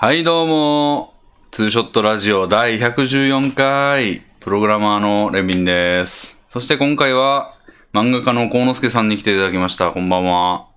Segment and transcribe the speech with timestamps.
[0.00, 1.12] はい、どうも。
[1.50, 6.38] ツーショットラジオ第114回、プログラマーのレビンです。
[6.50, 7.52] そして今回は、
[7.92, 9.90] 漫画家の幸之助さんに来ていただきました。
[9.90, 10.68] こんばんは。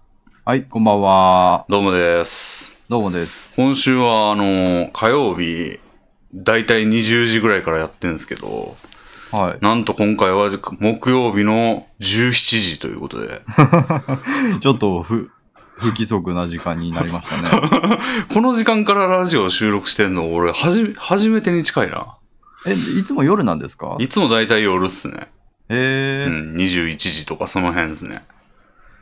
[0.44, 1.66] はい、こんばんは。
[1.70, 2.76] どうもです。
[2.90, 3.56] どうもです。
[3.62, 5.80] 今週は、あの、火曜日、
[6.34, 8.76] だいたい20時ぐらいからやってるんですけど、
[9.30, 9.64] はい。
[9.64, 10.50] なんと今回は
[10.80, 13.44] 木曜日の17時ということで、
[14.62, 15.30] ちょっと不、
[15.82, 17.50] 不規則な時間になりましたね。
[18.34, 22.16] この時間からラジオ収録してんの、俺、はじめ、初めてに近いな。
[22.66, 23.98] え、いつも夜なんですか？
[24.00, 25.32] いつもだいたい夜っすね。
[25.70, 28.24] へえ、うん、21時とかその辺ですね。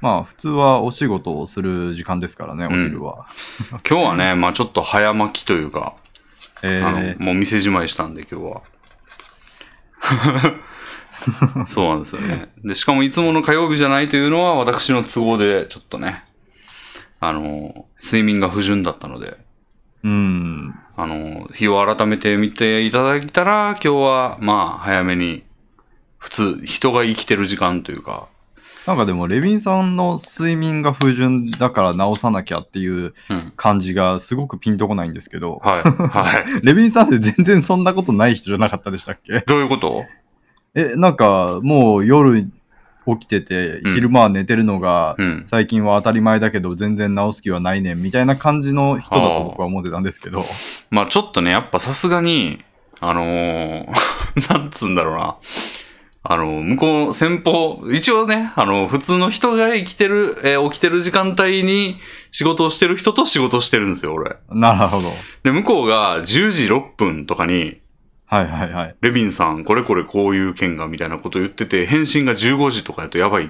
[0.01, 3.25] まあ普通はお仕事をする時間ですからね、おうん昼は。
[3.89, 5.93] 今日はね、まあちょっと早巻きというか、
[6.63, 8.61] えあの、ー、もう店じまいしたんで今日は。
[11.67, 12.49] そうなんですよね。
[12.63, 16.23] で、しかもいつもの火曜日じゃないというのは私の都合でちょっとね、
[17.19, 19.37] あの、睡眠が不順だったので、
[20.03, 20.75] うん。
[20.95, 25.43] あの、日を改めて見ていただいたら、今日はまあ早めに、
[26.17, 28.27] 普通、人が生きてる時間というか、
[28.87, 33.53] なんかでも、レビンさんの睡眠が不順だから直さなきゃっていううん。
[33.55, 35.81] 感じがすごくピンとこないんですけど、はい。
[35.83, 36.45] はい。
[36.65, 39.41] レビンさんって全然そんなことない人じゃなかったでしたっけ？
[39.41, 40.05] どういうこと？
[40.75, 42.49] え、なんかもう夜
[43.17, 45.43] 起きてて、うん昼間は寝てるのが、うん。
[45.47, 50.45] 最近は当たり前だけど全然直す気はないねんみたいな感じの人だと僕は思ってたんですけど、
[50.91, 52.59] まあちょっとね、やっぱさすがに、
[52.99, 53.85] あのー
[54.53, 55.35] なんつうんだろうな。
[56.21, 61.95] あの、向こう、先方、一応ね、あの、普通の人が生きてる、えー起きてる時間帯に
[62.31, 64.35] 仕事をしてる人と仕事をしてるんですよ、俺。
[64.51, 65.13] なるほど。
[65.43, 67.77] で、向こうが10時6分とかに、
[68.31, 68.95] はいはいはい。
[69.01, 73.49] レビンさん、これこれこういう件が、みたいなことを言ってて、返信が15時とかやとやばい。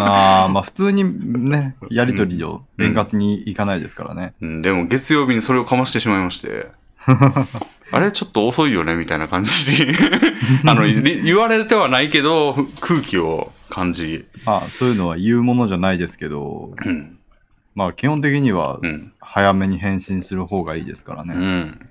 [0.00, 1.04] あーまあ普通に
[1.50, 4.32] ね、 やりとりを円滑にいかないですからね。
[4.40, 6.68] うん、でも月曜日にそれをかましてしまいまして。
[7.92, 8.10] あれ？
[8.10, 8.96] ちょっと遅いよね？
[8.96, 9.94] みたいな感じに
[10.66, 14.24] あの、り言われてはないけど、ふ空気を感じ。
[14.46, 17.18] まあそういうのは言うものじゃないですけど、うん。
[17.74, 21.34] まあ基本的にはうん早めに返信する方がいいですからうね。
[21.34, 21.90] ん。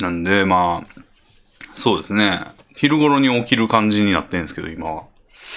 [0.00, 1.00] なんで、まあ、
[1.80, 2.42] そうですね。
[2.76, 5.04] 昼頃に起きる感じになってるんですけど、今は。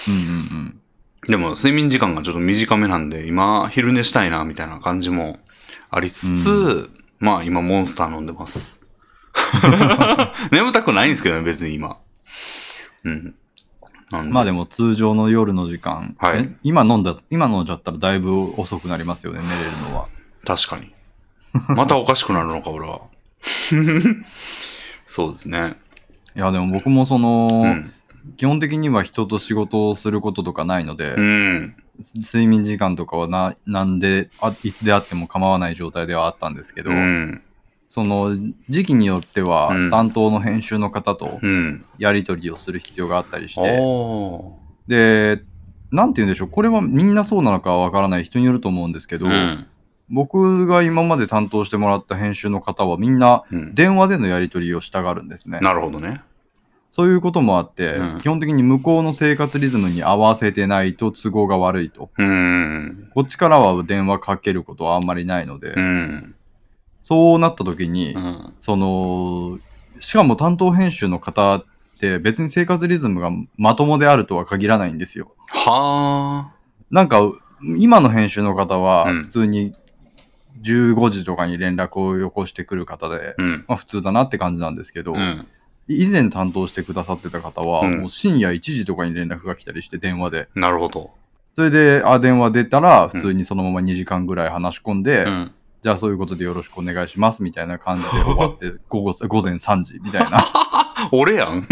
[0.07, 0.25] うんうんう
[0.61, 0.79] ん。
[1.28, 5.38] でも、睡眠時間がちょっと短めなんで、今、昼寝したいな、みたいな感じも
[5.89, 6.89] ありつつ、
[7.19, 8.79] まあ、今、モンスター飲んでます。
[10.51, 11.97] 眠たくないんですけどね、別に今。
[13.03, 13.35] うん。
[14.29, 20.07] まあでも通常の夜の時間、はいえ今飲んだ、今飲んじゃったらだいぶ遅くなりますよね、寝れるのは。
[20.45, 20.94] 確かに。
[21.75, 23.01] またおかしくなるのか、俺は。
[25.07, 25.78] そうですね。
[26.36, 27.94] いやでも僕もその、うん。
[28.38, 31.76] 基本的には人と仕事をすることとかないので、うん。
[32.16, 37.42] 睡眠時間とかはななんであいつであっても構わない状態ではあったんですけど、うん。
[37.86, 38.36] その
[38.70, 41.86] 時期によってはうん担当の編集の方とうん。
[41.98, 44.58] やり取りをする必要があったりして、お
[44.88, 45.44] で
[45.92, 49.68] なんて言うんでしょうこれはみんなそうなのかはわからない人によると思うんですけど、うん。
[50.09, 53.75] 僕が今まで担当してもらった編集の方はみんなうん。
[53.75, 55.59] 電話でのやり取りをしたがるんですね。
[55.62, 56.22] なるほどね。
[56.91, 62.12] そういうこともあって、うん基本的に向こうの生活リズムに合わせてないと都合が悪いと。
[62.18, 63.09] うん。
[63.16, 66.35] こっちからは電話かけることはあんまりないので、うん。
[67.02, 68.53] そうなった時に、うん。
[68.59, 69.58] その、
[70.00, 71.66] しかも担当編集の方っ
[72.00, 75.34] て別に生活リズムがまともであるとは限らないんですよ。
[75.47, 76.53] はあ。
[76.91, 77.24] なんか、
[77.78, 79.74] 今の編集の方はうん普通に
[80.63, 83.66] 15時とかに連絡をよこしてくる方で、うん。
[83.68, 85.47] まあ普通だなって感じなんですけど、うん。
[85.88, 90.47] 以前担当してくださってた方は、うんもう深夜1時とかに連絡が来たりして電話で。
[90.56, 91.12] なるほど。
[91.53, 95.52] それで、あ、電話出たら、普通にそのまま2時間ぐらい話し込んで、うん。
[95.84, 100.44] じゃあそういうことでよろしくお願いしますみたいな感じで終わって、 午後午前3時みたいな。
[101.12, 101.68] 俺やん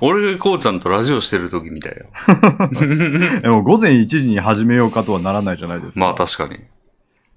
[0.00, 2.06] 俺がこうちゃんとラジオしてる時みたいよ。
[3.42, 6.00] でも午前1時に始めようかとはならないじゃないですか。
[6.00, 6.60] まあ確かに。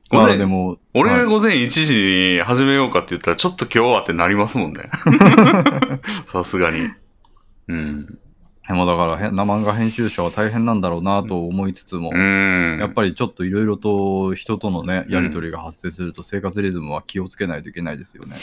[0.09, 1.95] 午まあ前でも、俺はいが午前1時
[2.37, 4.89] に始めようかって言ったら、ちょっと今日はってなりますもんね。
[6.25, 6.89] さすがに。
[7.67, 8.19] うん。
[8.69, 12.77] でもだからへ生漫画編集者は大変なんだろうなと思いつつも、うん。
[12.79, 18.37] やっぱりちょっといろいろと人とのね、やりとりが発生すると生活リズムは気をつけないといけないですよね。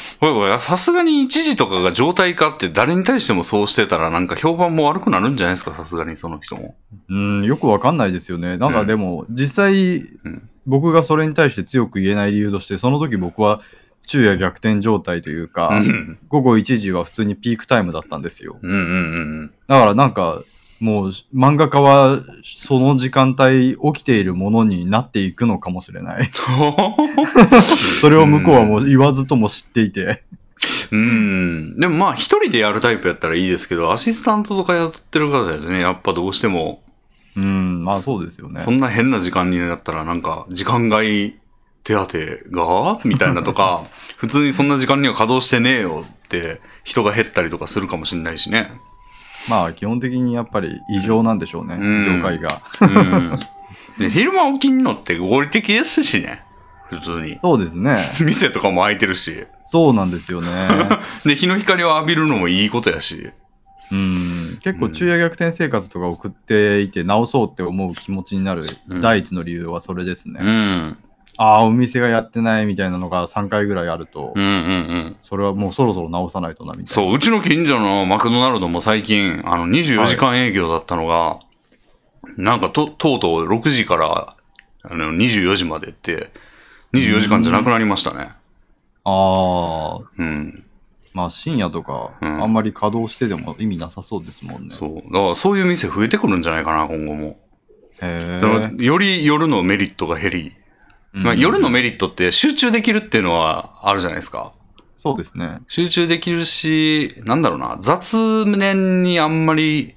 [0.58, 6.74] さすがに1時とかが状態化って誰に対してもそうしてたらなんか評判も悪くなるんじゃないですか、さすがにその人も。
[7.08, 8.58] うん、よくわかんないですよね。
[8.58, 13.60] なんかでも、実際、うん僕がそれに対して強く言えない理由として、その時僕は
[14.06, 16.18] 昼夜逆転状態というか、うん。
[16.28, 18.56] 午後1時は普通にピークタイムだったんですよ。
[18.62, 18.82] うんうんう
[19.42, 20.42] んだからなんか、
[20.78, 26.30] もう漫画家はその時間帯起きているものになっていくのかもしれない。
[28.00, 30.22] それを向こうはもう言わずとも知っていて。
[30.90, 31.76] うん。
[31.78, 36.82] でもまあ一人でやるタイプやったらいいですけど、アシスタントとか雇ってる方だとね、やっぱどうしても、
[37.36, 38.60] うん、まあそうですよね。
[38.60, 41.36] そんな変な時間になったらなんか、時間外
[41.86, 41.94] 手
[42.50, 43.00] 当が？
[43.04, 43.84] みたいなとか、
[44.18, 48.72] 普通にそんな時間には稼働してねえよって人が減ったりとかするかもしれないしね。
[49.48, 52.60] まあ基本的にやっぱり異常なんでしょうね、うん業界が。
[52.80, 53.36] うん。
[53.98, 56.42] で昼間起きんのって合理的ですしね。
[56.90, 57.38] 普通に。
[57.40, 57.98] そうですね。
[58.20, 59.46] 店とかも開いてるし。
[59.62, 60.68] そうなんですよね。
[61.24, 63.30] で、日の光を浴びるのもいいことやし。
[63.92, 70.40] うん、結構昼夜逆転生活とか送っていて直そうって思う気持ちになるうん第一の理由はそれですね。
[70.42, 70.98] うん。
[71.38, 74.52] ああ、お店がやってないみたいなのが3回ぐらいあると、うんうんう
[75.10, 75.16] ん。
[75.20, 76.90] それはもうそろそろ直さないとなみたいな。
[76.92, 81.38] そう、うちの近所のマクドナルドも最近、あの、24時間営業だったのが、
[82.36, 84.36] なんかと、とうとう6時から、
[84.82, 86.30] あの、24時までって、
[86.92, 88.30] 24時間じゃなくなりましたね。
[89.04, 90.64] ああ、うん。
[91.12, 94.74] まあ深夜とか、うんあんまり稼働してでも意味なさそうですもんね。
[94.74, 94.96] そう。
[94.96, 97.38] だからそういう店増えてくるんじゃないかな、今後も。
[98.02, 98.84] へだからえ。
[98.84, 100.52] より夜のメリットが減り、
[101.16, 104.52] まあ、夜のメリットって集中できるっていうのはあるじゃないですか。
[104.96, 105.60] そうですね。
[105.68, 109.94] 集中できるし、なんだろうな、雑念にあんまり、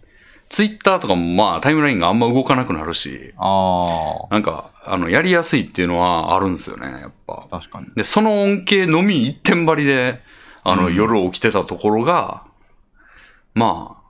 [0.50, 7.60] ツイッターとかもまあタイムラインがあんま動かなくなるし、あなんか、あの、やりやすいっていうのはあるんですよね、やっぱあ、。
[7.60, 7.88] 確かに。
[7.96, 10.22] で、その恩恵のみ一点張りで、
[10.64, 12.44] あの、うん夜起きてたところが、
[13.54, 14.04] まあ、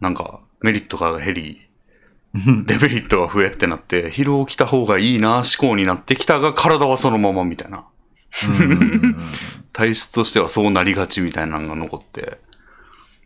[0.00, 1.67] なんか、メリットが減り、
[2.66, 7.84] デメリットが増えってなって、昼起きた方がいいな、思考になってきたが、体はそのままみたいな。
[9.72, 12.38] 体質としてはそうなりがちみたいなのが残って、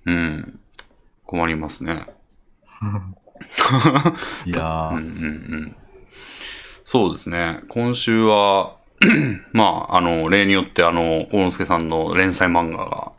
[0.06, 0.61] うん、
[1.25, 2.06] 困りますね。
[4.47, 5.76] いやうんうんうー、ん。
[6.85, 7.61] そうですね。
[7.69, 8.76] 今週は、
[9.53, 13.12] まあ、あの、例によって、あの、幸之助さんの連載漫画が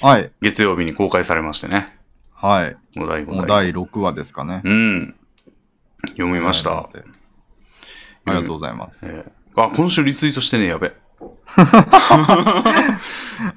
[0.00, 0.30] はい。
[0.42, 1.94] 月曜日に公開されましてね。
[2.34, 2.76] はい。
[2.98, 3.72] お題もうお題。
[3.72, 4.60] 第6話ですかね。
[4.64, 5.14] うん。
[6.10, 6.70] 読みました。
[6.70, 6.98] はい
[8.28, 9.06] ありがとうございます。
[9.06, 10.92] えーあ、今週リツイートしてね、やべ。
[11.56, 11.64] あ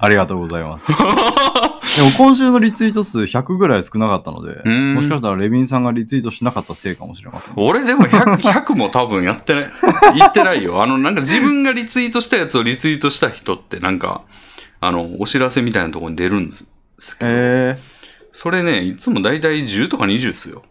[0.08, 0.88] りがとうございます。
[0.90, 1.02] でも
[2.16, 7.54] 今週のリツイート数100ぐらい少なかったので、んもしかしたらレビンさんがリツイートしなかったせいかもしれません。
[7.56, 9.70] 俺でも 100, 100 も多分やってない。
[10.16, 10.82] 言ってないよ。
[10.82, 14.22] あの、なんか自分がリツイートしたやつをリツイートした人って、なんか、
[14.80, 16.64] あの、お知らせみたいなところに出るんです
[17.18, 17.78] けど、え
[18.32, 20.62] それね、いつもだいたい10とか20っすよ。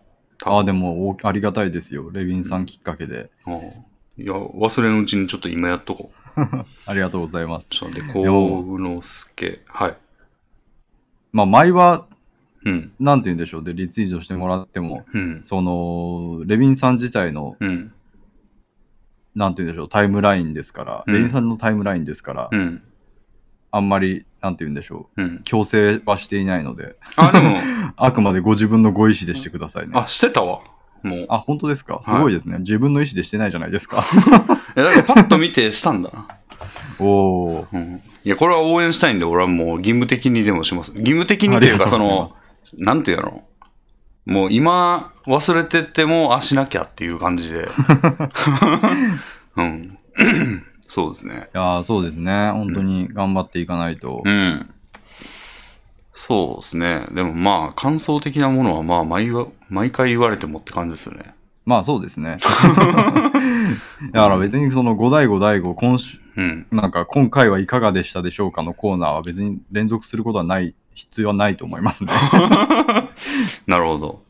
[0.46, 2.10] ー、あ、でもおありがたいですよ。
[2.12, 3.30] レビンさんきっかけで。
[3.48, 3.60] うん
[4.22, 6.20] いや、忘れのうちにちょっと今やっとこう。
[6.86, 7.70] ありがとうございます。
[7.70, 9.62] ちょっと待って、幸之助。
[9.66, 9.98] はい。
[11.32, 12.06] まあ、前は、
[12.66, 12.92] うん。
[13.00, 13.64] なんて言うんでしょう。
[13.64, 15.42] で、リツイートしてもらっても、うん。
[15.46, 17.94] その、レビンさん自体の、うん。
[19.36, 22.82] なんて言うんでしょう、タイムラインですから、うんレビンさんのタイムラインですから、うん。
[23.72, 25.42] あんまり、なんて言うんでしょう、うん。
[25.44, 27.58] 強制はしていないので、あ、でも、
[27.98, 29.94] あくまでご自分のご意思でしてくださいね。
[29.96, 30.62] あ、してたわ。
[31.04, 31.26] もう。
[31.30, 32.00] あ、本当ですか？
[32.02, 34.04] すごいですね、自分の意思でしてないじゃないですか。
[34.76, 36.28] え、だからパッと見てしたんだな。
[37.00, 37.66] おー。
[37.72, 38.02] うん。
[38.26, 40.92] いや、これは応援したいんで、俺はもう義務的にでもします。
[40.96, 42.36] 義務的にというか、その、
[42.78, 43.44] なんていうの？
[44.26, 47.68] もう今忘れてても、あ、しなきゃっていう感じで。
[49.56, 49.98] うん。
[50.90, 51.50] そうですね。
[51.54, 52.52] いやーそうですね。
[52.52, 54.24] 本当に頑張っていかないと。
[54.26, 54.74] うん。
[56.14, 57.06] そうですね。
[57.12, 61.36] でもまあ、感想的なものはまあ毎わ、毎回言われてもって感じですよね。
[61.64, 62.38] まあそうですね。
[64.12, 66.68] だから別にその五代五代五今週、うん。
[66.72, 72.12] なんか今回はいかがでしたでしょうかのコーナーは別に連続することはない、必要はないと思いますね。
[73.68, 74.24] なるほど。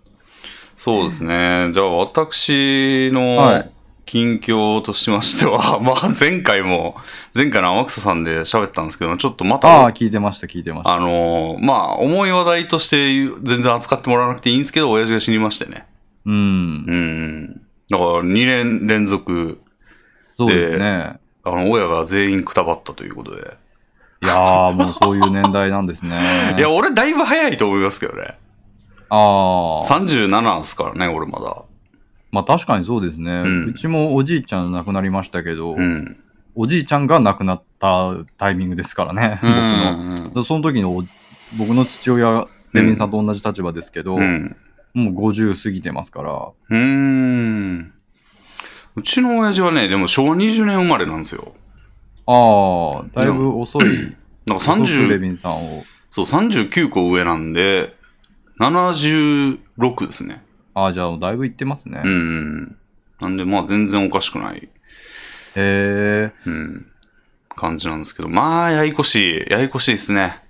[0.76, 1.72] そうですね。
[1.74, 3.79] じゃあ私はのい
[4.10, 6.96] 近況としましては、 まあ前回も、
[7.36, 10.96] 前回の天草さんで喋ったんですけど、ちょっとまあたあ、、聞いてました、聞いてました。
[10.96, 15.86] あのーまあ重い話題として全然扱ってもらわなくていいんですけど、親父が死にましてね。
[16.26, 16.38] うんう。
[16.92, 17.62] ん。
[17.88, 19.62] だから2年連続、
[20.36, 21.20] そうですね。
[21.44, 23.42] あの、親が全員くたばったということで。
[24.24, 26.56] いやー、もうそういう年代なんですね。
[26.58, 28.40] いや、俺だいぶ早いと思いますけどね。
[29.10, 29.86] ああ。
[29.86, 31.69] 37っすからね、俺まだ。
[32.32, 33.32] まあ確かにそうですね。
[33.32, 36.18] うんうちもおじいちゃん亡くなりましたけど、うん。
[36.56, 40.24] おじいちゃんが亡くなったタイミングですからね、僕の。
[40.26, 40.34] の。
[40.34, 41.04] でその時のお
[41.58, 44.56] 僕の父親、レミンさんと同じ立場ですけど、うん。
[44.94, 47.94] もう50過ぎてますから、うーん。
[48.96, 51.54] うちの親父はね、でも昭和20年生まれなんですよ。
[52.26, 53.86] ああ、だいぶ遅い、
[54.46, 55.84] なんか遅くレ30、ビンさんを。
[56.12, 57.96] そう、39個上なんで、
[58.60, 60.44] 76ですね。
[60.74, 62.02] ああ、じゃあ、だいぶ行ってますね。
[62.04, 62.78] うんうん。
[63.22, 64.70] なんで、まあ全然おかしくない、へ
[65.56, 66.32] え。
[66.46, 66.88] うん、
[67.56, 70.42] 感じなんですけど、まあ、ややこしい、ややこしいですね。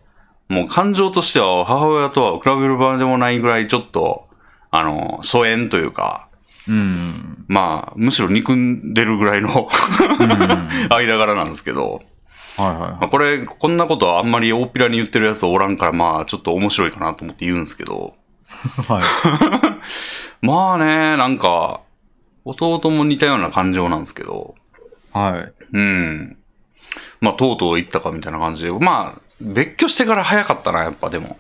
[0.50, 4.28] もう感情としては母親とは比べる場でもないぐらいちょっと、
[4.72, 6.28] あの、疎遠というか、
[6.68, 7.46] うん。
[7.48, 9.70] まあ、むしろ憎んでるぐらいの
[10.90, 12.02] 間柄なんですけど、
[12.58, 18.16] はいまあ、はこれ、こんなことはあんまり大っぴらに言ってるやつおらんから、まあ、ちょっと面白いかなと思って言うんですけど、
[18.90, 18.92] い。
[18.92, 19.69] はい。
[20.42, 21.82] まあね、なんか、
[22.46, 24.56] 弟も似たような感情なんですけど、
[25.14, 25.54] はい。
[25.74, 26.38] うん。
[27.22, 31.38] まあ、とうとう行ったかみたいな感じで、まあ、別居してから早かったな、やっぱでも。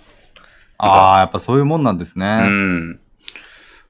[0.77, 2.47] ああ、やっぱそういうもんなんですうね。
[2.47, 2.99] ん。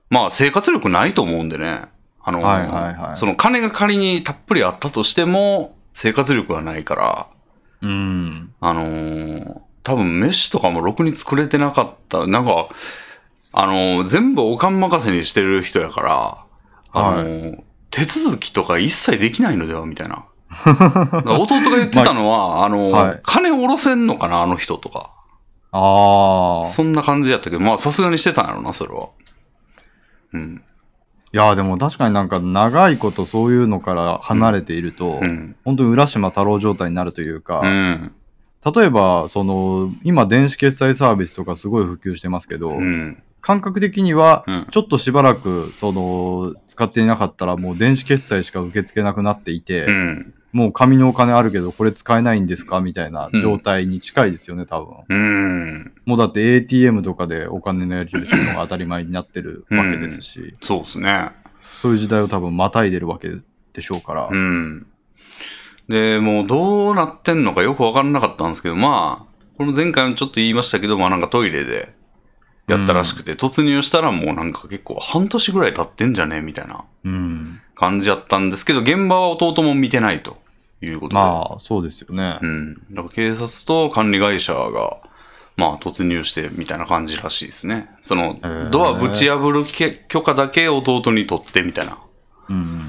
[0.09, 1.83] まあ、生活力ないと思うんでね。
[2.23, 7.27] あの、はいはいはいその金が仮にたっぷりあったとしても、生活力がないから、
[7.81, 8.53] うん。
[8.59, 12.27] あのー多分飯とかもろくに作れてなかった。
[12.27, 12.67] なんか、
[13.51, 16.45] あのー全部おかん任せにしてる人やから、
[16.93, 20.25] あのー手続きとか一切できないのではみたいな。
[21.25, 25.11] 弟が言ってたのは、あのーはい金下ろせんのかな、あの人とか。
[25.71, 26.67] ああ。
[26.67, 29.09] そんな感じやったけど、まあさすがにしてたんやろな、それは。
[30.33, 30.63] うん。
[31.31, 35.55] いや、でも確かになんか長いことそういうのから離れていると、うん。
[35.63, 38.11] 本当に浦島太郎状態になるというか、うん。
[38.75, 43.21] 例えば、その、今電子決済サービスとかすごい普及してますけど、うん。
[43.41, 44.67] 感覚的には、うん。
[44.69, 50.33] ちょっとしばらく、その、使っていなかったらもう電子決済しか受け付けなくなっていて、うん。
[50.51, 52.81] もう紙のお金あるけどこれ使えないんですか？
[52.81, 54.95] みたいな状態に近いですよね、多分。
[55.07, 55.93] うん。
[56.05, 61.31] もうだって ATM とかでお金のやり取りするのが当たり前になってるわけですし、そうですね。
[61.79, 63.29] そういう時代を多分またいでるわけ
[63.73, 64.27] でしょうから。
[64.31, 64.87] うん。
[65.87, 71.93] で、もうどうなってんのかよくわからなかったんですけど、まあ、この前回もちょっと言いましたけど、まあなんかトイレで
[72.69, 77.61] やったらしくて、突入したらもうなんか結構半年ぐらい経ってんじゃねみたいなうん。
[77.75, 80.37] 感じやったんですけど、現場は弟も見てないと
[80.81, 81.21] いうことで。
[81.21, 82.45] まあ、そうですよねう。
[82.45, 82.73] ん。
[82.91, 84.97] だから警察と管理会社が、
[85.57, 87.89] まあ突入してみたいな感じらしいですね。
[88.01, 88.39] その
[88.71, 91.97] ドアぶち破るけ許可だけ弟に取ってみたいな
[92.49, 92.81] うん。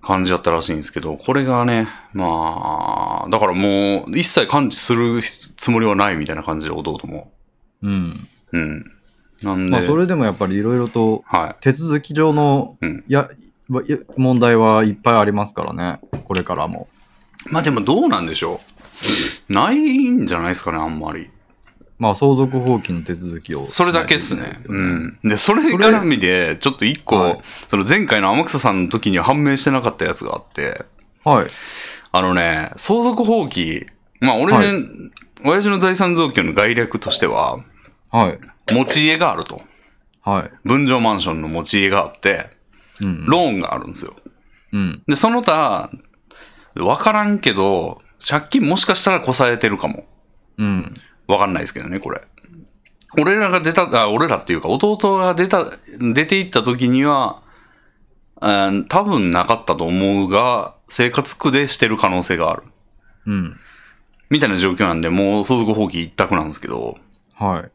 [0.00, 7.32] 感じだったらしいんですけど、これがね、まあ、だからもう一切感知するつもりはないみたいな感じで弟も。
[7.82, 8.28] うん。
[8.52, 8.92] うん。
[9.46, 12.86] なんで、まあ、それでもやっぱりいろいろとは手続き上のい。
[12.86, 13.04] うん。
[13.08, 13.28] や
[13.68, 16.88] わや問題はいっぱいありますからね、これからも。
[17.46, 18.60] まあでもどうなんでしょ
[19.48, 19.52] う。
[19.52, 21.30] ないんじゃないですかね、あんまり。
[21.98, 24.54] まあ、相続放棄の手続きを、それだけっすね。
[24.56, 25.18] しうん。
[25.22, 30.84] で、それ絡みで、ちょっと一個、はいその前回の天草さんの時には判明してなかったやつがあって、
[31.24, 31.46] はい。
[32.10, 33.86] あのね、相続放棄、
[34.20, 34.66] まあ俺、はい
[35.44, 37.58] 親父の財産増強の概略としては、
[38.12, 38.38] はい。
[38.72, 39.62] 持ち家があると。
[40.22, 40.50] はい。
[40.64, 42.50] 分譲マンションの持ち家があって、
[43.00, 43.24] うん。
[43.26, 44.14] ローンがあるんですよ。
[44.72, 45.02] うん。
[45.08, 45.90] で、その他、
[46.76, 50.06] わからんけど、借金もしかしたらこさえてるかも。
[50.58, 51.00] うん。
[51.26, 52.20] わかんないですけどね、これ。
[53.20, 55.66] 俺らが出た、あ、俺らっていうか、弟が出た、
[56.14, 57.42] 出て行った時には、
[58.40, 62.64] うん多分なかったと思うが、生活苦でしてる可能性がある。
[63.26, 63.56] うん。
[64.30, 66.96] みたいな状況なんで、もう相続放棄一択なんですけど、
[67.34, 67.70] はい。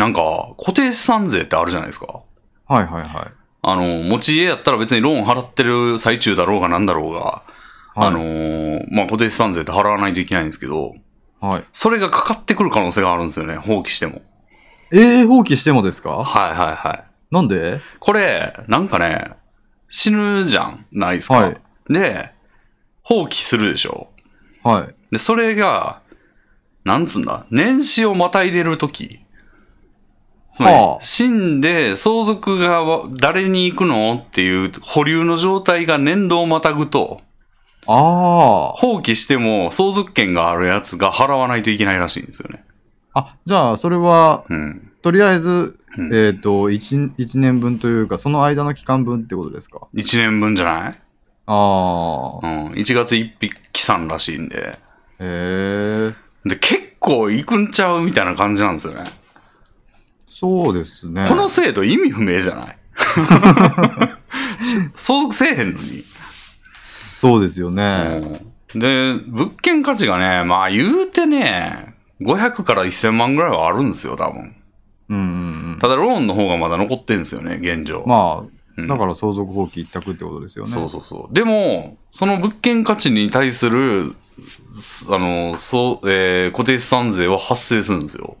[0.00, 2.20] なんか、固定資産税ってあるじゃないですか。
[2.66, 3.32] はいはいはい。
[3.62, 7.42] あの、持ち家やったら別にローン払ってる最中だろうがなんだろうが、は
[8.06, 10.94] い、あのーまあ、固定資産税って払わないといけないんですけど、
[11.40, 11.64] はい。
[11.72, 14.22] それがかかってくる可能性があるんですよね、放棄しても。
[14.90, 16.10] えー、放棄してもですか？
[16.10, 17.04] はいはいはい。
[17.30, 17.80] なんで？
[17.98, 19.32] これ、なんかね、
[19.88, 21.34] 死ぬじゃん、ないですか。
[21.34, 21.56] はい
[21.88, 22.32] で、
[23.02, 24.08] 放棄するでしょ。
[24.62, 24.94] はい。
[25.10, 26.02] で、それが、
[26.84, 29.20] なんつうんだ、年始をまたいでるとき。
[30.54, 37.20] つまりはあ死んで相続がわ誰に行くのっていう保留の状態が年度をまたぐと、
[37.86, 42.64] あ放棄しても相続権があるやつが払わないといけないらしいんですよね。
[43.14, 43.20] あ。
[43.20, 44.92] あ、じゃあ、それは、うん。
[45.02, 50.98] とりあえず、うんえっ、と1、一年分というか、その間の期間分ってことですか？1年分じゃない？
[51.46, 52.46] ああ。
[52.46, 52.72] うん。
[52.74, 54.56] 1月1日起算らしいんで。
[54.58, 54.78] へ
[55.20, 56.14] え。
[56.44, 59.04] でで、結構行くんちゃうみたいな感じなんですよね。
[60.40, 61.26] そうですね。
[61.28, 62.78] この制度意味不明じゃない？
[64.96, 66.02] 相続せえへんのに。
[67.16, 67.82] そうですよね。
[68.22, 74.54] うんで、物件価値がね、まあ言うてね、500から1000万ぐらいはあるんですよ、多分。
[75.08, 75.78] うんうんうん。
[75.80, 78.04] ただローンの方がまだ残ってんですよね、現状。
[78.06, 80.70] まあ、うんだから相続放棄一択ってことですよね。
[80.70, 81.34] そうそうそう。
[81.34, 84.14] でも、その物件価値に対する、
[84.70, 88.36] すあの、そう、えー固定資産税は発生するんですよ。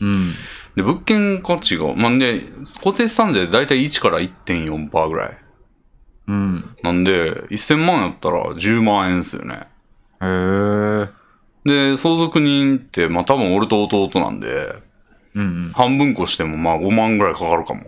[0.00, 0.32] うん。
[0.78, 2.44] で、物件価値が、まあ、ね、
[2.76, 5.38] 固定資産税だいたい1から1.4%ぐらい。
[6.28, 6.76] うん。
[6.84, 9.66] なんで、1000万やったら10万円ですよね。
[10.22, 11.08] へえ。
[11.64, 14.76] で、相続人って、まあ多分俺と弟なんで、
[15.34, 15.72] うんうん。
[15.72, 17.86] 半分こしてもまあ5万ぐらいかかるかも。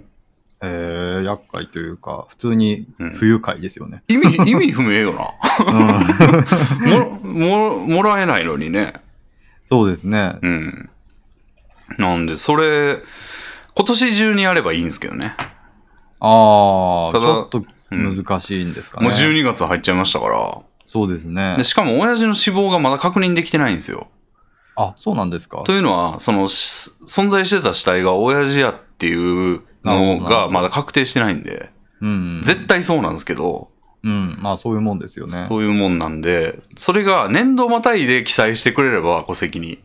[0.63, 4.03] えー、厄介というか、普通にうん不愉快ですよね。
[4.09, 5.33] 意味、意味不明よな。
[5.65, 7.23] うん。
[7.23, 8.95] も、も、もらえないのにね。
[9.67, 10.39] そうですね。
[10.43, 10.91] うん。
[11.99, 12.99] なんで、それ、
[13.75, 15.35] 今年中にやればいいんですけどね。
[16.21, 19.09] ああ、ちょっとうん難しいんですかね。
[19.09, 20.59] もう12月入っちゃいましたから。
[20.85, 21.65] そうですねで。
[21.65, 24.09] しかも親父の死亡がまだ確認できてないんですよ。
[24.77, 31.71] あ、そうなんですかというのは、その、し存在してた死体が親父やっていうのがまだ確定してないんで、
[32.01, 32.41] うん。
[32.43, 33.69] 絶対そうなんですけど、
[34.03, 34.39] うん。
[34.41, 35.47] まあそういうもんですよね。
[35.49, 39.81] そういうもんなんで、それが年度またいで記載してくれれば戸籍に、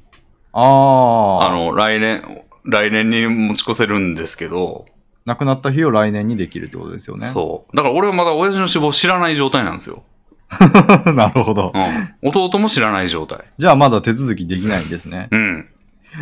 [0.55, 1.47] ああ。
[1.47, 4.85] あの、来年、来年に持ち越せるんですけど、
[5.25, 7.27] 亡くなった日を来年にできるってことですよね。
[7.27, 7.75] そう。
[7.75, 10.03] だから俺はまだ親父の死亡知らない状態なんですよ。
[11.13, 11.74] なるほど。
[11.74, 12.29] うん。
[12.29, 13.39] 弟も知らない状態。
[13.57, 15.27] じゃあまだ手続きできないんですね。
[15.31, 15.67] うん。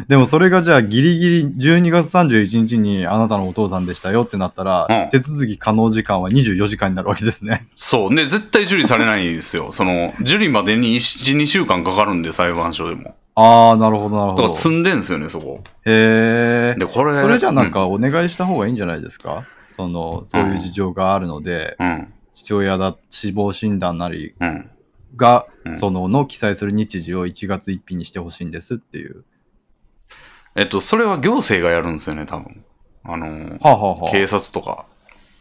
[0.07, 7.67] でもそれがじゃあギリギリ12月31日にあなたのお父さんでしたよってなったら、うん手続き可能時間は24時間になるわけですね。
[7.75, 8.15] そう。
[8.15, 9.71] で、絶対受理されないですよ。
[9.71, 13.15] その、受理までに1、2週間かかるんで、裁判所でも。
[13.35, 14.43] ああ、なるほどなるほど。
[14.43, 15.63] だから積んでんすよね、そこ。
[15.85, 16.79] へえ。
[16.79, 17.19] で、これ。
[17.19, 21.87] それじゃあなんかお願いした方がいいんじゃないですか、その、そういう事情があるので、うん。
[21.87, 22.13] うん。
[22.31, 24.69] 父親だ、死亡診断なりうん。
[25.15, 29.23] が、うんその、の記載する日時を1月1日にしてほしいんですっていう。
[30.55, 32.63] えっと、それは行政がやるんですよね、多分。
[33.03, 34.85] あのー、はあ、はあはあ、警察とか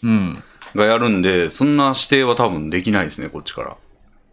[0.03, 0.43] うん。
[0.75, 3.77] がやるんで、そんな指定は多分できないですね、こっちから。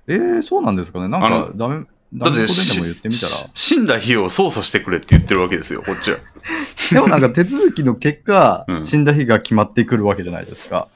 [0.07, 3.31] えー、そうなんですかねなんかダメ、だダってしメことでも言ってみたら。
[3.31, 6.17] し死んだ日を操作してくれって言ってるわけですよ、こっちは。
[6.91, 10.87] でもなんか手続きの結果、うん死んだ日が決まってくるわけじゃないですか。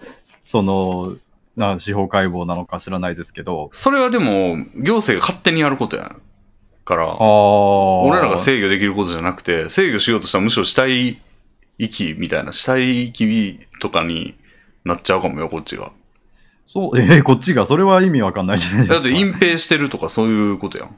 [0.44, 1.16] その、
[1.56, 3.70] な司法解剖なのか知らないですけど。
[3.74, 6.16] それはでも、行政が勝手にやることや
[6.86, 7.16] から。
[7.16, 11.22] 俺らが制御できることじゃなくて、制御しようとしたらむしろ死体
[11.78, 14.36] 遺棄みたいな、死体遺棄とかに
[14.84, 15.92] なっちゃうかもよ、こっちが。
[16.74, 18.96] そう、 えー、こっちが、それは意味わかんないじゃないですか。
[18.96, 20.96] だって隠蔽してるとかそういうことやん。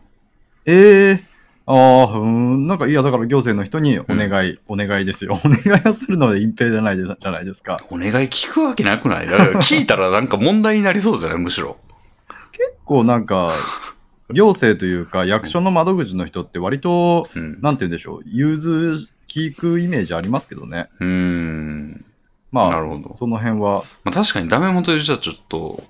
[0.65, 1.23] ええ
[1.67, 5.33] ああ、うーん、なんか、いや、だから行政の人にお願い、お願いですよ。
[5.43, 7.83] お願いをするので隠蔽じゃないじゃないですか。
[7.89, 9.27] お願い聞くわけなくない？
[9.27, 11.38] だから聞いたらなんか問題になりそうじゃない？
[11.39, 11.77] むしろ。
[12.51, 13.51] 結構なんか、
[14.31, 17.57] 行政というか、役所の窓口の人って割と、うん。
[17.61, 20.88] なんて言うんでしょう、融通聞くイメージありますけどね。
[20.99, 22.04] うーん。
[22.55, 25.83] まあ、なるほどその辺は、まあ確かにダメ元でじゃあちょっと、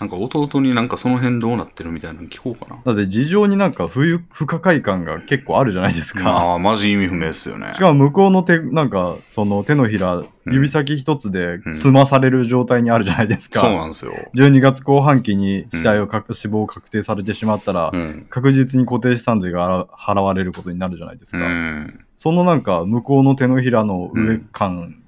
[0.00, 2.80] なんか弟になんかその辺どうなってるみたいなの聞こうかな。
[2.84, 6.30] だって事情になんか不愉不可解感が結構あるじゃないですか。
[6.30, 7.70] ああ、マジ意味不明ですよね。
[7.74, 13.60] しかも向こうの手、なんか、その手のひら、うん指先一つでうん済まされる状態にあるじゃないですか。
[13.60, 14.14] そうなんですよ。
[14.34, 18.26] 12月後半期に死体をかく、死亡を確定されてしまったら、うん。
[18.30, 21.46] 確実に固定資産税が払われることになるじゃないですうか。
[21.48, 22.00] ん。
[22.14, 25.02] そのなんか、向こうの手のひらの上感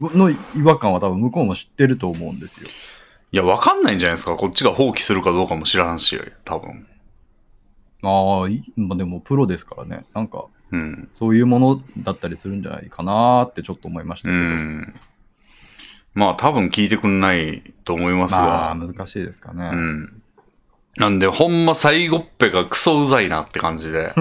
[0.00, 2.68] の違和感は多分向こうも知ってると思うんですよ。
[3.32, 4.36] いや、わかんないんじゃないですか。
[4.36, 6.86] こっちが放棄するかどうかも知らんし、多分。
[8.02, 10.04] ああ、いまあでもプロですからね。
[10.14, 11.08] なんか、うん。
[11.12, 14.44] そういうものだったりするんじゃないかなーってちょっと思いましたうけど。
[14.44, 14.94] ん。
[16.14, 18.86] まあ、多分聞いてくんないと思いますまあ、が。
[18.86, 19.70] 難しいですかね。
[19.72, 20.22] うん。
[20.96, 24.12] なんで、ほんま最後っぺがクソうざいなって感じで。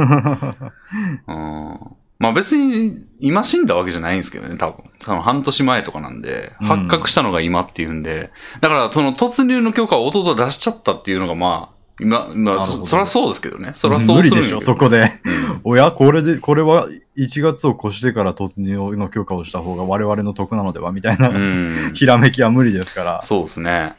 [1.27, 1.79] うん。
[2.25, 4.83] まあ別に今死んだわけじゃないんですけどね、多分。
[4.99, 13.71] その半年前とかなんで、うん発覚したのが今っていうんで、だからその突入の許可を弟が出しちゃったっていうのがまあ、今、まあ、そそらそうですけどね。
[13.73, 15.01] そらそうするでしょ、そこで。
[15.01, 21.91] うんおや、これで、これは1月を越してから突入の許可をした方が我々の得なのではみたいな、うん。
[21.95, 23.23] ひらめきは無理ですから。
[23.23, 23.93] そうですね。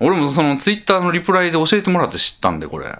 [0.00, 2.86] 俺もそのツイッターのリプライで教えてもらって知ったんで、これ。
[2.88, 2.92] へ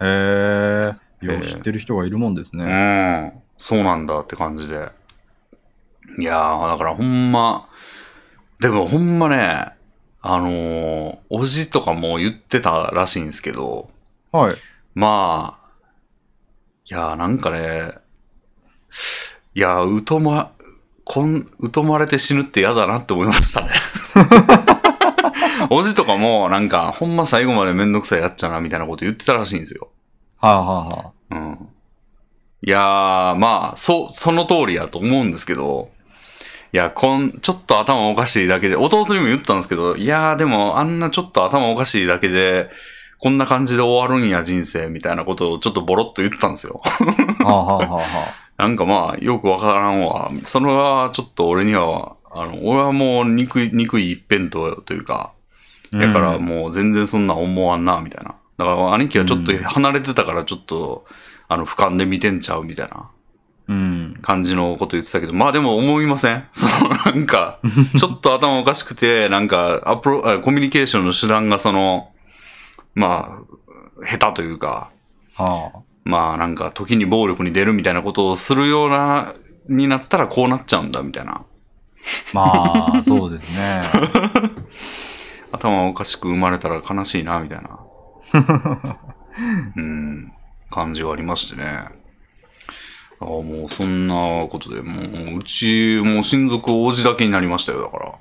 [0.00, 2.64] えー、よう知ってる人がいるもんですうね。
[2.64, 3.32] ん。
[3.58, 4.90] そうなんだって感じで。
[6.18, 7.68] いやー、だからほんま、
[8.60, 9.72] でもほんまね、
[10.22, 13.90] あのー、おじとかも言ってたらしいんですけど、
[14.32, 14.56] はい。
[14.94, 15.66] まあ、
[16.86, 17.92] いやーなんかね、
[19.54, 20.52] いやー、疎ま、
[21.04, 23.68] こん、疎まれて死ぬって嫌だなって思いましたね。
[25.70, 29.88] おじとかも、なんか、ほんま最後までめんどくさいやっちゃな、みたいなこと言ってたらしいんですよ。
[30.38, 31.68] はあ、はあはあ、うん。
[32.62, 35.90] いやー、まあ、そ、その通りやと思うんですけど、
[36.72, 42.70] いや、こん、ちょっと頭おかしいだけで、弟にも言ったんですけど、いやー、でも、あんなちょっと頭おかしいだけで、
[43.18, 46.80] こんな感じで終わるんや、人生、みたいなことをちょっとボロッと言ってたんですよ。
[46.82, 48.02] はあはあはあは
[48.58, 48.62] あ。
[48.62, 50.30] なんかまあ、よくわからんわ。
[50.44, 55.32] それはちょっと俺には、あの、俺はもう憎い、憎い一辺倒というか、
[55.92, 58.34] だからもう全然そんな思わんな、みたいな。
[58.58, 61.06] だから兄貴はちょっと離れてたからちょっと、
[61.48, 63.10] あの、俯瞰で見てんちゃうみたいな
[63.68, 64.18] うん。
[64.22, 67.58] 感じのこと言ってたけど、まあでも思いません そのなんか、
[67.98, 72.10] ちょっと頭おかしくて、なんかアプロ、あコミュニケーションの手段がその、
[72.94, 73.40] ま
[74.02, 74.90] あ、下手というか、
[75.34, 75.78] はあ。
[76.04, 79.34] まあなんか時に暴力に出るみたいなことをするような、
[79.68, 81.42] になったらこうなっちゃうんだみたいな。
[82.32, 83.82] まあ、 そうですね。
[85.50, 87.80] 頭おかしく生まれたら悲しいな、みたいな。
[89.76, 90.05] うん、
[90.76, 91.88] 感じはありましてね。
[93.18, 98.14] あもうそんなことで、もううち、もう親族王子だけになりましたよ、だから。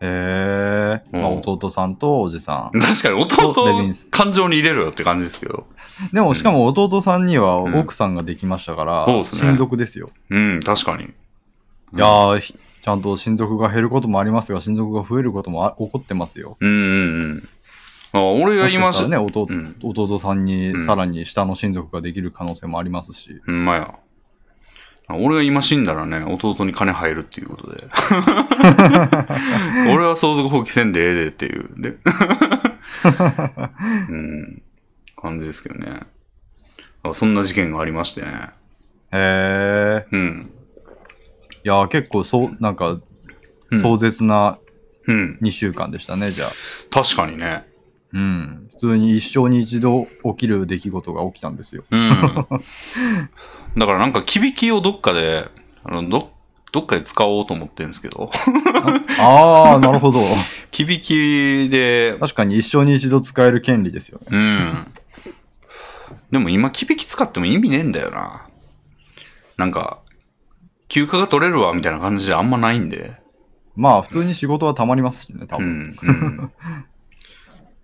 [0.00, 2.76] ええまあ、うん弟さんとおじさん。
[2.78, 5.66] 確かに弟感情に入れろよって感じですけど。
[6.12, 10.10] でも、しかも弟さんにはうん奥さんができましたから、そうですね親族ですよ。
[10.30, 11.04] うん、確かに。
[11.04, 11.08] い
[11.98, 12.06] や
[12.82, 16.56] ちゃんと親族が減ることもありますが、親族が増えることもあ起こってますよ。
[16.60, 16.82] うんうんう
[17.34, 17.48] ん。
[18.18, 23.40] あ俺が言ね、弟うん弟さんにうんさらに下の親族ができる可能性もありますし。
[23.46, 23.94] ほんまや。
[25.08, 27.84] 俺が今死んだらね、弟に金入るっていうことで。
[29.94, 31.70] 俺は相続放棄せんでええでっていう。
[31.76, 31.94] で
[34.10, 34.62] うん。
[35.20, 36.00] 感じですけどね。
[37.04, 38.50] あそんな事件がありましてね。
[39.12, 40.50] へえうん。
[41.64, 43.02] いやー、結構そう、なんか、う
[43.76, 44.58] ん壮絶な
[45.08, 45.38] うん。
[45.42, 46.50] 2週間でしたね、じゃあ。
[46.90, 47.66] 確かにね。
[48.12, 48.66] うん。
[48.70, 51.84] 普通に一生に一度起きる出来事が起きたんですよ。
[51.90, 52.10] うん。
[53.76, 55.48] だからなんか、キビキをどっかで、
[55.84, 56.30] あの、ど、
[56.72, 58.30] どっかで使おうと思ってるんですけど、
[59.18, 60.20] ああ、なるほど。
[60.70, 64.26] キビキで、確かに一生に一度使える権利ですよね。
[64.30, 64.86] うん。
[66.30, 68.44] でも今、キビキ使っても意味ねえんだよな。
[69.56, 70.00] なんか、
[70.88, 73.14] 休暇が取れるわ、みたいな感じであんまないんで。
[73.74, 75.68] まあ、普通に仕事はたまりますしね、多う分。
[75.68, 75.96] ん。
[76.02, 76.52] うん。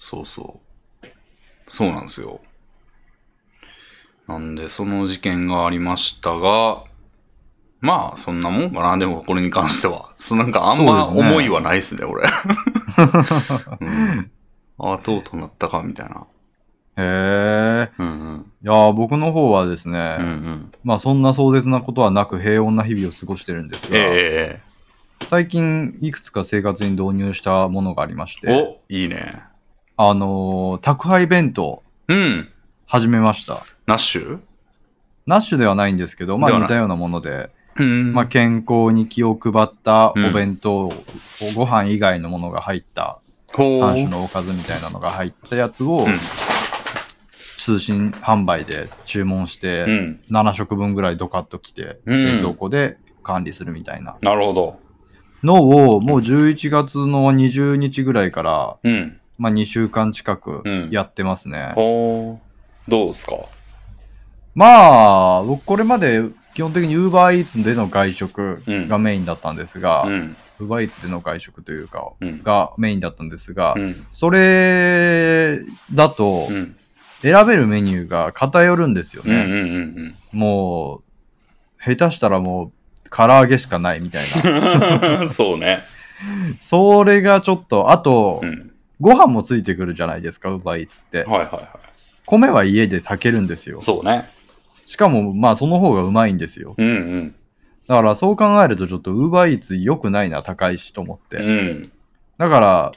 [0.02, 0.60] そうそ
[1.04, 1.06] う。
[1.68, 2.40] そうなんですよ。
[4.26, 6.82] なんで、その事件がありましたが、
[7.80, 10.12] まあ、そんなもんかな、でもこれに関しては。
[10.16, 12.24] そなんかあんま思いはないですね、俺。
[13.80, 14.30] うん、
[14.78, 16.26] ああ、とうとうなったか、みたいな。
[16.96, 17.92] へえ。
[17.96, 18.52] うんうん。
[18.60, 20.72] いやー僕の方はですね、うんうん。
[20.82, 24.60] まあそんな壮絶なことはなく平穏な日々を過ごしてるんですが、え
[25.28, 29.51] 最近いくつか生活に導入したものがありましえて、お、いいね。
[30.10, 32.48] あのー宅配弁当うん。
[32.86, 33.64] 始めました。
[33.86, 38.12] nosh？nosh ではないんですけど、まではないあ似たようなもので、うん。
[38.12, 40.90] まあ健康に気を配ったお弁当、
[41.54, 43.20] ご飯以外のものが入った
[43.54, 46.14] ほう3種のおかずみたいなのが入ったやつをうん
[47.56, 50.20] 通信販売で注文して、うん。
[50.30, 54.80] 7食分ぐらいドカッと来て、うん冷凍庫で管理するみたいななるほど。
[55.44, 55.62] の
[55.94, 59.18] を、もう11月の20日ぐらいから、うん。
[59.42, 61.72] まあ2週間近くうんやってますね。
[61.74, 62.38] ほ
[62.86, 62.90] う。
[62.90, 63.36] どうですか？
[64.54, 66.22] まあ、僕これまで
[66.54, 70.36] 基本的に UberEats での外食がメインだったんですが、うん。
[70.60, 72.42] UberEats での外食というか、うん。
[72.42, 74.06] がメインだったんですが、うん。
[74.10, 75.58] それ
[75.92, 76.76] だとうん。
[77.22, 79.22] 選べるメニューが偏るんですよ。
[79.24, 79.34] ね。
[79.34, 80.14] うん。
[80.32, 82.72] もう、下手したらもう、
[83.10, 85.20] 唐揚げしかないみたいな。
[85.22, 85.30] うん。
[85.30, 85.80] そうね。
[86.58, 88.71] それがちょっと、あと、うん。
[89.02, 91.24] ご飯もついてくるじゃないですか、UberEats って。
[91.24, 91.80] はいはいは
[92.24, 93.82] 米は家で炊けるんですよい。。
[93.82, 94.30] そうね。
[94.86, 96.74] しかも、まあ、その方がうまいんですよ。
[96.78, 97.34] うんうん。
[97.88, 101.38] だから、そう考えると、ちょっと UberEats 良くないな、高いしと思って。
[101.38, 101.92] うん。
[102.38, 102.92] だから、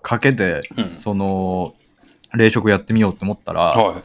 [0.00, 0.96] かけて、うん。
[0.96, 1.74] その、
[2.34, 4.00] 冷食やってみようって思ったら、は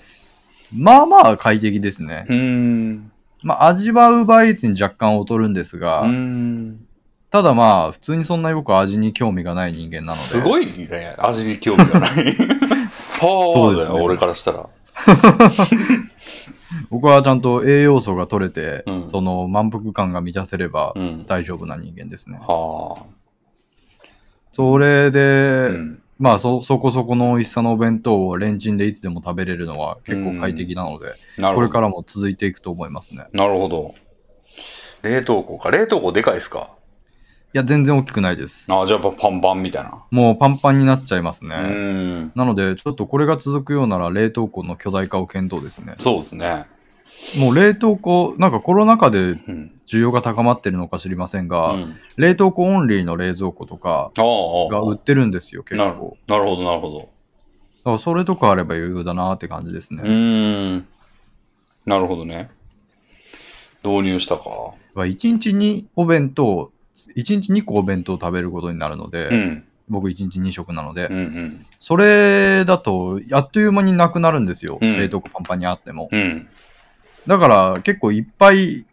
[0.75, 2.25] まあまあ快適ですね。
[2.29, 2.33] い。
[2.33, 3.11] うん。
[3.43, 6.87] まあ、味は UberEats に若干劣るんですが、うん。
[7.33, 10.19] ただまあ、普通にそんなに僕味に興味がない人間なので。
[10.19, 11.15] すごいね。
[11.17, 12.11] 味に興味がない。
[13.19, 14.69] パそうですねーだよ、俺からしたら。
[16.91, 21.25] 僕はちゃんと栄養素が取れて、うんその満腹感が満たせればうん。
[21.25, 22.37] 大丈夫な人間ですね。
[22.39, 23.03] はあ。
[24.51, 26.01] それで、うん。
[26.19, 31.15] まあそ、そこそこの美味しさのお弁当をレンチンでいつでも食べれるのは結構快適なので。
[31.41, 33.25] これからも続いていくと思いますね。
[33.33, 33.95] なるほど。
[35.01, 35.71] 冷凍庫か。
[35.71, 36.59] 冷凍庫でかいですか？
[36.59, 36.82] い
[37.53, 38.71] や、全然大きくないです。
[38.73, 40.03] ああ、じゃあパンパンみたいな。
[40.11, 41.55] もうパンパンになっちゃいますね。
[41.55, 42.31] うん。
[42.35, 45.95] なので、ちょっとこれが続くようなら冷凍庫の巨大化を検討ですね。
[45.99, 46.65] そうですね。
[47.37, 49.69] もう冷凍庫、なんかコロナ禍でうん。
[49.85, 56.17] 需要が高まってるのか知りませんが、うん冷凍庫オンリーの冷蔵庫とかが売ってるんですよ、結なる構。
[56.27, 56.99] なるほど、なるほど。
[56.99, 60.03] だからそれとかあれば余裕だなって感じですうね。
[60.03, 60.87] ーん。
[61.85, 62.49] なるほどね。
[63.83, 64.49] 導入したか。
[64.49, 66.71] は1日にお弁当、
[67.15, 69.63] 1日2個お弁当を食べることになるので、うん。
[69.89, 71.65] 僕1日2食なので、うんうん。
[71.79, 76.09] それだとあっという間になくなるんですよ、うん冷凍庫パンパンにあっても。
[76.11, 76.47] うん。
[77.27, 78.85] だから結構いっぱい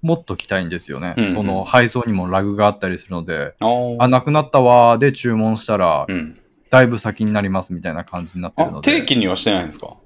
[0.00, 1.14] 持っときたいんですよね。
[1.16, 6.38] うんうんその配送にもラグがあったりするので、あなくなったわーで注文したら、うん。
[6.70, 9.00] だいぶ先になりますみたいな感じになってるあの、で。
[9.00, 9.96] 定期にはしてないんですか？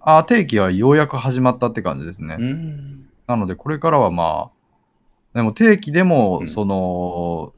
[0.00, 2.36] あ定期はようやく始まったって感じですね。
[2.38, 3.08] うん。
[3.26, 4.57] なので、これからはまあ、
[5.34, 7.52] でも定期でも、うんその、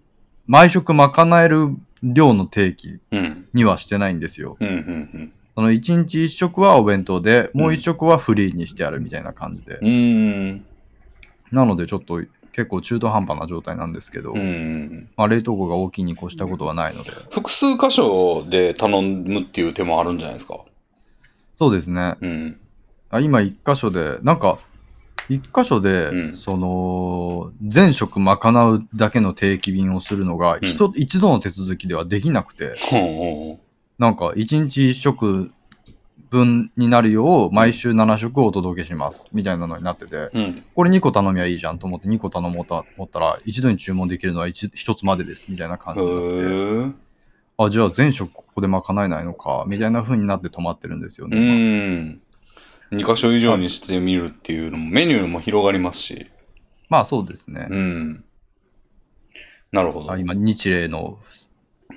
[0.46, 3.46] 毎食賄える量の定期うん。
[3.54, 4.56] にはしてないんですよ。
[4.60, 4.68] うん。
[4.68, 5.32] うん。
[5.54, 9.78] その1日1食はお弁当で、もう1食はフリーにしてあるみたいな感じで。
[9.80, 9.88] うん。
[9.88, 9.90] う
[10.52, 10.64] ん。
[11.52, 12.20] なので、ちょっと
[12.52, 15.08] 結構中途半端な状態なんですけど、うん。
[15.16, 17.10] まあ、冷凍庫が大きいに越したことはないので。
[17.30, 20.58] 複数箇所で頼むっていう手もあるんじゃないですか？
[21.58, 22.16] そうですね。
[22.20, 22.56] うん。
[23.10, 24.58] あ今1箇所で、なんか、
[25.30, 33.60] 1箇所で、うんその、全食賄うだけの定期便をするのが、ん一一度の手続きではできなくて、ほうほ
[33.98, 35.52] なんか、1日1食
[36.30, 40.30] 分になるよう、毎週7食お届けします、みたいなのになってて、う。
[40.34, 40.64] うん。
[40.74, 46.92] これ2個頼みゃいいじゃんと思って2個頼もうと思ったら、一度に注文できるのは 1, 一つまでです、みたいな感へじになって、ー
[47.66, 52.18] あ、じゃあ全食ここで賄えないのか、みたいな風になって止まってるんですようね。
[52.96, 52.98] ん。
[52.98, 56.26] 2箇所以上にしてみるっていうのも、メニューも広がりますし。
[56.88, 57.66] まあそうですね。
[57.70, 58.24] うん。
[59.72, 60.12] なるほど。
[60.12, 61.18] あ今、日例の、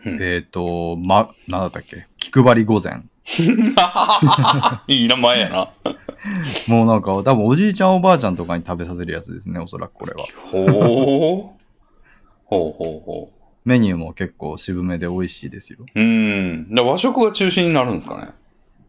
[0.06, 3.10] うんえっ、と、ま、なんだったっけ、気配り御膳。
[4.88, 5.74] いい名前やな。
[6.68, 10.26] もうなんか、多分おじいちゃんおばあちゃんとかに食べさせるやつですね、おそらくこれは。
[10.52, 10.68] ほう。
[12.46, 13.34] ほうほうほ
[13.66, 15.80] メニューも結構渋めで美味しいですよ。
[15.96, 16.00] う。
[16.00, 16.68] うん。
[16.76, 18.32] 和食が中心になるんですかね？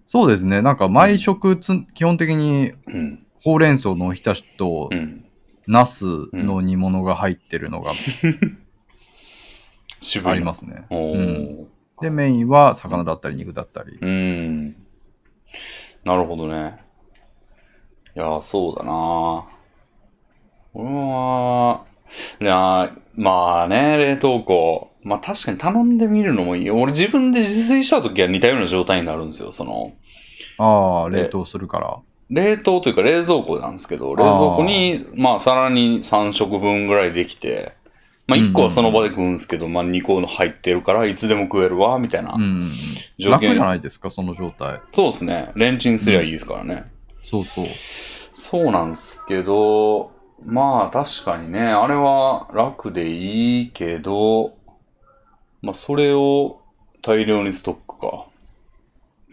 [0.06, 3.26] そうですね、なんか毎食つ、基本的にうん。
[3.42, 5.24] ほうれん草のおひたしとう、ん。
[5.66, 7.92] ナスの煮物が入ってるのが
[10.00, 10.32] 渋いな。
[10.32, 10.84] ありますね。
[10.90, 11.64] おー
[12.00, 13.98] で、メインは魚だったり肉だったり。
[14.00, 14.76] うん。
[16.04, 16.78] なるほどね。
[18.16, 19.46] いや、そうだな。
[20.74, 21.84] 俺は、
[22.40, 24.90] いや、まあね、冷凍庫。
[25.04, 26.70] まあ確かに頼んでみるのもいい。
[26.70, 29.52] 俺自分で自炊した時は似たような状態になるんですよ。
[29.52, 29.92] その、
[30.58, 31.96] ああ、で冷凍するから。
[32.30, 37.74] 冷凍というか冷蔵庫なんですけど、冷蔵庫に、まあさらに3食分ぐらいできて、
[38.26, 43.30] まあ1個はその場で食うんですけど、まあ2個の入ってるからいつでも食えるわ、みたいなうんうん。
[43.30, 44.80] 楽じゃないですか、その状態。
[44.92, 45.52] そうですね。
[45.54, 46.86] レンチンすりゃいいですからね。
[47.22, 47.66] そうそう。
[48.32, 50.12] そうなんですけど、
[50.42, 54.53] まあ確かにね、あれは楽でいいけど、
[55.64, 56.60] まあそれを
[57.02, 58.26] 大量にストックか。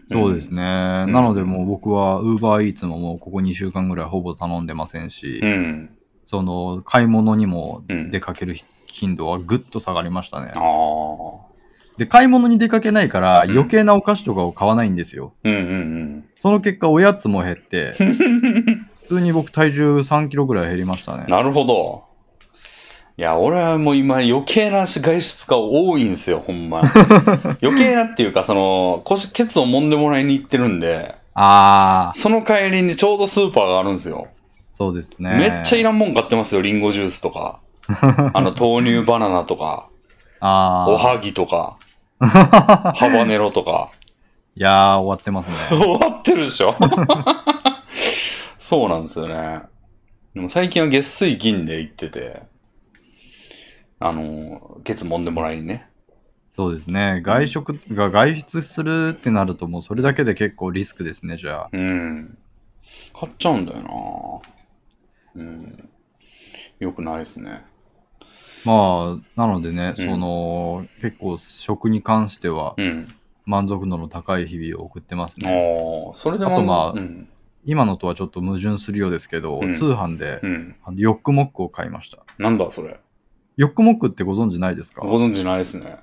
[0.08, 0.56] そうですね。
[0.56, 1.04] ね。
[1.06, 5.96] うんなのでもう僕は UberEats ももうここ2週間ぐらいほぼ頼んでませんし、うん。
[6.24, 10.52] その買い物にもうん出かける頻度はぐっと下がりましたね。
[10.54, 11.52] ああ。
[11.98, 15.34] で、買い物に出かけないからうん余計なお菓子とかを買わないんですよ。
[15.44, 18.12] うんうんその結果おやつも減って、うん。
[19.02, 21.24] 普通に僕体重3キロぐらい減りましたね。
[21.28, 22.11] なるほど。
[23.18, 26.80] いや、俺はもう今余計な外出が多いんですよ、ほんま。
[27.62, 34.28] 余計なっていうか、その、腰、ケツを揉んでもらいに行ってるんで、ああ、その帰りにちょうどスーパーがあるんですよ。
[34.70, 35.30] そうですね。
[35.36, 37.60] めっちゃいらんもん買ってますよ、リンゴジュースとか。
[38.34, 39.88] あの、豆乳バナナとか、
[40.40, 40.90] ああ。
[40.90, 41.76] おはぎとか、
[42.20, 43.90] ハバネロとか。
[44.56, 45.56] いやー、終わってますね。
[45.70, 46.74] 終わってるでしょ？
[48.58, 49.60] そうなんですよね。
[50.34, 52.42] でも最近は月水銀で行ってて、
[54.04, 55.88] あの、ケツ揉んでもらいにね。
[56.54, 57.22] そうですね。
[57.24, 61.68] 外食が外出するってなるともうそれだけで結構リスクですね、じゃあ。
[61.72, 62.38] うん。
[63.14, 64.42] 買っちゃうんだよ
[65.34, 65.88] なうん。
[66.78, 67.64] よくないですね。
[68.64, 73.14] まあ、なのでね、うんその、結構食に関してはうん。
[73.44, 76.08] 満足度の高い日々を送ってますあね。
[76.12, 77.28] あ、それであとまあうん。
[77.64, 80.76] 今のとはちょっと矛盾するようですけど、うん通販で、うん。
[80.96, 82.18] ヨックモックを買いました。
[82.38, 83.00] なんだそれ。
[83.56, 85.02] ヨックモックってご存知ないですか？
[85.02, 85.96] ご存知ないですね。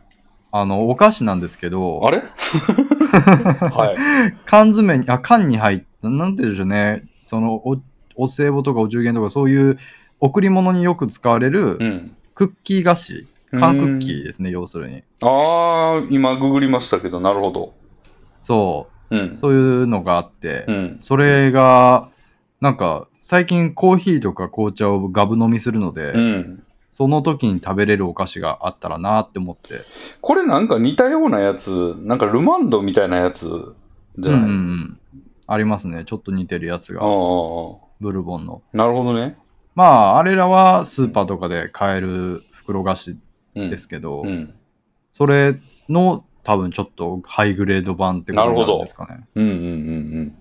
[0.52, 2.22] あの、お菓子なんですけど、あれ？
[2.22, 3.98] はい。
[4.46, 7.78] 缶詰に、あ、缶に入った、なんて言うんでしょうね、その、お、
[8.16, 9.78] お歳暮とかお中元とかそういう
[10.20, 12.16] 贈り物によく使われるうん。
[12.34, 15.04] クッキー菓子、缶クッキーですね、要するに。
[15.22, 17.74] ああ、今ググりましたけど、なるほど。
[18.42, 19.38] そうう、ん。
[19.38, 20.96] そういうのがあって、うん。
[20.98, 22.10] それが、
[22.62, 26.64] なんか、最近コーヒーとか紅茶をガブ飲みするので、うん。
[26.92, 29.82] その時に食べれるお菓子があったらなって思って。
[30.22, 33.76] これなんか似たようなやつ、なんかルマンドみたいなやつ
[34.18, 35.00] じゃない、うんうんうん。
[35.48, 36.04] ありますね。
[36.06, 37.02] ちょっと似てるやつが、
[38.00, 38.62] ブルボンの。
[38.74, 39.38] なるほどね。
[39.76, 43.18] まあ、あれらはスーパーとかで買える袋菓子
[43.56, 43.70] うん。
[43.70, 44.54] ですけど、うん。
[45.12, 49.26] それの多分ちょっとハイグレード版ってことになるんですかね。
[49.36, 49.66] うんうんうんう
[50.22, 50.38] ん。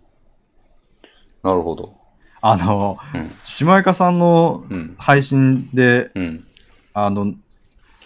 [1.42, 1.97] なるほど。
[2.40, 3.33] あの、うん。
[3.44, 4.94] 島岡さんのうん。
[4.98, 6.44] 配信で、うん。
[6.94, 7.35] あの、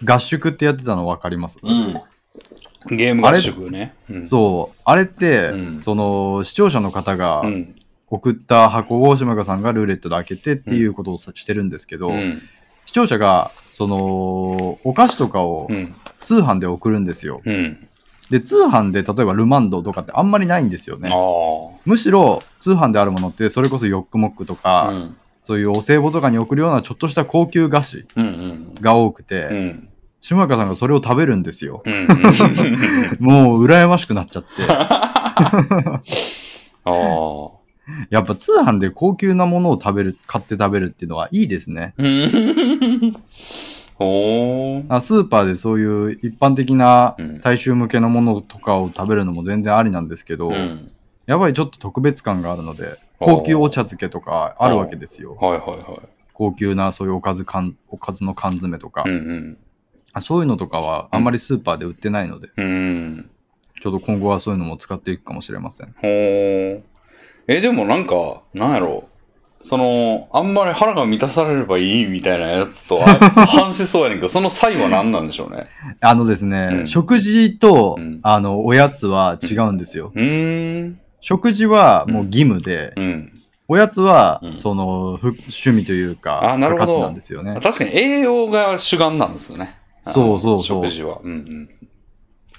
[0.04, 2.96] 合宿ってやってたの分かります、うん。
[2.96, 3.94] ゲーム合宿ね。
[4.10, 4.26] うん。
[4.26, 7.74] そう、あれって、うんその視聴者の方がうん。
[8.08, 12.42] 送った箱を島岡さんがルーレットで開けてっていうことをさしてるんですけど、うん。
[12.84, 15.94] 視聴者がそのお菓子とかをうん。
[16.20, 17.40] 通販で送るんですよ。
[17.44, 17.88] うん。
[18.32, 21.10] で、通販で例えばルマンドとかってあんまりないんですよね。
[21.84, 25.16] むしろ通販であるものってそれこそヨックモックとか、うん。
[25.42, 28.74] そういうお歳暮とかに送るようなちょっとした高級菓子うんうん。
[28.80, 29.88] が多くて、うん。
[30.22, 31.82] 島岡さんがそれを食べるんですよ。
[31.84, 31.92] うん。
[33.20, 34.62] もう羨ましくなっちゃって。
[38.08, 41.94] やっぱ通販で高級なものを食べる、買って食べるっていうのはいいですね。
[44.02, 44.84] うん。
[44.84, 44.94] ほー。
[44.94, 50.92] あスーパーでそういう一般的なうん大衆向けのものとかを食べるのも全然ありなんですけど、うん。
[51.26, 55.36] やっぱりちょっと特別感があるので、高級お茶漬けとかあるわけですよ。
[55.36, 56.08] はいはいはい。
[56.32, 59.58] 高級なそういうおかず缶おかずの缶詰とか、うんうん。
[60.12, 63.30] あそういうのとかはあんまりスーパーで売ってないので、うん。
[63.80, 65.92] ちょっと今後はそういうのも使っていくかもしれません。
[65.92, 66.82] ほー。
[67.48, 69.08] え、でもなんか、なんやろ
[69.64, 73.06] その、あんまり腹が満たされればいいみたいなやつとは
[73.46, 75.64] 反しそうやねんけど、その際は何なんでしょうね？
[76.00, 80.10] あのですね、うん食事と、うんあのおやつは違うんですよ。
[80.14, 80.98] うーん。
[81.20, 83.32] 食事はもう義務で、うん。
[83.68, 87.56] おやつは、うんそのふ趣味というか、あなるほど価値なんですよね。
[87.62, 89.76] 確かに栄養が主眼なんですよね。
[90.02, 91.18] そうそうそうあの食事は。
[91.22, 91.68] うん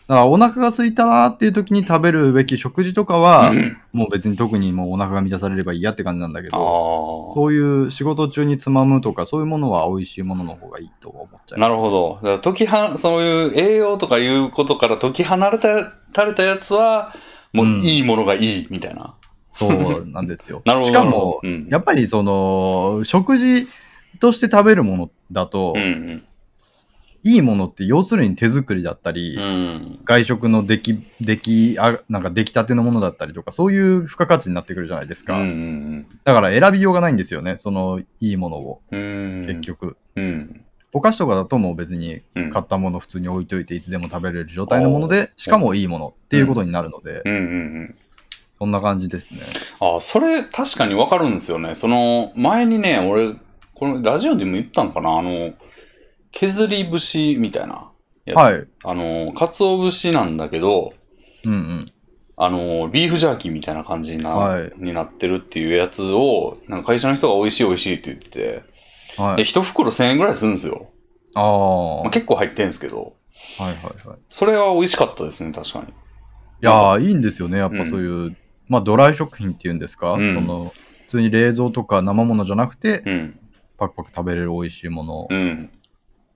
[0.07, 3.77] だからお腹が空いたなっていう時に食べるべき食事とかは、うん。
[3.93, 7.33] もう別に特にもうお腹が満たされればいいやって感じなんだけあど、あ。
[7.33, 11.69] そういう仕事中につまむとか、そういうものは美味しいものの方がいいと思っちゃいます。
[11.69, 12.15] なるほど。
[12.15, 17.15] だから解きは、そういう栄養とかいうことから解き離れた、たれたやつは、
[17.53, 19.15] もううんいいものがいいみたいな。
[19.49, 20.63] そうなんですよ。
[20.65, 20.89] なるほど。
[20.89, 23.67] しかも、うん、やっぱりその、食事
[24.19, 26.23] として食べるものだと、うん
[27.23, 29.43] いいものって要するに手作りだったり、うん。
[29.43, 29.99] うん。
[30.03, 35.37] 外食の出来、出来、あなんか出来たてのものだったりとか、そういう付加価値になってくるじゃないですか。
[35.39, 38.99] うんうんだから選びようがないんですよね、そのいいものを、うん。
[38.99, 39.45] うん。
[39.47, 39.61] 結。
[39.61, 39.97] 局。
[40.15, 40.61] うん。
[40.95, 42.49] お菓子とかだともう別にうん。
[42.51, 47.43] 買ったもの普通に置いといていつでも食べれる状態のもので、しかもいいものっていうことになるので、うんうんう
[47.83, 47.95] ん。
[48.59, 49.41] そんな感じですね。
[49.79, 51.75] あ、それ確かにわかるんですよね。
[51.75, 53.35] その、前にね、俺、
[53.73, 55.53] このラジオでも言ったんかなあの、
[56.33, 57.91] 削り節みたいな
[58.25, 58.37] やつ。
[58.37, 58.67] はい。
[58.83, 60.93] あの、鰹節なんだけど、
[61.45, 61.91] うんうん。
[62.35, 68.63] あの、ビーフジャーキーみたいな感じにな,、はいになってるっていうやつを、なんか会社の人が美味しい美味しいって言ってて、で、
[69.17, 69.43] はい。
[69.43, 70.89] 一袋1000円ぐらいするんですよ。
[71.35, 73.15] あまあ、結構入ってんですけど、
[73.59, 73.73] いはい
[74.07, 74.17] はい。
[74.29, 75.85] それは美味しかったですね、確かに。
[75.87, 75.89] い
[76.61, 77.57] やー、いいんですよね。
[77.57, 83.39] やっぱそういう、まあドライ食品っていうんですか、うんその、普通に冷蔵とか生ものじゃなくて、うん。
[83.77, 85.27] パクパク食べれる美味しいもの。
[85.29, 85.69] うん。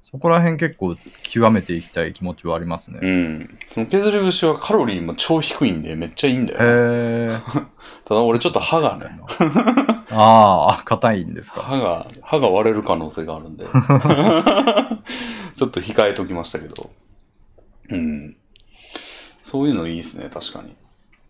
[0.10, 3.00] そこら辺結構極めていきたい気持ちはありますね。
[3.02, 3.60] うん。
[3.70, 6.60] その削り節はカロリーも超低いんで、めっちゃいいんだよ。
[6.62, 7.38] へえ。
[8.08, 9.20] ただ俺ちょっと歯がね、
[10.12, 11.62] ああ、硬いんですか。
[11.62, 13.66] 歯が、歯が割れる可能性があるんで、
[15.56, 16.90] ちょっと控えときましたけど。
[17.90, 18.38] うん。
[19.42, 20.74] そういうのいいですね、確かに。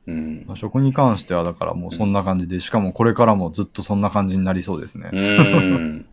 [0.05, 0.45] うん。
[0.45, 5.09] まあ食に関してはだからもうそんな感じで、しかもこれからもずっとそんな感じになりそうですね。
[5.11, 6.05] うん。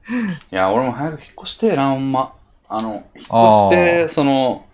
[0.51, 2.33] いや、俺も早く引っ越してえな、ほんま。
[2.69, 4.67] あの、引っ越しあて、その、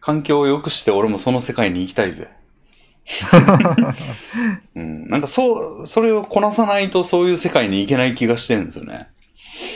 [0.00, 2.28] 環境を良くして俺もその世界に行きたいぜ。
[4.74, 9.08] うん、なんかそう、それをこなさないとそういう世界に行けない気がしてるんですよね。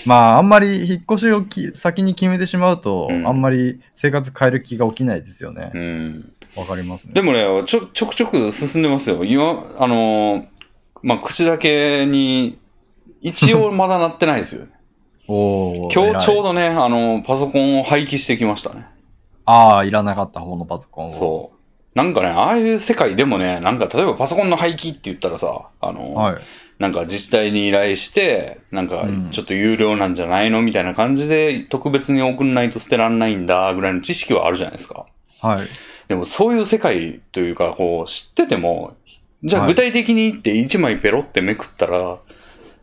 [0.07, 5.79] まああんまり引っ越しをき先に決めてしまうと、うんあんまり生活変える気が起きないですよねう。
[5.79, 6.33] ん。
[6.57, 7.15] わ、かりますね。
[7.15, 9.25] でもね、ちょ、ちょくちょく進んでますよ。
[9.25, 10.47] 今、あのー
[11.03, 12.59] まあ、口だけに、
[13.21, 14.67] 一応まだなってないですよ。
[15.29, 18.87] おー今日ちょうどね、あの、パソコンを廃棄してきましたね。
[19.45, 21.11] ああ、いらなかった方のパソコンを。
[21.11, 21.59] そう。
[21.95, 26.43] なんかね、ああいう世界でもね、なんか例えばパソコンの廃棄って言ったらさ、あの、はい。
[26.79, 35.07] なんか自治体に依頼して、なんかうんちょっと有料なんじゃないのみたいな感じで特別に送んないと捨てらんないんだぐらいの知識はあるじゃないですか。
[35.41, 35.67] はい。
[36.09, 38.97] でもそういう世界というか、こう知ってても、
[39.45, 42.19] じゃあはい具体的にって1枚ペロってめくったら、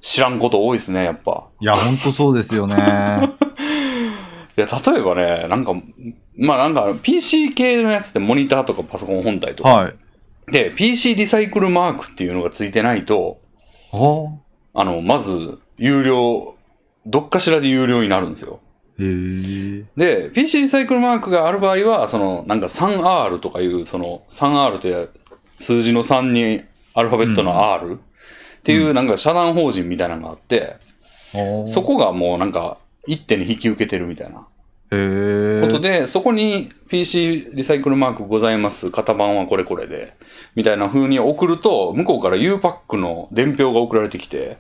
[0.02, 1.46] 知らんこと多いですね、やっぱ。
[1.60, 2.76] いや、ほんとそうですよね。
[4.58, 5.74] いや、例えばね、なんか、
[6.38, 9.70] まあなんか PC 系のやつってモニターとかパソコン本体とか。
[9.70, 9.94] はい。
[10.52, 13.40] で、PC リサイクルマークっていうのがついてないと、
[14.74, 16.56] あの、まず、有料
[17.06, 18.60] どっかしらで有料になるんですよ。
[18.98, 25.10] で、PC リサイクルマークがある場合は、その、なんか 3R とかいう、その、3R って
[25.58, 28.00] 数字の3にアルファベットの R
[28.60, 30.78] っていううなんか社団法人みたいなのがあって、
[31.66, 34.46] そこがもうなんか一手に引き受けてるみたいな。
[34.92, 40.14] ことで、そこに PC リサイクルマークございます、型番はこれこれで、
[40.56, 44.58] みたいな風に送ると、向こうから U パックの伝票が送られてきて。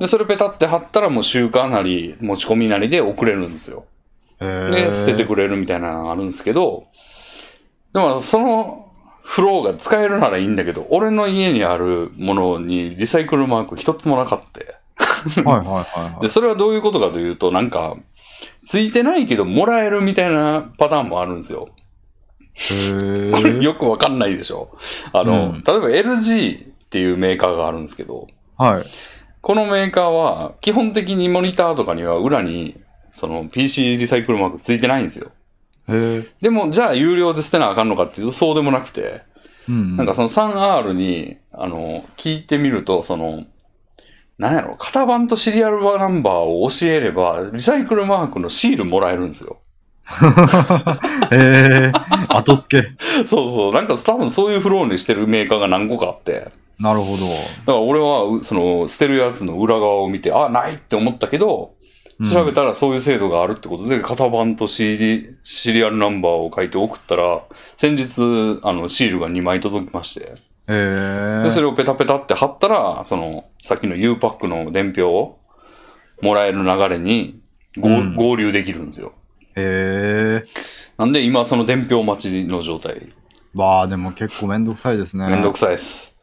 [0.00, 3.86] で、それペタって貼ったらもう集荷なり持ち込みなりで送れるんですよ。
[4.40, 6.84] へで、捨ててくれるみたいなのがあるんですけど、
[7.92, 8.85] でもその
[9.26, 15.42] フローが使えるならいいんだけど、俺の家にあるものにリサイクルマーク一つもなかった。
[15.42, 16.30] はいはいはいはで、い。
[16.30, 17.96] それはどういうことかというと、なんか、
[18.62, 21.68] ついてないけどもらえるみたいなパターンもあるんですよ。
[22.54, 23.62] へこれえ。
[23.62, 24.70] よくわかんないでしょ。
[25.12, 28.86] あの、うん例えば LG っていうメーカーがあるんですけど、はい。
[29.40, 35.32] このメーカーは基本的にモニターとかには裏にその PC リサイクルマークついてないんですよ。
[36.40, 39.22] でも、じゃあ有料で捨てなあかんのかっていうとそうでもなくて、
[39.68, 39.96] うん。
[39.96, 43.44] なんかその 3R に、あの、聞いてみると、その、
[44.38, 49.58] なんやろ、型番とシリアルナンバーを教えれば、リサイクルマークのシールもらえるんですよ。
[51.32, 51.92] へえ。
[52.28, 52.88] 後付け。
[53.26, 57.24] そうそう、なんか多分そういうフローにしてるメーカーが何個かあって、なるほど。
[57.26, 61.72] だから俺は、うその、捨てるやつの裏側を見て、あ、ないって思ったけど、
[62.24, 67.42] 調べたらそういう制度があるってことで、型番と CD、シリアルナンバーを書いて送ったら、
[67.76, 70.34] 先日、あの、シールが2枚届きまして、へ
[70.68, 71.42] え。
[71.44, 75.38] で、それをペタペタって貼ったら、その、さっきの U パックの伝票を
[76.22, 77.40] もらえる流れに
[77.78, 79.12] 合,、うん合流できるんですよ。
[79.54, 80.48] へえ。
[80.96, 83.08] なんで今その伝票待ちの状態。
[83.54, 85.26] わあ、でも結構めんどくさいですね。
[85.28, 86.16] めんどくさいです。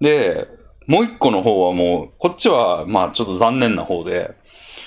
[0.00, 0.48] で、
[0.86, 4.34] もう一個の方はもう、こっちはまあちょっと残念な方で、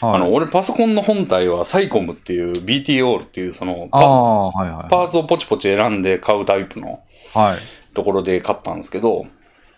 [0.01, 4.89] はい、あの、俺パソコンの本体はサイコムっていう BTO っていうそのパはいはい。
[4.89, 7.57] パーツをポチポチ選んで買うタイプのはい。
[7.93, 9.25] ところで買ったんですけど、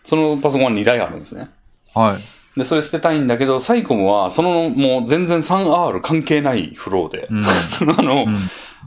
[0.03, 1.49] そのパソコンは2台あるんですね。
[1.93, 2.17] は
[2.55, 2.59] い。
[2.59, 7.45] で、それ捨てたいんだけど、サイコムは、その、もう全然 3R 関係ないフローで、うん。
[7.97, 8.38] あの、うん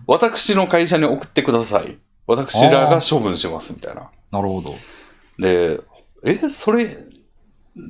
[0.07, 1.97] 私の会社に送ってください。
[2.27, 4.11] 私らが処分します、みたいな。
[4.31, 4.75] なるほど。
[5.39, 5.81] で、
[6.25, 6.97] え、それ、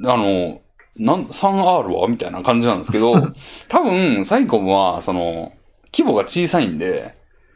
[0.05, 0.61] あの、
[0.97, 2.09] なん 3R は？
[2.09, 3.15] みたいな感じなんですけど、
[3.69, 5.53] 多分、サイコムは、その、
[5.93, 7.15] 規模が小さいんで。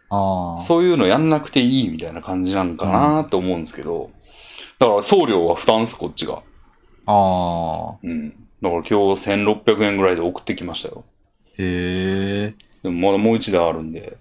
[0.08, 4.10] そういうのやんなくていいみたいな感じなんかなと思うんですけど、
[4.78, 6.42] だから送料は負担っす、こっちが。
[7.06, 7.98] ああ。
[8.02, 8.30] うん。
[8.30, 11.04] だから今日1600円ぐらいで送ってきましたよ。
[11.58, 12.54] へえ。
[12.82, 14.16] でもまだもう一台あるんで、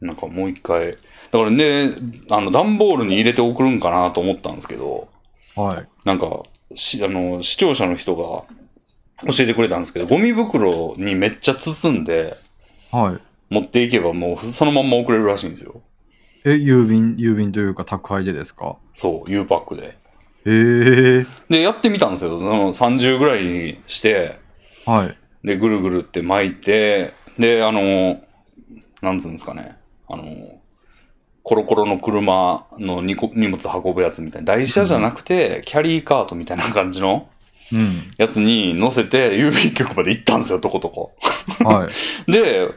[0.00, 0.92] なんかもう一回。
[0.92, 0.96] だ
[1.38, 1.96] からね、
[2.30, 5.08] あの、段ボールに入れて送るんかなと思ったんですけど、
[5.56, 5.88] はい。
[6.04, 6.42] なんか、
[6.74, 8.44] しあの、視聴者の人が
[9.30, 12.36] 教えてくれたんですけど、ゴミ袋にめっちゃ包んで
[12.90, 13.18] はい。
[13.50, 15.82] 持っていけばもうそのまんま送れるらしいんですよ。
[16.44, 18.76] え、郵便、郵便というか宅配でですか？
[18.92, 19.96] そう、U パックで。
[20.46, 21.26] へえ。
[21.48, 22.38] で、やってみたんですよ。
[22.38, 24.38] その30ぐらいにして、
[24.84, 25.46] はい。
[25.46, 28.20] で、ぐるぐるって巻いて、で、あの、
[29.02, 29.76] なんつうんですかね。
[30.08, 30.22] あの、
[31.44, 34.46] コロコロの車の荷物運ぶやつみたいな。
[34.54, 37.28] 台車じゃなくて、キャリーカートみたいな感じの
[37.70, 38.12] うん。
[38.16, 41.12] やつに乗せて、郵便局まで行ったんですよ、とことこ。
[41.62, 41.86] は
[42.26, 42.32] い。
[42.32, 42.68] で、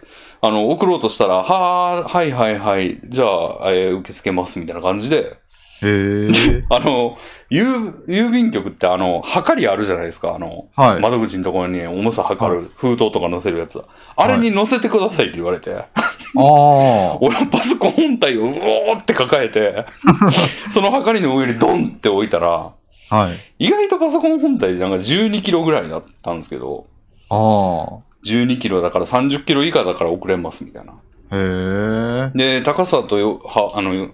[0.41, 5.37] あの、送ろうとしたら、はー、はいはいはい、じゃあ、えー受け付けます、みたいな感じで、
[5.81, 6.29] へえ。
[6.69, 7.17] あの、
[7.51, 11.01] 郵郵便局って、あの、はかりあるじゃないですか、あの、はい。
[11.01, 13.81] 窓口のところに重さ測る封筒とか載せるやつ。
[14.15, 16.06] あれに載せてくださいって言われて、ああ。
[17.21, 19.85] 俺はパソコン本体をうおーって抱えて、
[20.69, 22.71] そのはかりの上にドンって置いたら、
[23.09, 23.65] はい。
[23.67, 26.85] 意外とパソコン本体なんか12キロぐらいだったんですけど、
[27.29, 28.07] ああ。
[28.25, 30.93] 12キロだから30キロ以下だから送れますみたいな。
[31.31, 32.37] へえ。
[32.37, 34.09] で、高さとよ、は、あの、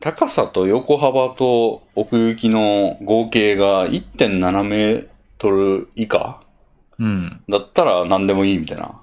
[0.00, 6.42] 高さと横幅と奥行きの合計が1.7メートル以下
[6.98, 7.40] うん。
[7.48, 9.00] だったら何でもいいみたいな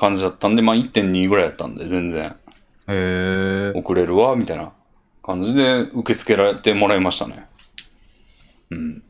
[0.00, 2.34] 感じだったんで、まあ1.2ぐらいだったんで全然
[2.88, 3.78] へえ。
[3.78, 4.72] 送れるわ、みたいな
[5.22, 7.46] 感じで受け付けられてもらいましたね。
[8.70, 9.02] うん。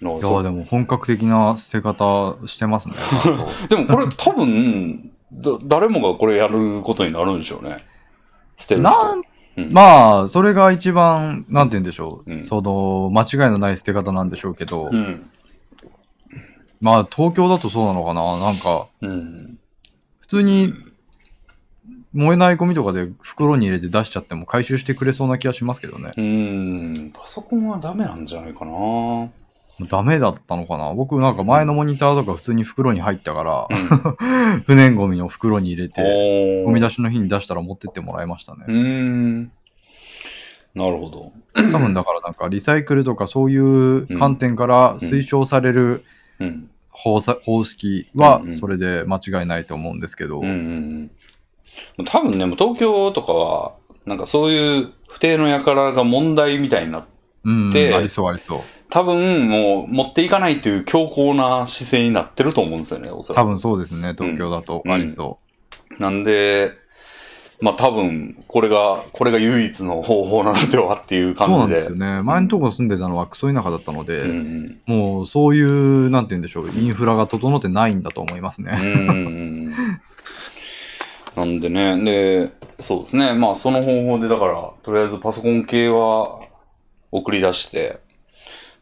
[0.00, 2.94] のいや、でも本格的な捨て方してますね。
[3.68, 7.84] でもこれ 多分、だ誰もがこれやることになるんでしょうね。
[8.56, 9.16] 捨てる人。
[9.16, 12.32] んまあ、それが一番、なんて言うんでしょう。
[12.32, 15.28] うんその、間違いのない捨て方なんでしょうけど、うん。
[16.80, 18.38] まあ、東京だとそうなのかな。
[18.38, 19.58] なんか、うん。
[20.30, 20.72] 普通に、
[22.12, 26.12] 燃えないゴミとかで袋に入れて出しちゃっても回収してくれそうな気がしますけどね。
[26.16, 27.10] うん。
[27.12, 28.72] パソコンはダメなんじゃないかな。
[28.72, 29.28] あ
[29.88, 38.64] ダメだったのかな僕なんか前のモニターとか普通に袋に入ったから、うん 不燃ゴミを袋に入れて、ゴミ出しの日に出したら持ってってもらいましたね。
[38.68, 39.52] うーん。
[40.76, 41.32] なるほど。
[41.54, 46.04] 多分だからなんかリサイクルとかそういう観点から推奨される
[46.38, 46.50] うん。
[46.50, 47.20] 方さ方
[47.64, 51.10] 式はうんうんそれで間違いないと思うんですけど、うんうん
[51.98, 52.04] うん。
[52.04, 53.74] 多分ね、もう東京とかは、
[54.06, 57.08] なんかそういう不定の輩が問題みたいになって、
[57.42, 58.60] うんでありそうありそう。
[58.90, 63.44] 多分もう持っていかないという強硬な姿勢になってると思うんですよね、おそらく。
[63.44, 65.38] 多分そうですね、東京だとうんありそ
[65.98, 66.72] なんで、
[67.60, 71.34] まあ多分、これが、これが唯一の方法なのではっていうう。
[71.36, 71.60] そう感じで。
[71.60, 72.22] なんですよね。
[72.22, 78.78] 前のところ住んでたのはクソ田舎だったので、うんうんもうそういう、なんて言うんでしょう、インフラが整ってないんだと思いますね。
[78.80, 79.74] うんうんうん
[81.36, 82.50] なんでね、で、
[82.80, 83.34] そうですね。
[83.34, 86.40] まあ、その方法で、だから、とりあえずパソコン系は
[87.12, 88.00] 送り出して、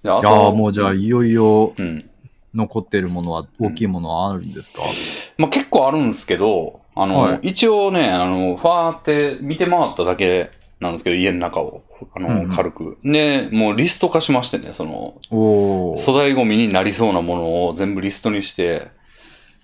[0.03, 2.11] で、あいやーもうじゃあいよいようん。
[2.55, 4.81] 残ってるものは、大きいものはあるんですか、
[5.37, 11.83] まあ、結構あるんですけど、あの、はい一応ね、あの、ファーって見て回っただけなんですけど、家の中を、
[12.15, 12.99] あの、うんうん軽く。
[13.05, 15.21] で、もうリスト化しましてね、その。
[15.31, 18.89] 粗大ゴミになりそうなものを全部リストにして、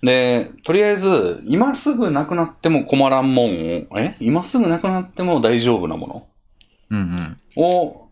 [0.01, 4.15] で、とりあえず、今すぐなくなっても困らんもんを、え？
[4.21, 6.29] 今すぐなくなっても大丈夫なも
[6.89, 7.37] うんうん。
[7.57, 8.09] のを、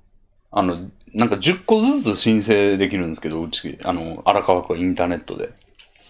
[0.52, 5.54] あの、なんか10個ずつ申請できるんですけど、うち、あの、荒川区はインターネットで。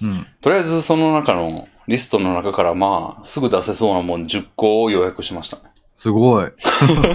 [0.04, 0.28] うん。
[0.42, 5.64] とりあえずその中の、リストの中からまあ、すぐ出せそうなもん10個を予約しましたね。
[5.98, 6.52] すごい。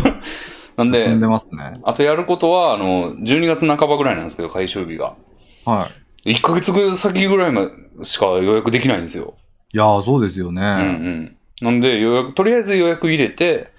[0.76, 1.80] なんで進ん、でますね。
[1.82, 5.14] あとやることは、あの、12月半ばぐらいなんですけど、回収日が。
[5.64, 5.90] は
[6.24, 9.34] 1ヶ月先ぐらいまでしか予約できないんですよ。
[9.72, 9.76] い。
[9.76, 10.62] いやー、そうですよね。
[10.62, 11.36] うんうん。
[11.60, 13.72] なんで予約、とりあえず予約入れて、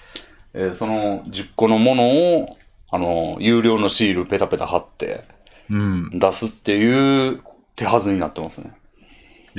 [0.53, 2.57] えーその10個のものを、
[2.91, 5.23] あの、有料のシールペタペタ貼って
[5.69, 6.19] うん。
[6.19, 7.41] 出すっていう
[7.75, 8.73] 手はずになってますね。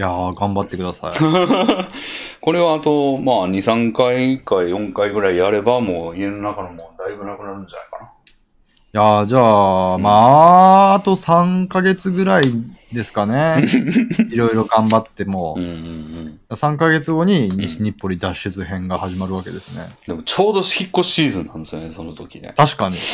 [0.00, 1.12] いやー、頑張ってください。
[2.40, 8.06] これはあと、まあ、2、3回か4回ぐらいやれば、もう家の中のもうだいぶなくなるんじゃないかな。
[8.06, 8.10] い
[8.92, 12.44] やー、じゃあ、まあ、あと3ヶ月ぐらい
[12.94, 13.62] ですかね。
[14.32, 16.40] いろいろ頑張ってもうん、うんうん。
[16.48, 19.84] 3ヶ月後に西日暮里脱出編が始まるわけですね。
[20.06, 22.54] でもちょうど引っ越しシーズンなんですよね、その時ね。
[22.56, 22.96] 確かに。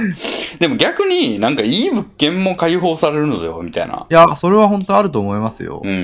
[0.58, 4.06] でも逆になんかいい物件も開放されるのではみたいな。
[4.10, 5.90] いや、それは本当あると思いますようん。
[5.90, 6.00] うんう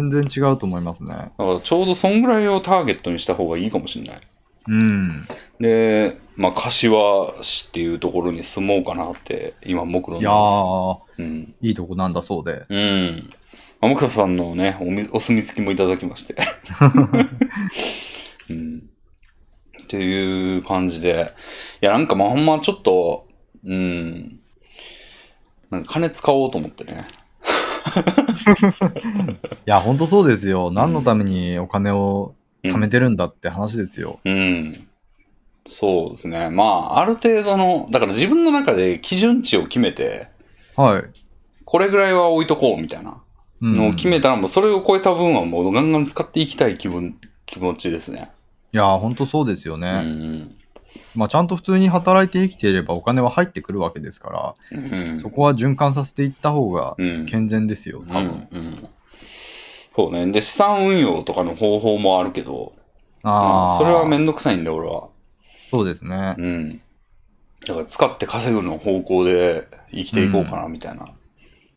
[0.00, 0.08] ん。
[0.10, 1.10] 全然違うと思いますね。
[1.10, 4.20] だからちょうどそんぐらいをターゲットにした方がいいかもしれない。
[4.68, 5.26] うん。
[5.60, 11.18] で、まあ、柏市っていうところに住もうかなって、今、目論んいやでまー、す。
[11.18, 11.54] うん。
[11.62, 12.64] いいとこなんだそうで。
[12.68, 13.28] うん。
[13.80, 16.34] 天草さんのね、おみお墨付きもいただきまして。
[18.50, 18.82] うん。
[19.88, 21.32] っていう感じで。
[21.80, 23.26] いや、なんかまあ、ほんまちょっと、
[23.64, 24.38] うん。
[25.70, 27.08] なんか金使おうと思ってね。
[29.66, 30.70] いや、本当そうですよ。
[30.70, 34.18] 何のためにお金をうん貯めてるんだって話ですよ。
[34.24, 34.88] うん。
[35.64, 36.50] そうですね。
[36.50, 40.28] まあ、ある程度の、だから自分の中で基準値を決めて、
[40.76, 41.04] はい。
[41.64, 43.18] これぐらいは置いとこうみたいな
[43.62, 48.30] うんのを決めたら、もうそれを超えた分はもうガンガン使っていきたい気分、気持ちですね。
[48.72, 50.00] いや、本当そうですようね。
[50.00, 50.56] ん
[51.14, 54.92] まあ、ちゃんと普通に働いて生きていればお金は入ってくるわけですから、うん。
[54.92, 55.20] うん。
[55.20, 57.26] そこは循環させていった方がうん。
[57.26, 58.48] 健全ですよ、多分。
[58.50, 58.88] うんうん
[59.98, 60.30] そうね。
[60.30, 62.72] で、資産運用とかの方法もあるけど、
[63.24, 65.08] まあ、それはめんどくさいんで、俺は。
[65.66, 66.36] そうですね。
[66.38, 66.80] うん。
[67.66, 71.04] だから使って稼ぐの方向で生きていこうかな、みたいな。
[71.04, 71.12] だ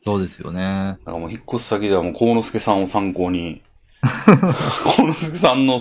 [0.06, 1.00] そうですよね。
[1.04, 3.64] からもう引っ越す先ではもう、幸之助さんを参考に、
[4.04, 5.80] 幸之助さんの、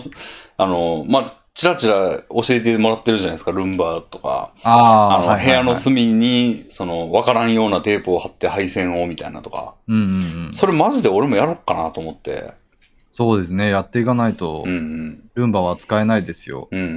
[0.62, 4.52] あの、まあ、ちらちら教えてもらってるじゃないですか、ルンバとか。
[4.62, 9.74] ああ、あの、はいはいはい部屋の隅に、その、わからんようなテープを貼って配線をみたいなとか。
[9.88, 10.54] うんうんうん。
[10.54, 12.52] それマジで俺もやろっかなと思って。
[13.10, 13.70] そうですね。
[13.70, 15.30] やっていかないとうん、うん。
[15.34, 16.68] ルンバは使えないですよ。
[16.70, 16.88] うんうんう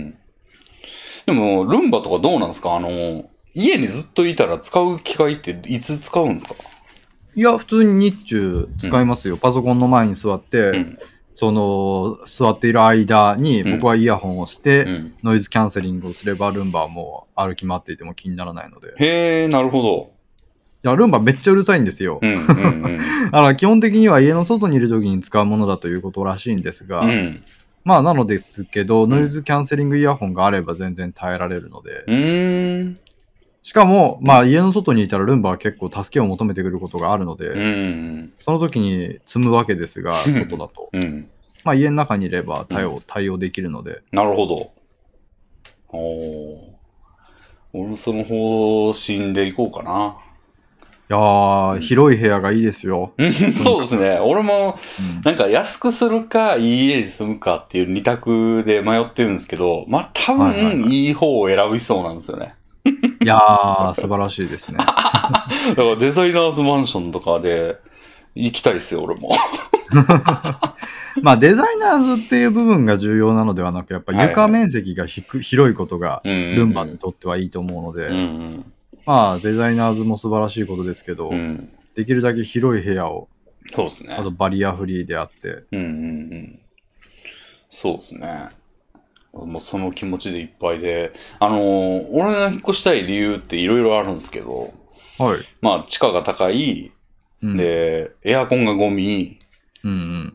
[0.00, 0.14] ん。
[1.24, 2.74] でも、ルンバとかどうなんですか？
[2.74, 2.88] あの、
[3.54, 6.54] 家にずっといたら使う機会っていつ使うんですか？
[7.34, 9.38] いや、普通に日中使いますよ。
[9.38, 10.98] パソコンの前に座って、うん。
[11.34, 15.14] その、座っている間にうん僕はイヤホンをして、うん。
[15.22, 18.88] ノイズキャンセリングをすればルンバはもう歩き回っていても気にならないので。
[18.88, 20.12] いへえ、なるほど。
[20.82, 22.20] や、ルンバめっちゃうるさいんですよ。
[22.22, 27.44] だから基本的には家の外にいる時に使うものだということらしいんですが、うん。
[27.84, 32.98] まあなのですけど、ノイズキャンセリングイヤホンがあれば全然耐えられるので、うーん。
[33.62, 38.32] しかも、まあ家の外にいたらルンバは結構助けを求めてくることがあるので、うん。
[38.36, 40.90] その時に積むわけですが、うん外だと。
[40.92, 41.28] うん。
[41.64, 44.70] まあ家の中にいれば対応,、対応できるので、なるほど。
[45.88, 46.72] おー
[47.74, 50.16] 俺もその方針でいこうかな。
[51.12, 53.12] やー、広い部屋がいいですよ。
[53.18, 54.18] うんそうですね。
[54.18, 62.54] 俺も、うんなんか安くするか、いい家に住むかっていう二択で迷ってるんですけど、まあ多はいはい分いい方を選びそうなんですよね。
[62.56, 62.61] い
[63.24, 64.78] やー、素晴らしいですね。
[64.78, 64.92] だか
[65.76, 67.78] らデザイナーズマンションとかで
[68.34, 69.32] 行きたいですよ、俺も。
[71.22, 78.72] まあ、デザイナーズっていう部分が重要なのではなく、やっぱ床面積がひく広いことが、ルルンバにとってはいいと思うので、うんうん。
[79.04, 81.72] まあ、デザイナーズも素晴らしいことですけど、うん。
[81.94, 83.28] できるだけ広い部屋を、
[83.66, 84.22] そうですねあ。
[84.22, 85.86] とバリアフリーであって、うんうんう
[86.36, 86.58] ん。
[87.68, 88.48] そうですね。
[89.32, 94.72] もうその気持ちでいっぱいで、あのー俺が引っ越したい理由っていろいろあるんですけど、
[95.18, 95.38] はい。
[95.60, 96.92] まあ地価が高い、
[97.42, 99.38] うん、で、エアコンがゴミ
[99.84, 100.34] うんうん。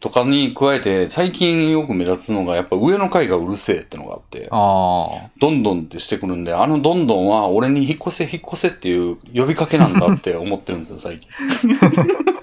[0.00, 11.30] とかに加えて、最近よく目立つのがやっぱ上の階がうるせえってのがあって、あどんどんってしてくるんで、あのどんどんは俺に引っ越せ引っ越せっていう呼びかけなんだって思ってるんですよ、最近。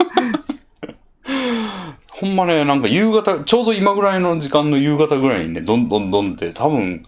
[2.21, 7.03] ほんまね、なんか夕方、ちょうど今ぐらいの時間の夕方ぐらいにね、どんどんどんって多分、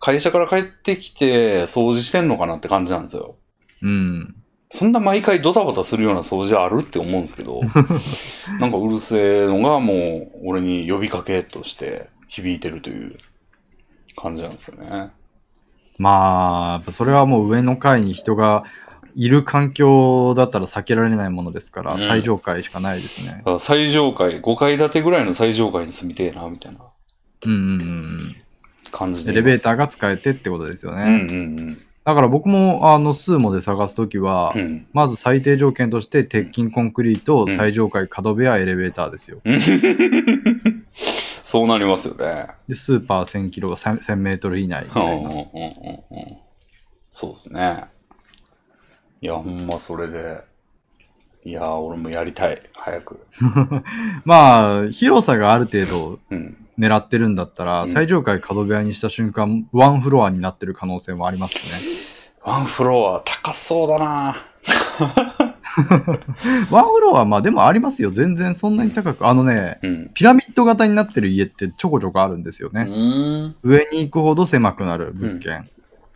[0.00, 3.36] 会社から帰ってきて掃除してんのかなって感じなんですよ。
[3.36, 4.34] あ、うん。
[4.70, 7.60] そんな毎回ドタバタするような掃除あるって思うんですけど、
[8.58, 13.18] なんかうるせえのがもう俺に呼びかけとして響いてるという
[14.16, 15.10] 感じなんですよね。
[15.98, 18.64] まあ、それはもう上の階に人が
[19.18, 26.78] いる環境だったら避けられないものですから、うん最上階しかないですね最上階、5階建てぐらいの最上階に住みてえな、みたいな
[27.46, 28.36] うんうんうんうん。
[28.92, 29.32] 感じで。
[29.32, 31.02] エレベーターが使えてってことですよね。
[31.02, 31.12] うんう
[31.72, 34.60] んだから僕もあのスーモで探すときは、うん。
[34.60, 39.40] うんまず最低条件として鉄筋コンクリート、最上階角部屋エレベーターですよ。
[39.44, 39.60] うん。
[41.42, 42.46] そうなりますよね。
[42.68, 45.12] で、スーパー1000キロが1000 1000メートル以内みたいな。
[45.12, 46.36] うんうんうんうんうん
[47.10, 47.84] そうですね。
[49.20, 50.40] いや、ほんまそれで。
[51.44, 52.62] いや、俺もやりたい。
[52.72, 53.26] 早く。
[54.24, 56.56] まあ、広さがある程度うん。
[56.78, 61.62] 狙ってるんだったら、うん最上階角部屋にした瞬間、ワンフロアになってる可能性もありますね。
[62.44, 64.36] ワンフロア高そうだな。
[66.70, 68.10] ワンフロアはまあでもありますよ。
[68.10, 69.26] 全然そんなに高く。
[69.26, 70.10] あのね、うん。
[70.14, 72.84] ピラミッド型になってる家ってちょこちょこあるんですようね。
[73.64, 75.68] 上に行くほど狭くなる物件。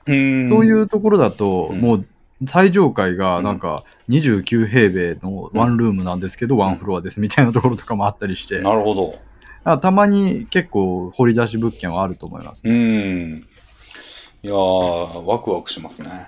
[0.06, 2.06] うんそういうところだと、うんもう
[2.46, 9.18] 最上階がなんか29平米のワンルームなんですけど、ワンフロアですみたいなところとかもあったりして、なるほど。
[9.64, 12.74] あたまに結構掘り出し物件はあると思いますうね。
[12.74, 13.46] ん。
[14.42, 16.26] いやー、ワクワクしますね。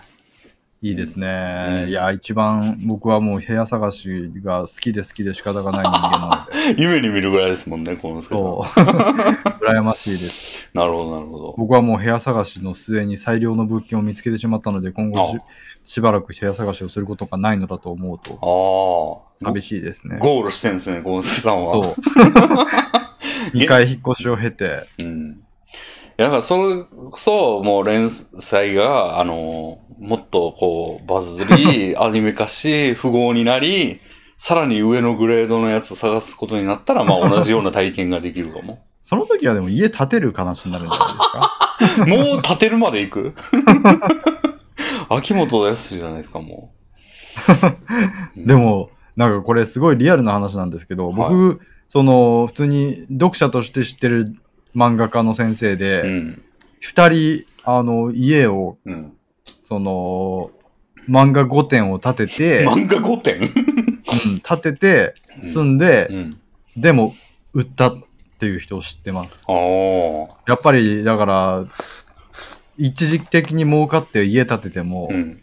[0.85, 1.85] いいですね。
[1.85, 8.69] うんいや、一番僕はもう部屋探しが好きで好きで仕方がない人間なので、 夢に見るぐらいですもんね、このそう。
[9.65, 10.71] 羨ましいです。
[10.75, 11.55] なるほど、なるほど。
[11.57, 15.39] 僕はもう部屋探しの末に最良の物件を見つけてしまったので、今後
[15.85, 19.53] ししばらく部屋探しをすることがないのだと思うと、ああ。
[19.53, 20.19] 寂しいですね。
[20.19, 21.67] ゴールしてんですね、ゴンスケさんは。
[21.67, 23.57] そう。
[23.57, 25.41] 2回引っ越しを経て、うん。
[26.19, 34.01] いや、だからそれこそ、もう連載が、あの、もっとこう、バズり、 アニメ化し、富豪になり、
[34.37, 38.85] さらに上のグレードのやつを探すことになったら、まあ同じような体験ができるかも。
[39.03, 42.07] その時はでも家建てる話になるんじゃないですか？
[42.33, 43.35] もう建てるまで行く？
[45.09, 46.73] 秋元康じゃないですか、も
[48.37, 48.47] う。
[48.47, 54.35] でも、なんかこれすごいリアルな話なんですけど、僕、その、普通に読者として知ってる
[54.75, 56.43] 漫画家の先生うで、ん。
[56.81, 59.13] 二、人、あの、家を、うん。
[59.63, 60.51] その、
[61.09, 66.41] 漫画5点を建てて、漫画5点うん建てて、住んで、うん。
[66.77, 67.15] でも、
[67.53, 67.95] 売ったっ
[68.39, 69.47] ていう人を知ってます。
[70.47, 71.67] やっぱり、だから、
[72.77, 75.41] 一時的に儲かって家建てても、うん。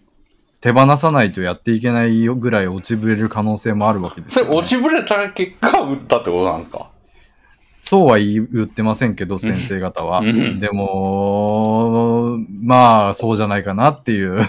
[0.59, 4.51] 手放さないとやっていけないぐらい落ちぶれる可能性もあるわけですよ、ね。
[4.51, 6.91] そ れ落ちぶれた結果、売ったってことなんですか？
[7.81, 10.19] そうは言言ってませんけど、先生方は。
[10.19, 14.45] うんでも、まあ、そうじゃないかなっていう。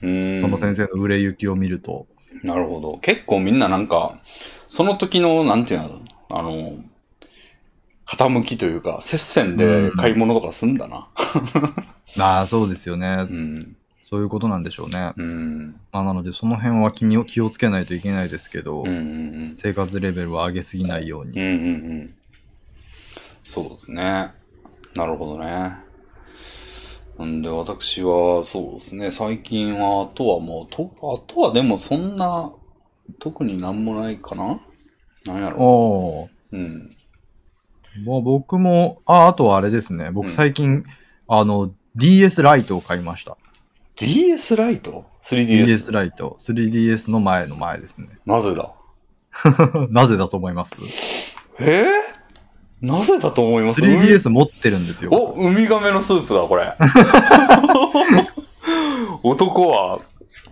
[0.00, 2.06] その先生の売れ行きを見ると。
[2.42, 2.98] なるほど。
[2.98, 4.20] 結構みんななんか、
[4.66, 6.00] その時の、なんていうの、
[6.30, 6.52] あの、
[8.06, 11.08] 傾きというか、接戦で買い物とかすんだな。
[12.18, 13.24] まあ、そうですよね。
[13.30, 13.76] うん。
[14.08, 15.12] そういうことなんでしょうね。
[15.18, 15.80] うん。
[15.92, 18.90] まあ、なので、その辺は気に気をつけないといけないですけど、うんう
[19.50, 21.30] ん生活レベルを上げすぎないよううん。
[21.30, 21.38] に。
[21.38, 21.56] うんうんう
[22.04, 22.14] ん。
[23.44, 24.32] そうですね。
[24.94, 25.74] なるほどね。
[27.18, 32.50] なんで私は、そうですね、最近は、あとはもう、と、あとはでもそんな、
[33.18, 34.58] 特になんもないかな
[35.26, 35.60] なんやろ。
[35.60, 36.96] おーうん。
[38.04, 40.10] もう僕も、あ、あとはあれですね。
[40.12, 40.84] 僕うん最近、
[41.26, 43.36] あの、DS ライトを買いました。
[43.98, 45.46] DS ライト ?3DS?
[45.66, 46.36] DS ライト。
[46.38, 48.08] 3DS の前の前ですね。
[48.26, 48.72] なぜだ？
[49.90, 50.76] なぜだと思います？
[51.58, 51.84] え？
[52.82, 55.10] ー、なぜだと思います ?3DS 持ってるんですよ。
[55.12, 56.74] お、ウミガメのスープだ、これ。
[59.24, 60.00] 男は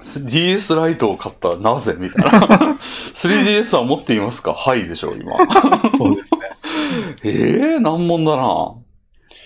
[0.03, 1.94] DS ライトを買った、なぜ？
[1.99, 2.78] みたいな。
[3.14, 4.55] 3DS は持っていますか？
[4.55, 5.36] はいでしょう、今。
[5.90, 6.40] そうですね。
[7.22, 8.74] ええー、難問だな。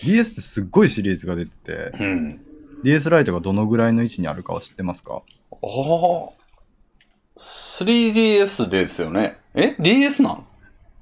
[0.03, 2.41] DS ってすっごいシリーズが出てて、うん。
[2.83, 5.23] DS ライトがどのぐらいの位置にあるかは知ってますか？
[5.53, 6.31] ああ。
[7.37, 9.39] 3DS ですよね。
[9.55, 10.47] え ?DS なん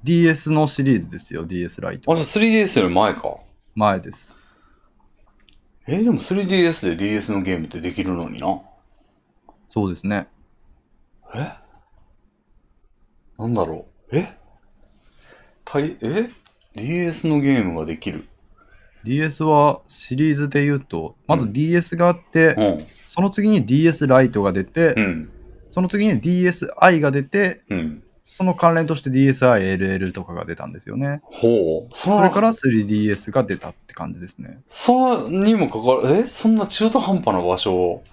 [0.03, 2.15] ?DS のシリーズですよ、DS ライトあ、。
[2.15, 3.37] じゃあ 3DS より前か。
[3.75, 4.39] 前です。
[5.87, 8.61] えーでも 3DS で DS のゲームってできるのにな。
[9.69, 10.27] そうですね。
[11.35, 11.53] え？
[13.37, 14.37] なんだろうえ？
[15.65, 16.29] たいえ
[16.75, 18.28] ?DS のゲームができる。
[19.03, 22.85] DS はシリーズで言うと、まず DS があって、うん。
[23.07, 25.31] その次に DS ライトが出て、うん。
[25.71, 28.03] その次に DSi が出て、うん。
[28.23, 31.21] その関連として DSi-LL とかが出たんですよね。
[31.23, 31.89] ほう。
[31.93, 34.61] それから 3DS が出たって感じですね。
[34.67, 36.25] そのにもかかわらえ？
[36.25, 38.03] そんな中途半端な場所を？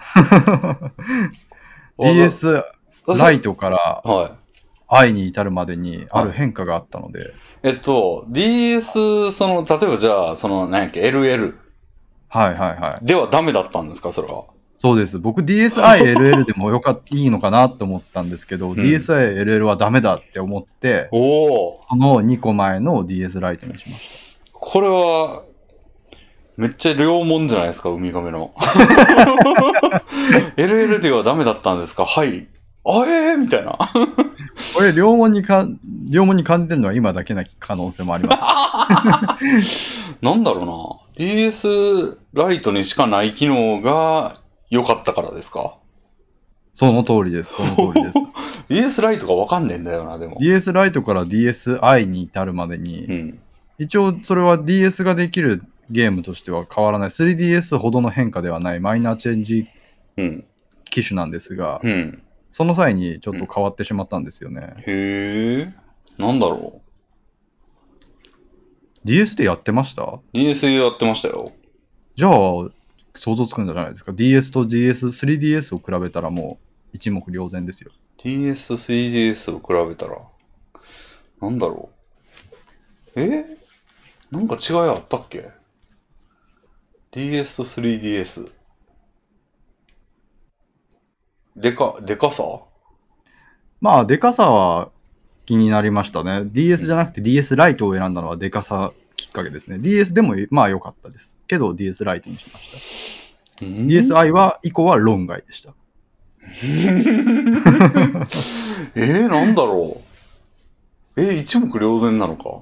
[2.01, 2.65] DS
[3.07, 4.33] ライトからはい。
[4.89, 7.33] i に至るまでにある変化があったので、
[7.67, 11.55] えっと、DS、その、例えばじゃあ、その、何やっけ、LL
[12.29, 13.05] はいはいはい。
[13.05, 14.45] ではダメだったんですか、それは。
[14.79, 15.19] そうです。
[15.19, 24.11] 僕 DSi-LL でもよかった、いいのかなと思ったんですけど、ん DSi-LL はダメだって思って、おおその2個前の DS ライトにしまし
[24.53, 25.43] これは、
[26.57, 28.55] めっちゃ両門じゃないですか、ウミガメの。
[30.57, 32.05] LL ではダメだったんですか？
[32.07, 32.47] はい。
[32.89, 33.77] あえー、みたいな。
[34.57, 34.75] た。
[34.79, 35.67] これ、両門にか、
[36.09, 38.37] 両門に感じてるのは今だけな可能性もありま
[39.39, 40.17] す。
[40.23, 41.27] なんだろうな。
[41.27, 44.41] DS ライトにしかない機能が
[44.71, 45.75] 良かったからですか？
[46.73, 47.55] その通りです。
[47.55, 48.19] その通りです。
[48.69, 50.37] ?DS ライトがわかんねえんだよな、でも。
[50.41, 53.39] DS ライトから DSi に至るまでに、うん。
[53.79, 57.09] 一応それは DS ができるゲームとしては変わらない。
[57.11, 59.67] 3DS ほどの変化ではないマイナーチェンジ
[60.19, 60.45] うん。
[60.91, 62.23] 機種なんですが、うん。
[62.57, 64.77] その際にちょっと変わってしまったんですよね。
[64.87, 65.75] へえ。
[66.17, 66.81] なんだろ
[69.05, 70.05] DS でやってました？
[70.05, 70.21] う。
[70.33, 71.53] DS やってましたよ。
[72.15, 72.33] じゃあ、
[73.13, 76.59] 想像つくんじゃないですか？DS と DS、3DS を比べたらも
[76.95, 77.93] う一目瞭然ですよ。
[78.25, 80.19] DS と 3DS を比べたら、
[81.43, 81.91] なんだろ
[83.15, 83.21] う。
[83.21, 83.45] え？
[84.31, 85.51] なんか違いあったっけ
[87.11, 88.51] ?DS と 3DS。
[91.57, 92.45] でか、でかさ？
[93.81, 94.91] まあ、でかさは
[95.47, 96.43] 気になりましたね。
[96.47, 99.79] DS じゃなくて DS ライトを選んだのはでかさきっかけですね。
[99.79, 101.39] DS でもまあ良かったです。
[101.47, 103.29] けど DS ライトにしまし
[103.59, 103.65] た。
[103.65, 105.73] うん？DSi は以降は論外でした。
[108.95, 110.01] えー、なんだろ
[111.17, 111.21] う？
[111.21, 112.61] えー、一目瞭然なのか？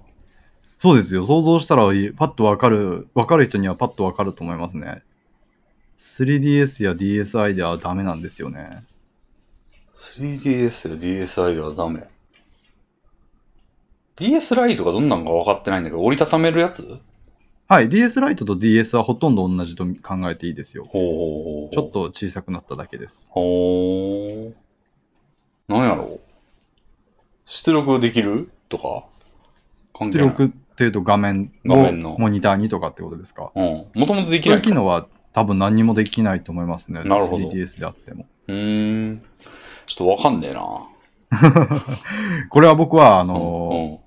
[0.78, 1.24] そうですよ。
[1.24, 1.82] 想像したら
[2.16, 5.02] パッとわかる、わかる人にはパッとわかると思いますね。
[5.98, 8.84] 3DS や DSi ではダメなんですよね。
[9.94, 12.08] 3DS や DSi ではダメ。
[14.16, 17.00] DS ライトがどんなんか分かってないんだけど、折りたためるやつ？
[17.66, 17.88] はい。
[17.88, 20.84] DS ライトと DS はほとんど同じと考えていいですよ。
[20.84, 21.74] ほう。
[21.74, 23.30] ちょっと小さくなっただけです。
[23.32, 24.54] ほー。
[25.66, 26.20] なんやろう。
[27.44, 28.50] 出力できる？
[28.68, 29.06] とか？
[30.04, 33.50] 出力っていうと画面のをモニターにとかってことですか？
[33.54, 33.86] うん。
[33.94, 37.02] もともとできそない機能は多分何にもできないと思いますね。
[37.04, 38.24] なるほど 3DS であっても。
[38.48, 39.22] うーん。
[39.86, 40.62] ちょっとわかんねえな。
[42.48, 43.98] これは僕は、あのーうん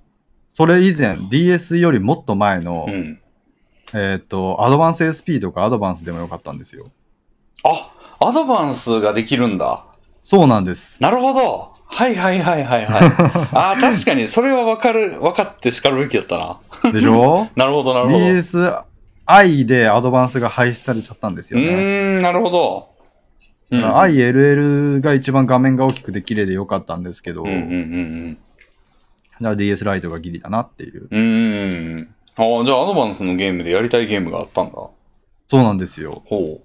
[0.49, 2.93] それ以前 DS よりもっと前の、うん。
[2.95, 3.19] うん。
[3.93, 6.87] えっ、と、アドバンス SP とかアドバンスでもよかったんですよ。
[7.63, 9.85] あ、アドバンスができるんだ。
[10.19, 11.03] そうなんです。
[11.03, 11.73] なるほど。
[11.85, 13.03] はいはいはいはいはい。
[13.53, 16.91] あー確かに、それはわかる、分かって叱るべきだったな。
[16.91, 17.49] でしょ？
[17.55, 18.19] なるほどなるほど。
[18.19, 18.85] う
[19.27, 21.65] ?DSi でアドバンスが廃止されちゃったんですよね。
[21.67, 22.89] ーん、なるほど。
[23.69, 27.57] うん、だから ILL が一番画面が大きくて綺麗でよかったんですけど、うんうんう
[28.31, 28.37] ん
[29.39, 31.07] だから DS ライトがギリだなっていう。
[31.11, 31.19] うん。
[31.19, 32.15] うーん。
[32.37, 34.73] ああ、じゃあアドバンスのゲームでやりたいゲームがあったんだ。
[35.47, 36.23] そうなんですよ。
[36.25, 36.61] ほ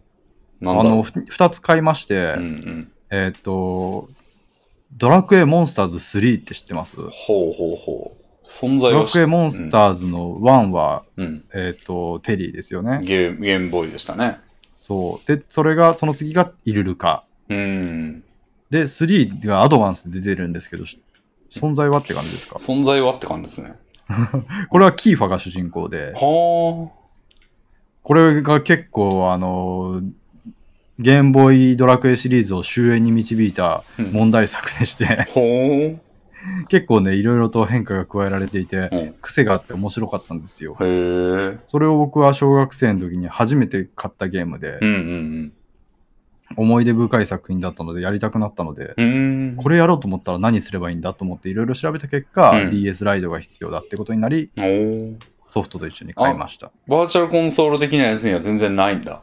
[0.60, 0.64] う。
[0.64, 2.92] なあんだろうの、ふ二つ買いまして、うんうん。
[3.10, 4.08] えっ、と、
[4.96, 6.96] ドラクエモンスターズ3って知ってます？
[6.96, 8.21] ほうほうほう。
[8.44, 11.26] 存在ドラクエモンスターズの1は、うん。
[11.26, 13.00] うんえっ、と、テリーですよね。
[13.02, 14.38] ゲーム、ゲームボーイでしたね。
[14.78, 15.36] そう。
[15.36, 17.24] で、それが、その次がイルルカ。
[17.48, 18.24] うーん。
[18.70, 21.00] で、3がアドバンスで出てるんですけど、し
[21.50, 22.56] 存在はって感じですか？
[22.56, 23.74] 存在はって感じですね。
[24.70, 26.90] これはキーファが主人公で、は
[28.02, 30.02] これが結構、あの、
[30.98, 35.98] ゲームボーイドラクエシリーズを終焉に導いたうん問題作でして、ほ
[36.68, 38.88] 結構ね、いろいろと変化が加えられていて、う。
[38.92, 40.76] うん癖があって面白かったんですよ。
[40.80, 41.58] へえ。
[41.66, 45.52] それを僕は小学生の時に初めて買ったゲームでう、ん
[46.56, 49.12] 思い出深い作品だったのでやりたくなったので、うんうん。
[49.12, 49.56] うん。
[49.56, 54.50] これやろうと思ったら何すればいいんだと思っていろいろ調べた結果、うん DS ライドが必要だってことになり、
[55.48, 56.70] ソフトと一緒に買いました。
[56.88, 59.22] バーチャルコンソール的なやつには全然ないんだ。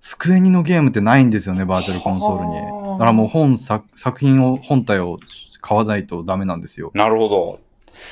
[0.00, 2.56] スクエニのゲームってないんですよね、バーチャルコンソールに。
[2.56, 5.18] はあだからもう本作作品を、本体を
[5.62, 6.90] 買わないとダメなんですよ。
[6.92, 7.60] なるほど。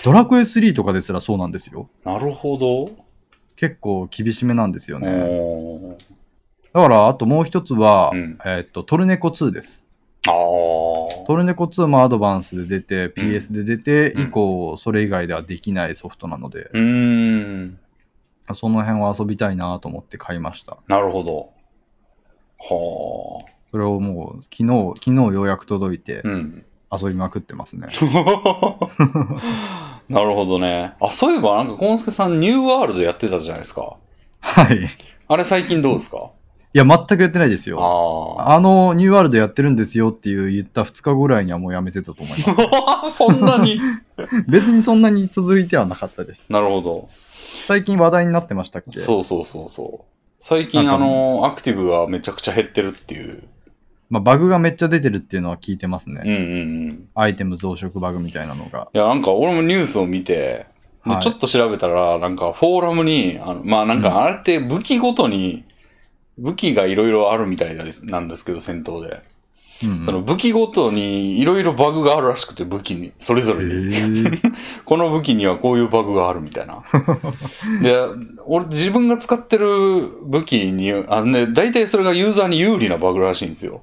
[0.04, 1.90] ドラクエ3とかですらそうなんですよ。
[2.04, 2.90] なるほど。
[3.56, 5.96] 結構厳しめなんですよね。
[6.72, 9.86] だから、あともう一つは、うんえーっと、トルネコ2です。
[10.28, 11.24] ああ。
[11.26, 17.78] トルネコ2もアドバンスで出て、PS で出て、うん以降、それ以外ではできないソフトなので、うーん。
[18.54, 20.78] その辺を遊びたいなと思って買いました。
[20.88, 21.50] なるほど。
[22.58, 23.50] はあ。
[23.70, 26.64] それをもう、昨日、昨日ようやく届いて、うん。
[26.92, 27.86] 遊びまくってますね。
[30.08, 30.94] なるほどね。
[31.00, 33.96] あ、そういえば、なんか、コンスケさん、ニューワールドやってたじゃないですか。
[34.40, 34.76] はい。
[34.76, 34.80] い
[35.28, 36.32] あれ、最近どうですか？
[36.72, 38.36] や、全くやってないですよ。
[38.38, 43.06] ああの、ニューワールドやってるんですよっていう言った2日ぐらいにはもうやめてたと思いまあ。
[43.10, 43.78] そんなに？
[43.78, 43.82] す。
[44.50, 46.52] 別にそんなに続いてはなかったです。
[46.52, 47.08] なるほど。
[47.66, 48.90] 最近話題になってましたっけ？
[48.92, 50.04] そうそうそうそう。
[50.38, 53.42] 最近、あの、アクティブがめちゃくちゃ減ってるっていう。
[54.10, 56.22] まあ、バグがめっちゃ出てるっていうのは聞いてますね。
[56.24, 57.08] うんうんうん。
[57.14, 58.88] アイテム増殖バグみたいなのが。
[58.92, 60.66] いや、なんか俺もニュースを見て、
[61.06, 65.64] ではいちょっと調べたら、なんかフォーラムに、あのまあなんかあれって武器ごとに、
[66.38, 69.08] 武器がいろいろあるみたいですなんですけど、戦闘で。
[69.82, 73.94] うんうんその武器ごとにいろいろバグがあるらしくて、武器に、それぞへれに。
[73.94, 74.52] ー
[74.84, 76.82] この武器にはこういうバグがあるみたいな。
[77.80, 77.96] で、
[78.44, 83.82] 俺自分が使ってる武器に、あね、大体それがユーザーに有利なバグらしいんですよ。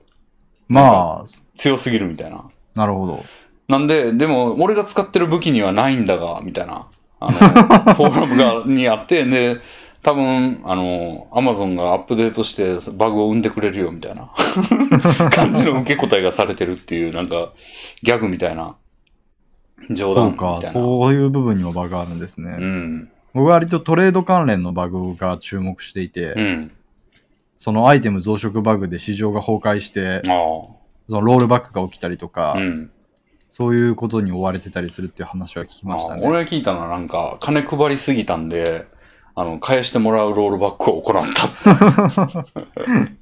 [0.68, 2.45] まあ、強すぎるみたいな。
[2.76, 3.24] なるほど。
[3.68, 6.88] なんで、でも、俺が使ってる武器にはないんだが、みたいな、
[7.20, 7.32] あの、
[7.95, 9.57] フォーラムが、にあって、で、
[10.03, 14.30] 多分、あの、アマゾンがアップデートしてバグを生んでくれるよ、みたいな
[15.32, 17.51] 感じの受け答えがされてるっていう、なんか、
[18.03, 18.76] ギャグみたいな、
[19.89, 20.80] 冗談みそうかたいな。
[20.82, 22.55] そういう部分にもバグがあるんですね。
[22.57, 23.09] うん。
[23.34, 26.72] 僕は割とトレード関連のバグが注目していて、うん。
[27.57, 30.29] そのアイテム増殖バグで市場が崩壊して、あ
[31.09, 32.59] そのロールバックが起きたりとか、あ。
[32.59, 32.91] うん。
[33.49, 36.21] そういうことに追われてたりするっていう話は聞きましたね。
[36.23, 38.85] あ俺が聞いたのは、なんか、金配りすぎたんで、
[39.35, 41.47] あの、返してもらうロールバックを行った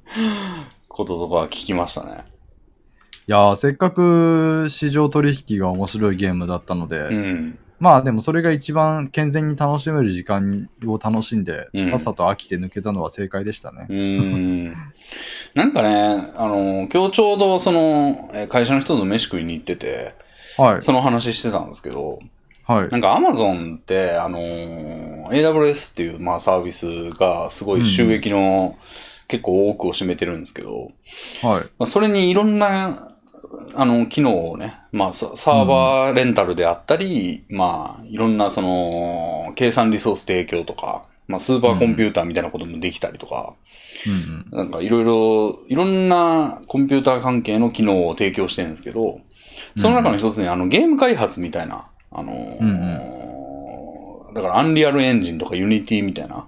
[0.88, 2.24] こととか聞きましたね。
[3.28, 7.58] いやーせっかく市場取引が面白いゲームだったので、うん。
[7.78, 13.92] まあでもそれが一番健全に楽しめる時間を楽しんで、うんさっさと飽きて抜けたのは正解でしたねう。
[13.92, 14.20] ー
[14.70, 14.74] ん。
[15.54, 20.14] なんかね、あの、今日ちょうどその、えー会社の人と飯食いに行ってて、
[20.56, 20.82] はい。
[20.82, 22.18] その話してたんですけど、
[22.66, 22.88] はい。
[22.88, 28.76] なんか Amazon って、あのー AWS っていう、まあ、サービスがすごい収益の
[29.28, 30.90] 結構多くを占めてるんですけど、はい。
[31.42, 33.15] まあ、それにいろんな、
[33.74, 43.54] あの、機能をね、まあ、ササーバーレンタルであったり、まあ、いろんなその、計算リソース提供とか、まあ、スーパーコンピューターみたいなこともできたりとか、
[44.06, 44.58] うんうん。
[44.58, 49.20] なんかいろいろ、いろんなコンピューター関係の機能を提供してるんですけど、
[49.76, 53.16] その中の一つにあのゲーム開発みたいな、あのーうん
[54.34, 56.46] だから Unreal Engine とか Unity みたいなは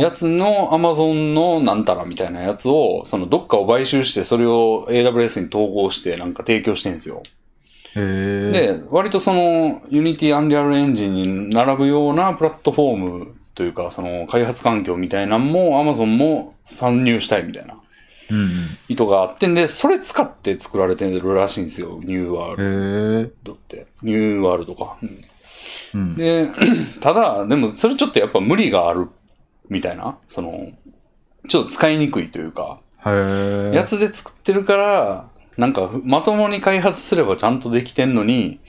[0.00, 7.22] やつの Amazon のなんたらみたいなやつを、そのどっかを買収してそれを AWS に統合してなんか提供してるんですよ。
[7.94, 17.76] で、割とその Unity Unreal Engine に並ぶようなプラットフォームというか、その開発環境みたいなのも Amazon も参入したいみたいな
[18.30, 18.50] うんうん。
[18.88, 22.00] 意図があってんで、それ使って作られてるらしいんですよ。
[22.02, 23.86] New World って。
[24.02, 24.98] New World か。
[25.02, 25.24] うん
[25.94, 26.16] うん。
[26.16, 26.50] で、
[27.00, 29.08] ただ、でもそれちょっとやっぱ無理がある
[29.68, 30.70] みたいな、その、
[31.48, 32.80] ちょっと使いにくいというか。
[33.72, 38.60] やつで作ってるから、なんかまともに開発すればちゃんとできてんのに、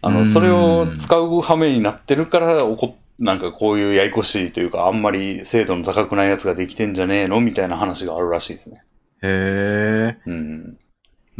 [0.00, 8.82] あの、うんそれを使う羽目になってるから、おこなんかこういうややこしいというか、あんまり精度の高くないやつができてんじゃねえのみたいな話があるらしいですね。
[9.22, 10.18] へえ。
[10.26, 10.78] うん。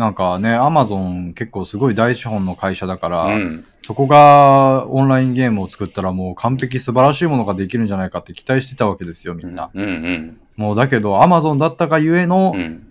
[0.00, 3.66] なんかね、アマゾン結構すごい大資本の会社だから、うん。
[3.82, 9.70] そこがオンラインゲームを作ったらもう完璧素晴らしいものができるんじゃないかって期待してたわけですよ、みんな。
[9.74, 10.40] うんうん。
[10.56, 12.58] もうだけど、アマゾンだったがゆえの、う。
[12.58, 12.86] うん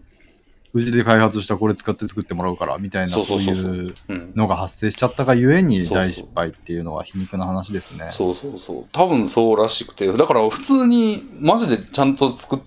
[0.76, 4.34] ちで開発したこれ使って作ってもらうから、みたいな、そそういううん。
[4.36, 8.06] のが発生しちゃったがゆえに大失敗っていうのは皮肉な話ですね。
[8.10, 8.86] そうそうそう。
[8.92, 10.06] 多分そうらしくて。
[10.14, 12.60] だから普通に、マジでちゃんと作っ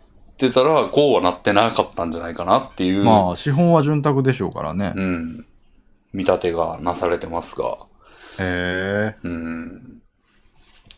[0.46, 4.92] ってたら、こうはなってなかったんじゃないかなっていう、まあ、資本は潤沢でしょうからね。
[4.94, 5.46] うん、
[6.12, 7.78] 見立てがなされてますが、
[8.38, 9.16] へえ。
[9.22, 10.02] うん、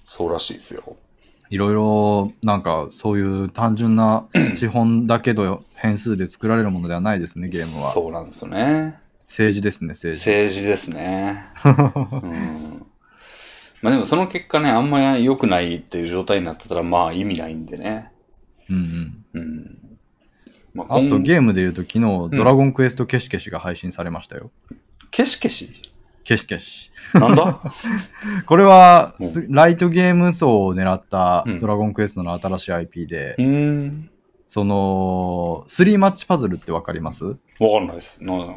[0.05, 0.97] そうらしいですよ。
[1.51, 4.26] いろいろ、なんか、そういう単純な
[4.57, 7.90] 資本だけど変数で作られるものではないですね、ゲームは。
[7.90, 8.99] そうなんですよね。
[9.26, 10.28] 政治ですね、政治。
[10.30, 11.47] 政治ですね。
[11.64, 11.68] う
[12.26, 12.86] ん
[13.82, 18.13] まあでもその結果ね、あんま良くないっていう状態になってたら、まあ意味ないんでね。
[18.70, 19.40] うんうん。
[19.40, 19.78] うん。
[20.74, 22.00] まあと今ゲームで言うと昨日、
[22.36, 24.50] ドラゴンクエストケシケシが配信されましたよ。
[25.10, 25.72] ケシケシ？
[26.24, 26.90] ケシケシ。
[27.14, 27.60] なんだ？
[28.46, 29.14] これは、
[29.50, 34.10] ライトゲーム層を狙ったうんドラゴンクエストの新しい IP で、うーん。
[34.46, 37.24] その、3マッチパズルってわかります？
[37.24, 38.24] わかんないです。
[38.24, 38.56] なわ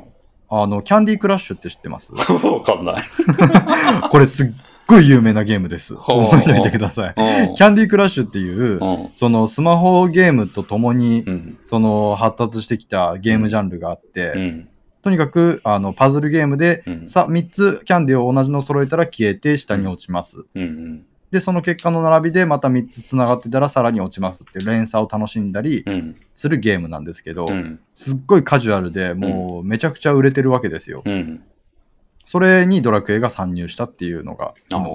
[0.50, 2.12] あの、キャンディークラッシュって知ってます？
[2.66, 3.04] かんない。
[4.10, 4.48] これすっ
[4.88, 5.96] ごい有名なゲームです。
[5.96, 7.14] 覚えておいてください。
[7.18, 9.10] うんキャンディークラッシュっていう、うん。
[9.14, 11.58] そのスマホゲームとともに、うん。
[11.66, 14.70] その発達してきたゲームジャンルがあって、うん。
[15.02, 17.08] とにかくあのパズルゲームで、うん。
[17.08, 20.46] さ3つキャンディーを同じの揃えたら消えて下に落ちます。
[20.56, 21.06] うん。
[21.32, 26.16] で、その結果の並びでまた3つつながってたらさらに落ちますっていう連鎖を楽しんだりうん。
[26.36, 27.80] するゲームなんですけど、うん。
[27.94, 31.04] すっごいカジュアルでもうめちゃくちゃ売れてるわけですよ。
[32.28, 32.32] うん。
[32.32, 34.90] それにドラクエが参入したっていうのが昨日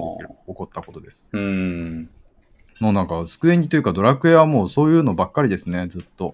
[0.47, 1.29] 起こったことです。
[1.33, 2.09] うん。
[2.79, 6.33] もうなんかスクエニというかドラクエはもうそういうのばっかりですね、ずっと。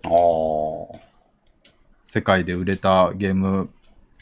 [2.06, 3.70] 世界で売れたゲーム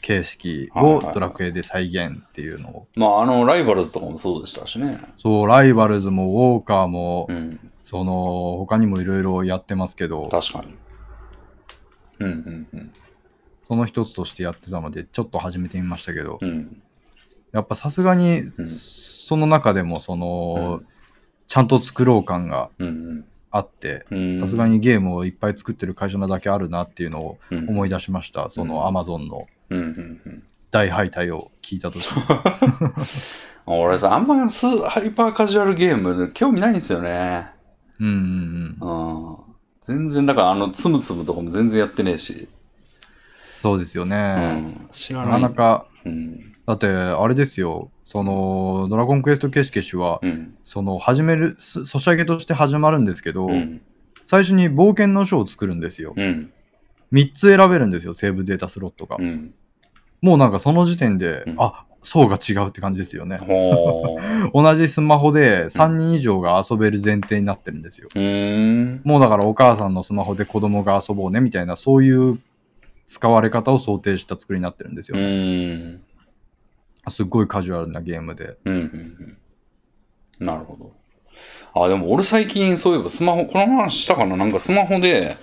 [0.00, 2.86] 形式をドラクエで再現っていうのを。
[2.94, 5.00] まあ、あの、ライバルズとかもそうでしたしね。
[5.16, 7.72] そう、ライバルズもウォーカーも、うん。
[7.82, 10.76] その他にもいろいろやってますけど、確かに。
[12.20, 12.30] うん。
[12.30, 12.68] うん。
[12.72, 12.92] うん。
[13.68, 16.82] その一つとしてやってたので、ちょっと始めてみましたけど、うん。
[17.52, 20.86] やっぱさすがに、うんその中でも、その、うん
[21.50, 23.24] ちゃんと作ろう感がうん。
[23.50, 24.40] あって、うん。
[24.40, 28.50] さすがにゲームをいっぱい作ってる会社なだけあるなっていうのをうん思い出しました。
[28.50, 29.46] そのアマゾンの。
[30.70, 32.22] 大敗退を聞いたときに。
[33.64, 37.50] 俺さ、あんまスハイパーカジュアルゲーム興味ないんですよね。
[37.98, 39.26] うんうんうん。
[39.30, 39.36] うん。
[39.82, 42.48] 全然、だからあの、つむつむとかも全然やってねえし。
[43.60, 44.16] そうですよね。
[44.16, 44.88] うん。
[44.92, 45.32] 知らな。
[45.32, 46.54] かなか、うん。
[46.66, 50.54] だってあれですよ、その、ドラゴンクエストケシケシは、うん。
[50.64, 53.82] その、始める、すソシャゲとして始まるんですけど、うん。
[54.26, 56.14] 最初に冒険の書を作るんですよ。
[56.16, 56.52] うん。
[57.12, 59.16] 3つ選べるんですよ、セーブデータスロットが。
[59.18, 59.54] うん。
[60.20, 63.38] もうなんかその時点で、うんあ層が違うって感じですよね。
[63.38, 64.50] ほー。
[64.54, 68.08] 同じスマホで3人以上が遊べる前提になってるんですよ。
[68.14, 69.00] うーん。
[69.04, 72.38] もうだからお母さんのスマホで子供が遊ぼうねみたいな、そういう
[73.08, 75.22] 使われ方を想定した作りになってるんですうよ。
[75.22, 76.04] ーん。
[77.08, 78.58] すっごいカジュアルなゲームで。
[78.64, 78.74] うん。
[78.74, 79.38] うん。
[80.38, 80.46] うん。
[80.46, 80.92] なるほど。
[81.74, 84.36] あ、でも俺最近そういえばスマホ、この話したかな？
[84.36, 85.36] なんかスマホで、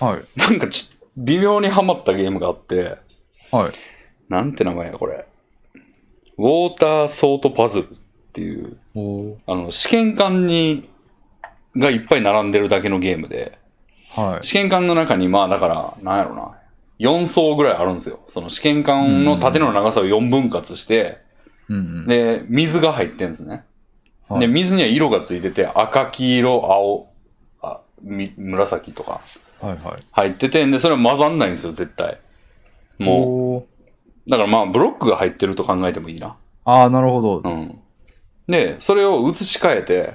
[0.00, 0.38] はい。
[0.38, 2.98] なんかち微妙にハマったゲームがあって、
[3.50, 3.72] はい。
[4.28, 5.26] なんて名前やこれ？
[6.36, 7.96] ウォーターソートパズルっ
[8.32, 8.76] ていう、
[9.46, 10.90] あの、試験管に、
[11.76, 13.56] がいっぱい並んでるだけのゲームで、
[14.10, 14.44] はい。
[14.44, 16.58] 試験管の中に、まあだから、なんやろな、
[17.04, 18.20] 4層ぐらいあるんですよ。
[18.28, 21.18] その試験管の縦の長さを4分割して、
[21.68, 22.06] うんうん。
[22.06, 23.64] で、水が入ってんですね。
[24.28, 27.12] はいで、水には色がついてて、赤、黄色、青、
[27.60, 29.20] あみ紫とか
[29.60, 30.02] はいはい。
[30.12, 32.18] 入ってて、で、それは混ざんないんですよ、絶対。
[32.98, 33.66] も。
[34.26, 36.36] う、だからまあ、ブロックが入ってると考えてもいいな。
[36.64, 37.42] ああ、なるほど。
[37.44, 37.78] うん。
[38.48, 40.14] で、それを移し替えて、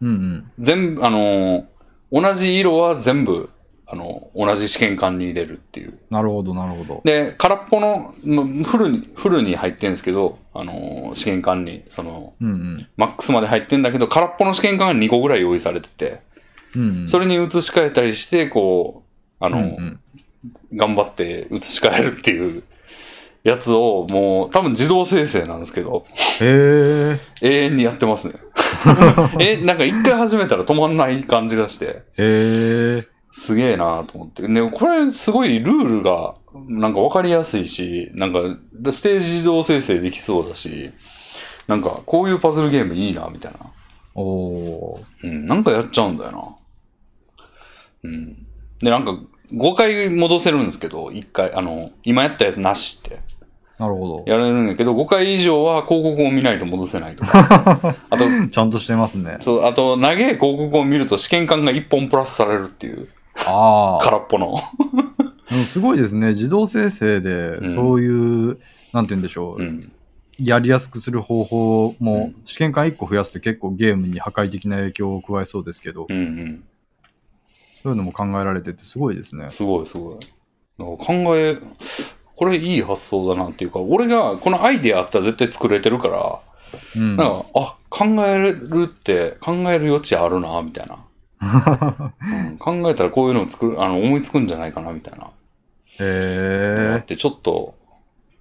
[0.00, 0.52] うんうん。
[0.58, 1.64] 全部、あのー
[2.12, 3.50] 同じ色は全部、
[3.92, 5.98] あの同じ試験管に入れるっていう。
[6.10, 7.02] なるほど、なるほど。
[7.04, 12.88] で、空っぽの、まフルに、フルに入ってんですけど、あのー試験管に、その、うんうん。
[12.96, 16.20] マックスまで入ってんだけど、空っぽの試験管が2個ぐらい用意されてて、
[16.76, 17.08] うんうん。
[17.08, 19.02] それに移し替えたりして、こ
[19.40, 20.00] う、あの、うんうん
[20.74, 22.62] 頑張って移し替えるっていう
[23.42, 26.06] やつを、もう、多分自動生成なんですけど。
[26.40, 28.34] 永遠にやってますね。
[29.40, 33.06] え、なんか一回始めたら止まんない感じがして、へえ。
[33.30, 34.46] すげえなと思って。
[34.46, 36.34] で、これすごいルールが、
[36.68, 38.40] なんかわかりやすいし、なんか
[38.90, 40.90] ステージ自動生成できそうだし、
[41.68, 43.58] なんかこういうパズルゲームいいな、みたいな。
[44.14, 45.28] おおー。
[45.28, 46.56] うん、なんかやっちゃうんだよな。
[48.04, 48.46] うん。
[48.80, 49.16] で、なんか
[49.52, 53.20] 5回戻せるんですけど、1回、あの、今やったやつなしって
[53.80, 57.96] なるほやられるんだけど、5回以上は広告を見ないと戻せないとか。
[58.10, 58.48] あと、ど。
[58.48, 59.38] ちゃんとしてますね。
[59.40, 64.04] そう、あと、長い広告を見ると試験管が1本プラスされるっていう、ああ。
[64.04, 64.56] 空っぽの。
[65.50, 66.28] でもすごいですね。
[66.28, 68.58] 自動生成でう、んそういう、
[68.92, 69.92] なんて言うんでしょう、うん。
[70.38, 76.64] やりやすくする方法も、うん試験管1個増やすって結構ゲームに破壊的な影響を加えそうですけど、うんうん。
[77.82, 79.48] そういうのも考えられててすごいですね。
[79.48, 80.18] すごいすごい。
[80.78, 80.96] 考
[81.36, 81.58] え、
[82.36, 86.40] これいい発想だなっていうか、俺がこのアイデアあったら絶対作れてるから、
[86.96, 87.16] うん。
[87.16, 90.98] なんか、あ、考えるって、考える余地あるな、みたいな。
[91.40, 95.26] うん考えたらこういうのを作る、あの、思いつくんじゃないかな、みたいな。
[95.26, 95.30] あ
[95.98, 97.74] へえって、ちょっと、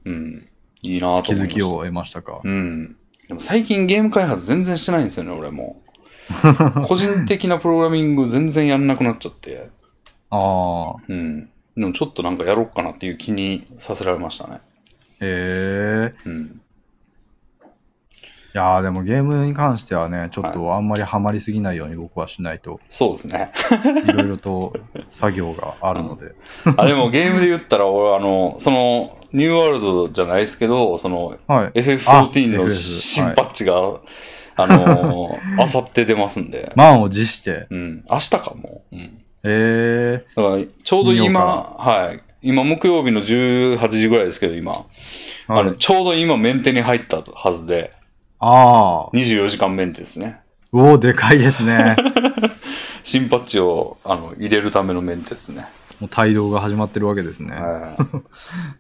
[0.06, 0.48] うん、
[0.82, 2.42] いいなと思い気ましたづきを得ましたか。
[2.44, 2.96] うん。
[3.28, 5.82] でも最近ゲーム開発全然してないんですよね、俺も。
[6.88, 9.70] 個人的なプログラミング全然やんなくなっちゃって。
[10.30, 11.02] ああ。
[11.08, 11.50] うん。
[11.76, 14.60] でもちょっとなんかやろうかなっていう気にさせられましたね。
[15.22, 16.62] へえうん。
[18.56, 23.52] いやーでもゲームに関してはね、ちょっとあんまりハマりすぎないように僕はしないと、そうですね。
[24.08, 24.74] いろいろと
[25.06, 26.34] 作業があるので。
[26.78, 31.80] あ、でもゲームで言ったら俺あの、その、ニューワールドじゃないですけど、その、はい。
[31.80, 33.76] FF14 の新パッチが、
[34.56, 36.72] あのー、 あさって出ますんで。
[36.76, 37.68] 満を持して。
[37.70, 38.04] うん。
[38.10, 38.82] 明日かも。
[38.92, 39.22] うん。
[39.44, 42.20] えだから、ちょうど今、かはい。
[42.42, 44.72] 今、木曜日の18時ぐらいですけど、今。
[44.72, 44.86] ー、
[45.48, 45.78] あの、はい。
[45.78, 47.94] ちょうど今、メンテに入ったはずで、
[48.40, 49.12] ああ。
[49.12, 50.40] 24時間メンテですね。
[50.72, 51.96] おお、でかいですね。
[53.04, 55.66] 新パッチを、あの、入れるためのメンテですね。
[56.00, 57.56] もう帯同が始まってるわけですね。
[57.56, 57.96] は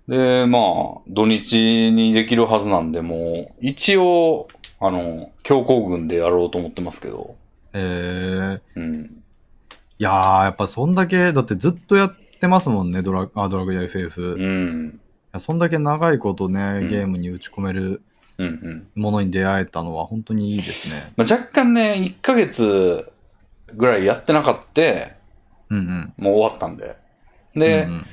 [0.07, 0.11] い。
[0.11, 4.47] で、まあ、土日にできるはずなんで、もう、一応、
[4.79, 7.35] あの、強行軍でやろうと思ってますけど、
[7.73, 9.21] えー、うん。
[9.99, 14.21] いやー、やっぱそんだけ、だってずっとやってますもんね、ドラあドラクエや FF。
[14.21, 14.99] いうん。
[15.33, 18.01] やそんだけ長いことね、うんゲームに打ち込める。
[18.95, 21.11] ものに出会えたのは本当にいいですね。
[21.17, 23.11] まあ、若干ね、1ヶ月
[23.75, 26.13] ぐらいやってなかった、うんうん。
[26.17, 26.95] もう終わったんで。
[27.55, 28.05] で、うんうん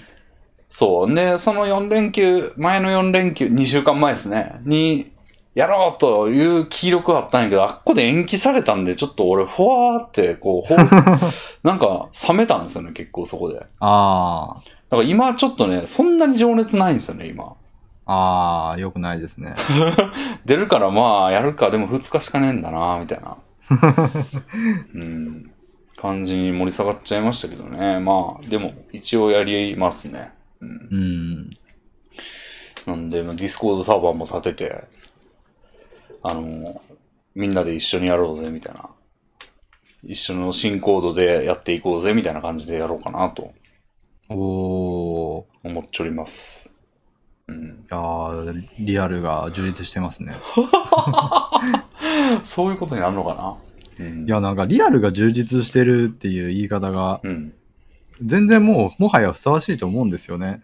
[0.68, 1.14] そう。
[1.14, 5.12] で、その4連休、前の4連休、2週間前ですね、に、
[5.54, 10.76] やろうという気力はあったんやけど、あっこで延期されたんで、ちょっと俺、ふわーって、こう、ほ
[11.64, 13.54] なんか、冷めたんですよね、結構そこで。
[13.54, 14.56] だかあ
[14.90, 17.54] ら今、ちょっとね、そんなに情熱ないんですよね、今。
[18.06, 19.54] あ、ああ、よくないですね。
[20.46, 23.38] 出るから、まあ、やるか、でも2日しかねえんだな、みたいな。
[24.94, 25.50] うん。
[25.96, 27.98] 感じに盛り下がっちゃいましたけどね。
[28.00, 30.30] まあ、でも、一応やりますね。
[30.60, 30.88] うん。
[30.90, 31.50] うん。
[32.86, 34.84] なんで、まあ Discord サーバーも立てて、
[36.22, 36.80] あの、
[37.34, 38.90] みんなで一緒にやろうぜ、みたいな。
[40.04, 43.52] 一緒の新コードでやっていこうぜ、みたいな感じでやろうかなと
[44.28, 45.44] おー。
[45.64, 46.75] 思っております。
[47.48, 47.64] うん。
[47.64, 50.34] いやーリアルが充実してますね。
[52.42, 53.34] そういうことになるのか
[53.98, 54.04] な？
[54.06, 54.26] うん。
[54.26, 57.52] いや、なんかリアルが充実してるっていう言い方が、うん。
[58.24, 60.62] 全然もう、もはやふさわしいと思うんですよね。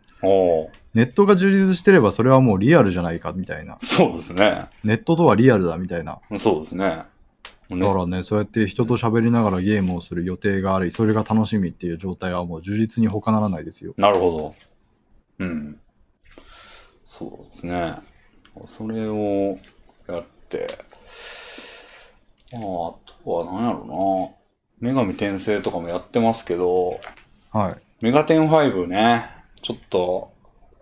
[0.95, 3.77] ネットが充実してればそれはもうリアルじゃないかみたいな。
[3.81, 4.67] そうですね。
[4.85, 6.19] ネットとはリアルだみたいな。
[6.37, 7.05] そうですね。
[7.71, 13.95] ねだからね、そうやって人と喋りながらゲームをする予定があり、それが楽しみっていう状態はもう充実に他ならないですよ。
[13.97, 14.55] なるほ
[15.39, 15.45] ど。
[15.45, 15.79] うん。
[17.05, 17.97] そうですね。
[18.67, 19.59] それを
[20.09, 20.67] やって、
[22.53, 24.35] まあ、あとは何やろ
[24.81, 24.93] な。
[24.93, 27.01] 女神転生とかもやってますけど、
[27.53, 27.77] はい。
[28.05, 29.31] メガテン5ね、
[29.63, 30.33] ちょっと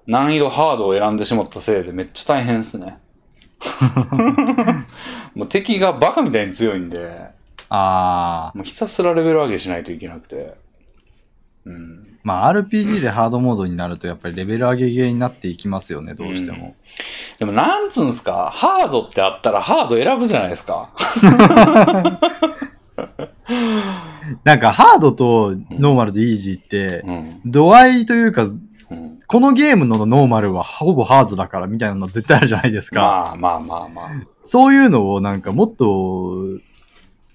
[0.07, 2.99] 難易度ハードを選んでしまったせいでめっちゃ大変ですね。
[5.35, 7.31] もう敵がバカみたいに強いんで、
[7.69, 10.55] あー、もうひたすらレベル上げしないといけなくて。
[11.67, 12.10] うん。
[12.23, 16.75] まあ RPG でハードモードになるとやっぱりレベル上げゲーになっていきますよね、どうしても。
[17.39, 20.91] でもなんつうんすか、ハードってあったらハード選ぶじゃないですか。
[24.45, 27.41] なんかハードとノーマルでイージーって、うん。
[27.45, 28.49] 度合いというか、う
[28.95, 33.01] ん、このゲームのノーマルはほぼハードだからみたいなの絶対あるじゃないですか。
[33.01, 34.11] まあまあまあまあ。
[34.45, 36.37] そういうのをなんかもっと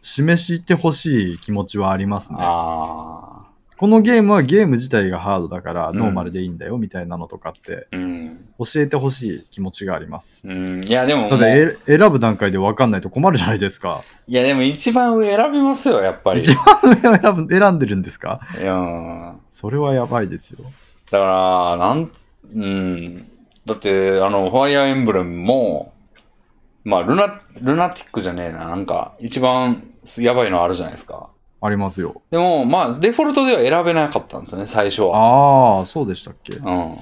[0.02, 2.38] 示してほしい気持ちはありますね。
[2.40, 3.35] ああ。
[3.78, 8.46] このゲームはゲーム自体がハードだからうんノーマルでいいんだよみたいなのとかってうん。
[8.58, 10.48] 教えてほしい気持ちがあります。
[10.48, 10.84] うん。
[10.84, 14.04] いやでもだってえ選ぶ段階で分かんないと困るじゃないですか。
[14.28, 16.42] いやでも一番上選びますよ、やっぱり。
[16.42, 18.40] 一番上を選ぶ選んでるんですか？
[18.62, 19.40] いやうん。
[19.52, 20.60] それはやばいですよ。
[21.12, 23.28] だから、なんつ、うん。
[23.66, 25.94] だって、あの、ファイアーエンブレムも、
[26.84, 28.66] まあ、ルナ、ルナティックじゃねえな。
[28.66, 29.88] なんか、一番
[30.20, 31.30] やばいのあるじゃないですか。
[31.66, 32.22] ありますよ。
[32.32, 35.78] でも、まあ、デフォルトでは選べなかったんですよね、最初は。
[35.78, 36.58] ああ、そうでしたっけ？
[36.58, 37.00] うん。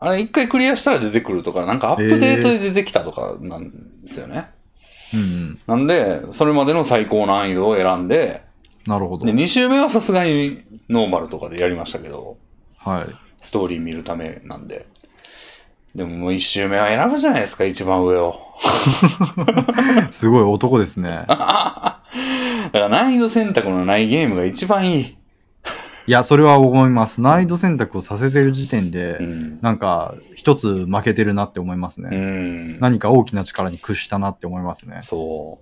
[0.00, 4.48] あれ、一回クリアしたら出てくるとか、なんかアップデートで出てきたとかなんですよね。
[5.12, 5.60] うんうん。
[5.66, 8.42] なんで、それまでの最高難易度を選んで、
[8.86, 9.32] なるほどで、。
[9.32, 12.36] 2周目はさすがにノーマルとかでやりましたけど、
[12.76, 13.06] はい。
[13.40, 14.86] ストーリー見るためなんで。
[15.94, 18.38] でももう1周目は選ぶじゃないですか、一番上を。
[20.12, 21.24] すごい男ですね。
[22.68, 25.18] だから難易度選択のないゲームが一番いい。
[26.06, 27.20] いや、それは思います。
[27.20, 29.58] 難易度選択をさせてる時点で、うん。
[29.60, 32.16] なんか、一つ負けてるなって思いますうね。
[32.16, 32.80] ん。
[32.80, 35.00] 何か大きな力に屈したなって思いますね。
[35.02, 35.58] そ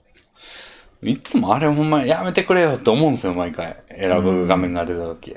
[1.03, 1.09] う。
[1.09, 3.77] いつもあれほんまやめてくれよって思うんですよ、毎回。
[3.91, 5.37] 選ぶ画面が出た時。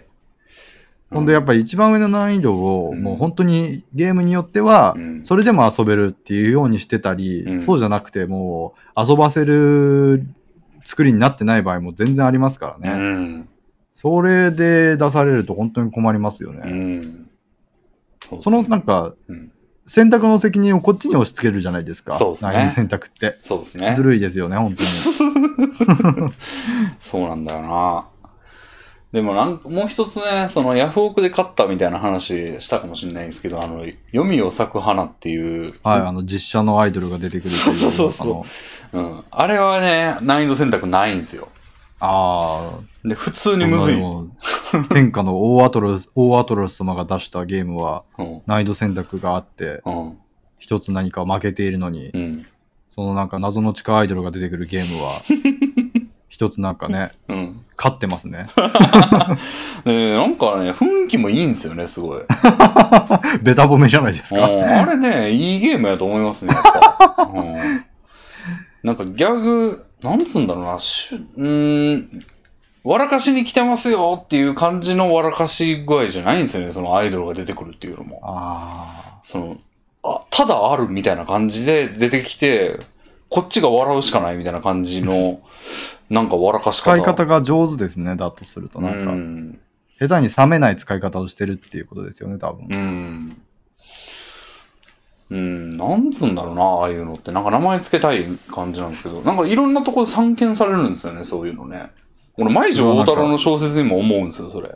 [1.11, 10.27] ほんで、やっぱり一番上の難易度を、うんもう本当にゲームによってはう、んそれでも遊べるっていうようにしてたり、うんそうじゃなくて、もう遊ばせる
[10.89, 13.15] 作りになってない場合も全然ありますからうね。
[13.41, 13.49] ん。
[13.93, 16.61] それで出されると本当に困りますよね。
[16.65, 17.29] うん。
[18.39, 19.51] そのなんか、うん
[19.91, 22.13] 選択の責任をこっちに押し付けるじゃないですか。
[22.13, 23.39] そうですね選択って。
[23.41, 23.95] そうですね。
[23.95, 26.31] ずるいですよね、本当に。
[27.01, 28.05] そうなんだよな。
[29.11, 37.49] でもなんかもう一つね、そのヤフオクで買ったみたいな話したかもしれないんですけど、あの、読みを咲く花っていう、はい、あの、実写のアイドルが出てくる。
[37.49, 38.45] そうそうそうそ
[38.93, 39.23] ううん。
[39.31, 41.47] あれはね、難易度選択ないんですよ。
[42.01, 43.97] あで、普通ー、にむずい。
[44.89, 48.41] 天下の大アトロス、 大アトロス様が出したゲームはうん。
[48.45, 50.17] 難易度選択があって、うん。
[50.59, 52.45] 一つ何か負けているのに、うん。
[52.89, 55.21] そのなんか謎の地下アイドルが出てくるゲームは、
[56.39, 57.65] 一つなんかね、うん。
[57.77, 58.47] 勝ってますね。
[59.83, 62.21] で、なんかね、雰囲気もいいんですよね、すごい。
[63.43, 64.45] ベタ褒めじゃないですうん、か。
[64.45, 66.63] あれね、いいゲームやと思いますね、やっ
[67.17, 67.23] ぱ。
[67.23, 67.55] うん、
[68.83, 72.25] なんかギャグ、なんつうんだろうな、しゅうーん、
[72.85, 78.21] 笑かしに来てますよっていう感じの笑かし具合じゃないんですよね、そのアイドルが出てくるっていうのも。
[78.23, 79.57] あその、
[80.03, 82.79] あ、ただあるみたいな感じで出てきて、
[83.29, 85.39] こっちが笑うしかないみたいな感じの、
[86.09, 86.91] なんか笑かし方。
[86.95, 88.81] 使い方が上手ですね、だとすると。
[88.81, 89.59] なんか、うん。
[89.99, 92.67] 下手に冷めない使い方をしてるっていうことですよね、多分。
[92.71, 93.41] うん。
[95.31, 97.31] うん、なんつうんだろうな、ああいうのって。
[97.31, 101.91] なんか名前つけたい感じなんですけど、なんかいろんなところで散見されるんですよね、そういうのね。
[102.37, 104.69] 俺、舞女大太郎の小説にも思うんですよ、それ。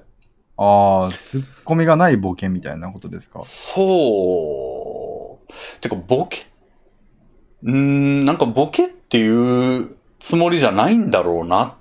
[0.58, 3.40] ああ、ツッコミがない冒険みたいなことですか？
[3.42, 5.54] そう。
[5.82, 6.46] てか、ボケ、
[7.64, 11.74] うーん、なんかボケっていうつもりじゃないんだろうなっ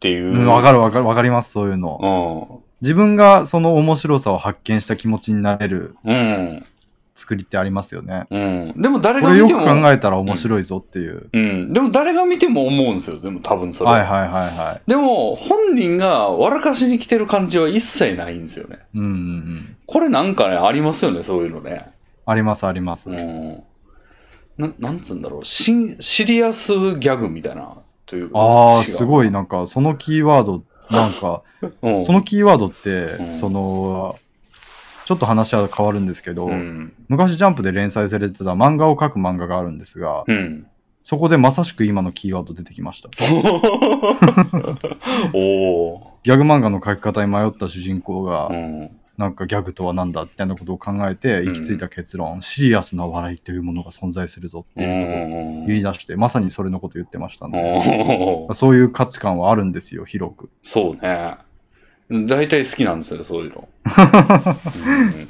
[0.00, 0.32] ていう。
[0.32, 2.60] うん、わかるわかるわかります、そういうの。
[2.62, 6.10] う自分がその面白さを発見した気持ちになれるん。
[6.10, 6.66] うん。
[7.14, 8.26] 作りってありますよね。
[8.30, 8.74] うん。
[8.76, 9.60] でも誰が見ても。
[9.60, 11.30] く考えたら面白いぞっていう。
[11.32, 11.72] うん。
[11.72, 13.90] でも誰が見ても思うんですよ、でも多分それ。
[13.90, 14.90] はいはいはいはい。
[14.90, 18.80] でも、本人が笑かしに来てる感じは一切ないんですよね。
[18.94, 19.76] うんうんうん。
[19.86, 21.86] これなんかね、ありますよね、そういうのね。
[22.26, 23.08] ありますあります。
[23.08, 23.62] うん。
[24.58, 25.44] ななんつうんだろう。
[25.44, 27.76] シンシリアスギャグみたいな。
[28.06, 31.42] というああ、すごい、なんかそのキーワード、なんか、
[31.82, 34.16] うん、そのキーワードって、うんその、
[35.04, 36.92] ちょっと話は変わるんですけど、うん。
[37.08, 40.66] 昔ジャンプで連載されてた漫画を描く漫画があるんですが、うん。
[41.02, 43.08] そこでまさしく今のキーワード出てきました。
[45.32, 48.52] おおギャグ漫画の描き方に迷った主人公が、ー。
[48.52, 48.90] うん。
[49.18, 55.66] なんかギャグとは何だみたいなことを考えて行き着いた結論、シリアスな笑いというものが存在するぞってういうことをん。
[55.66, 60.50] 言い出して、まさにそれのこと言ってましたんで、そういう価値観はあるんですよ、広く。
[60.62, 61.36] そうね。
[62.28, 63.68] 大体好きなんですよ、そういうの。
[65.16, 65.28] うん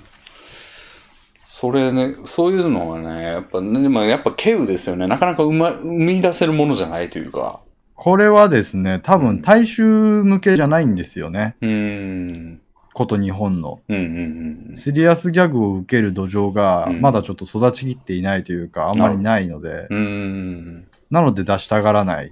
[1.48, 5.06] それね、そういうのはね、やっぱ、ね、でもやっぱ稀有ですよね。
[5.06, 7.60] なかなか生,、ま、生み出せるものじゃないというか。
[7.94, 9.84] これはですね、多うん分大衆
[10.24, 11.56] 向けじゃないんですよね。
[11.62, 12.60] うーん。
[12.96, 13.80] こと日本の。
[13.88, 14.76] うんうんうん。
[14.78, 20.88] シリアスギャグを受ける土壌がうんまだちょっと育ちきっていないというか、あんまりないので、うーん。
[21.10, 22.30] なので出したがらないっ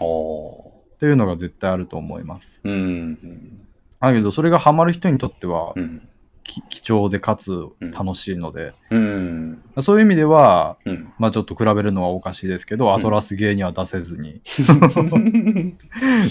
[0.00, 0.70] お
[1.00, 2.60] ていうのが絶対あると思います。
[2.62, 3.66] ーうん。
[4.00, 6.06] だけど、それがハマる人にとってはうん。
[6.44, 9.62] き貴重でかつ楽しいので、うん。
[9.80, 11.10] そういう意味では、うん。
[11.18, 14.42] まあちょっと比べるのはおかしいですけど、んアトラスゲーには出せずに、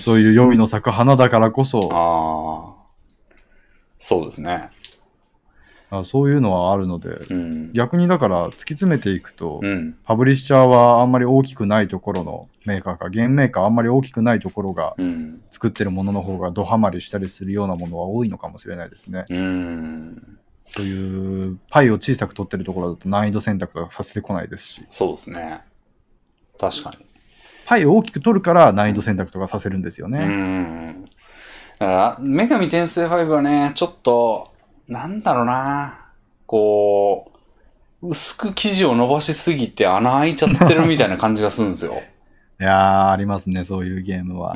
[0.03, 2.80] そういう読みの咲く花だからこそ。
[4.01, 4.71] そうですね。
[5.91, 7.73] あそういうのはあるので、うん。
[7.73, 9.95] 逆にだから突き詰めていくと、うん。
[10.03, 15.41] パブリッシャーはあんまり大きくないところのメーカーか、ゲームメーカーあんまり大きくないところがうん。
[15.51, 19.25] 作ってるものの方がドハマりしたりするようなものは多いのかもしれないですね。
[19.29, 20.37] うん。
[20.65, 25.61] そういうパイを小さく取ってるところだと難易度選択とかさせてこないですし、そうですね。
[26.57, 27.05] 確かに。
[27.65, 30.25] パイを大きく取るから難易度選択とかさせるんですようね。
[30.25, 31.09] ん。
[31.81, 34.53] だから、女神転生5はね、ちょっと、
[34.87, 36.11] なんだろうな。
[36.45, 37.31] こ
[38.03, 41.93] う、薄く生地を伸ばしすぎて穴開いちゃってるみたいな感じがするんですよ。
[42.61, 44.53] いやー、ありますね、そういうゲームは。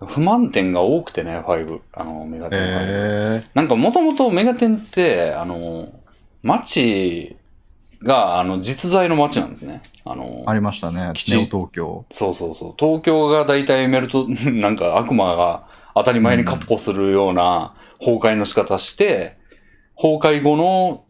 [0.00, 0.06] うん。
[0.06, 1.80] 不満点が多くてね、5。
[1.94, 2.62] あの、メガテン5。
[2.64, 5.88] えなんかもともとメガテンって、あの、
[6.44, 7.34] 街
[8.04, 9.82] が、あの、実在の街なんですね。
[10.04, 12.04] あのー、、ありましたね、基地東京。
[12.12, 12.74] そうそうそう。
[12.78, 19.36] 東京が大体メルト、 なんか悪魔が当たり前にカッポするような崩壊の仕方して、
[19.96, 21.04] 崩壊後の、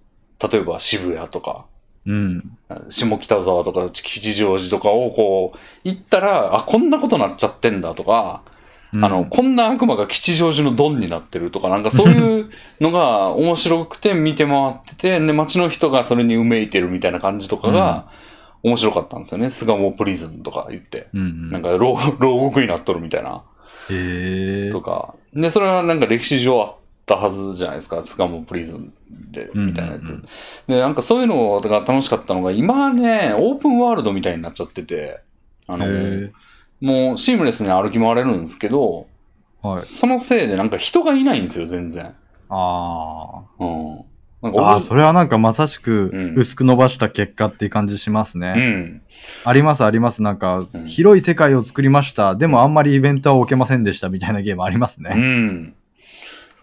[0.50, 1.66] 例えば渋谷とか、
[2.04, 2.58] うん。
[2.90, 8.42] 下北沢とか吉祥寺とかをこう、行ったら、あ、こんなことなっちゃってんだとか、
[8.92, 12.50] うんあの、こんな悪魔が吉祥寺のドンになってるとか、なんかそういう
[12.80, 18.08] のが 面白くて見て回ってて、で、街の人がそれにうめいてるみたいな感じとかが
[18.62, 19.48] 面白かったんですよね。
[19.48, 21.08] 巣鴨プリズンとか言って。
[21.14, 21.50] うんうん。
[21.50, 23.42] なんか牢牢獄になっとるみたいな。
[23.92, 24.70] へえ。
[24.70, 25.14] とか。
[25.34, 26.74] で、それはなんか歴史上あっ
[27.06, 28.02] たはずじゃないですか。
[28.04, 28.92] 巣鴨プリズン
[29.30, 30.10] で、うんみたいなやつ。
[30.10, 30.26] うんうん
[30.66, 35.20] で、なんかそういうのが楽しかったのが、今ね、オープンワールドみたいになっちゃってて、
[35.66, 36.32] あの、へ
[36.80, 39.78] もうシームレスに歩き回れるんですけど、ーはい。
[39.78, 42.14] そのせいでなんか人がいないんですよ、全然。
[42.48, 44.04] あうん。
[44.42, 44.76] あ。
[44.76, 48.54] あそれはなんかまさしくうん薄く伸ばした結果っていう感じしますね。
[48.56, 49.02] うん。
[49.44, 50.22] ありますあります。
[50.22, 52.34] なんか、ん広い世界を作りました。
[52.34, 55.14] でもあんまりイベントは置けませんでしたみたいなゲームありますうね。
[55.14, 55.74] ん。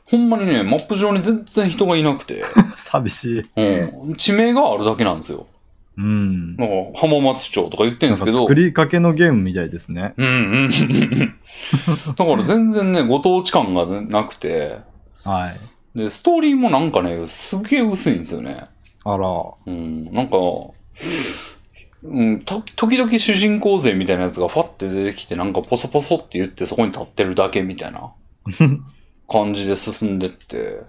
[0.06, 2.44] ほんまにね、マップ上に全然人がいなくて、
[2.76, 3.46] 寂しい。
[3.56, 4.16] うん。
[4.16, 5.46] 地名があるだけなんですよ。
[5.98, 6.56] うん。
[6.56, 10.14] なんか浜松町とか言ってんですけど作、りかけのゲームみたいですね。
[10.18, 10.30] うんう
[10.68, 10.70] ん。
[12.16, 14.78] だから全然ね、ご当地感がなくて、
[15.24, 15.60] はい。
[16.00, 18.70] で、ストーリーもなんかね、すげえ薄いんですよね。
[19.04, 19.28] あら。
[19.66, 20.38] うん、なんか、
[22.02, 28.14] うん、と時々主人公勢みたいなやつがファって出てきて、なんかポソポソって言ってそこに立ってるだけみたいな
[29.28, 30.84] 感じで進んでって、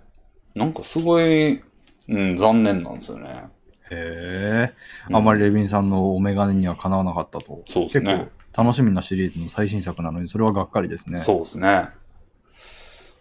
[0.55, 1.61] なんかすごい、
[2.09, 3.29] うん、残念なんですよね。
[3.91, 4.73] へえ。
[5.09, 7.63] うんあんまりレビンさんのお眼鏡にはかなわなかったと。
[7.67, 11.17] そうですね楽しみなシリーズの最新作なのに、それはがっかりですね。
[11.17, 11.89] そうですね。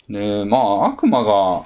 [0.10, 1.64] で、まあ、悪魔が、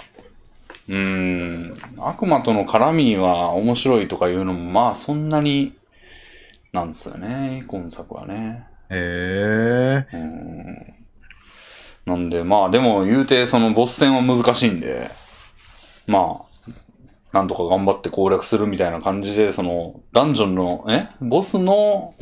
[0.90, 5.74] うん、悪魔との絡みは面白いとかいうのも、まあ、そんなに、
[6.74, 8.66] なんですよね、今作はね。
[8.90, 10.18] へえ。
[10.18, 10.94] うん。
[12.06, 15.10] なんで、まあ、でも、言うて、その、ボス戦は難しいんで、
[16.08, 16.54] まあ、
[17.32, 21.08] なんとか頑張って攻略するみたいな感じで、その、ダンジョンの、え？
[21.22, 22.14] ボスの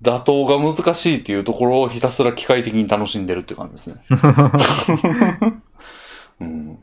[0.00, 4.00] 打倒が難しいっていうところをひたすら機械的に楽しんでるって感じですね。
[6.40, 6.78] うん、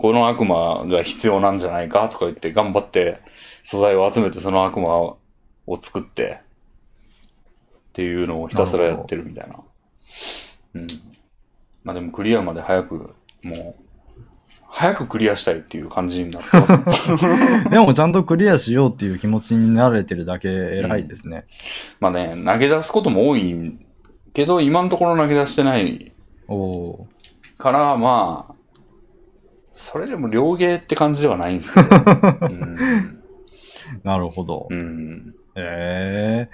[0.00, 3.20] この悪魔が必要なんじゃないかとか言って頑張って
[3.62, 5.18] 素材を集めてその悪魔を
[5.78, 6.40] 作って
[7.90, 9.56] っていうのをひたすらやってるみたいな。
[10.76, 10.86] うん。
[11.84, 13.14] まあでもクリアまで早く、も
[13.44, 13.74] う、
[14.68, 17.68] 早くクリアしたいっていう感じになってます。
[17.68, 21.44] でもちゃんとクリアしようっていう気持ちになれてるだけ偉いですね。
[21.98, 23.78] まあね、投げ出すことも多い
[24.32, 26.12] けど、今のところ投げ出してない
[27.58, 28.59] から、まあ、
[29.80, 31.88] それでも両ゲーって感じではないんですけど。
[31.96, 32.74] うん。
[32.74, 33.18] ー、
[34.04, 34.68] なるほど。
[34.70, 35.34] うん。
[35.56, 36.48] え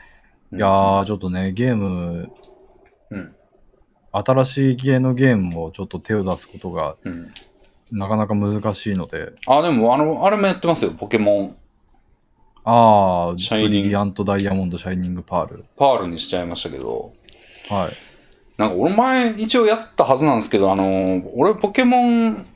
[0.53, 2.31] えいやー、ちょっとね、ゲーム、
[3.11, 3.35] うん。
[4.13, 7.33] 新しい系のゲームもちょっと手を出すことがうん。
[7.91, 10.93] なかなか難しいので、あ、でも、あの、あれもやってますよ。
[10.93, 11.57] ポケモン。
[12.65, 15.65] ああ、シャイニングブリリアントダイヤモンド、シャイニングパール。
[15.77, 17.13] パールにしちゃいましたけど、
[17.69, 17.93] はい。
[18.57, 22.47] なんか俺前一応やったはずなんですけど、あの、俺ポケモン、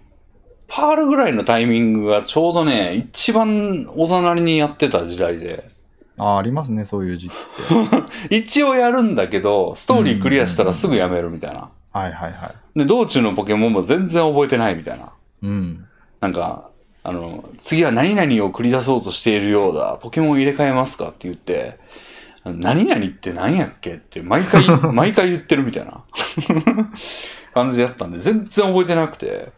[0.70, 5.68] パールぐらいのタイミングがちょうどね、一番おざなりにやってた時代で、
[6.16, 8.36] ああ、ありますね、そういう時期って。
[8.36, 11.70] 一応やるんだけど、ストーリークリアしたらすぐやめるみたいな。
[11.92, 12.78] はいはいはい。
[12.78, 15.12] で、道中のポケモンも全然覚えてないみたいな。
[15.42, 15.86] うん。
[16.20, 16.68] なんか、
[17.02, 19.98] あの、次は何々を繰り出そうとしているようだ。
[20.00, 21.78] ポケモン入れ替えますかって言って、
[22.44, 26.04] 何々って何やっけって毎回、 毎回言ってるみたいな
[27.54, 29.50] 感じでやったんで、全然覚えてなくて。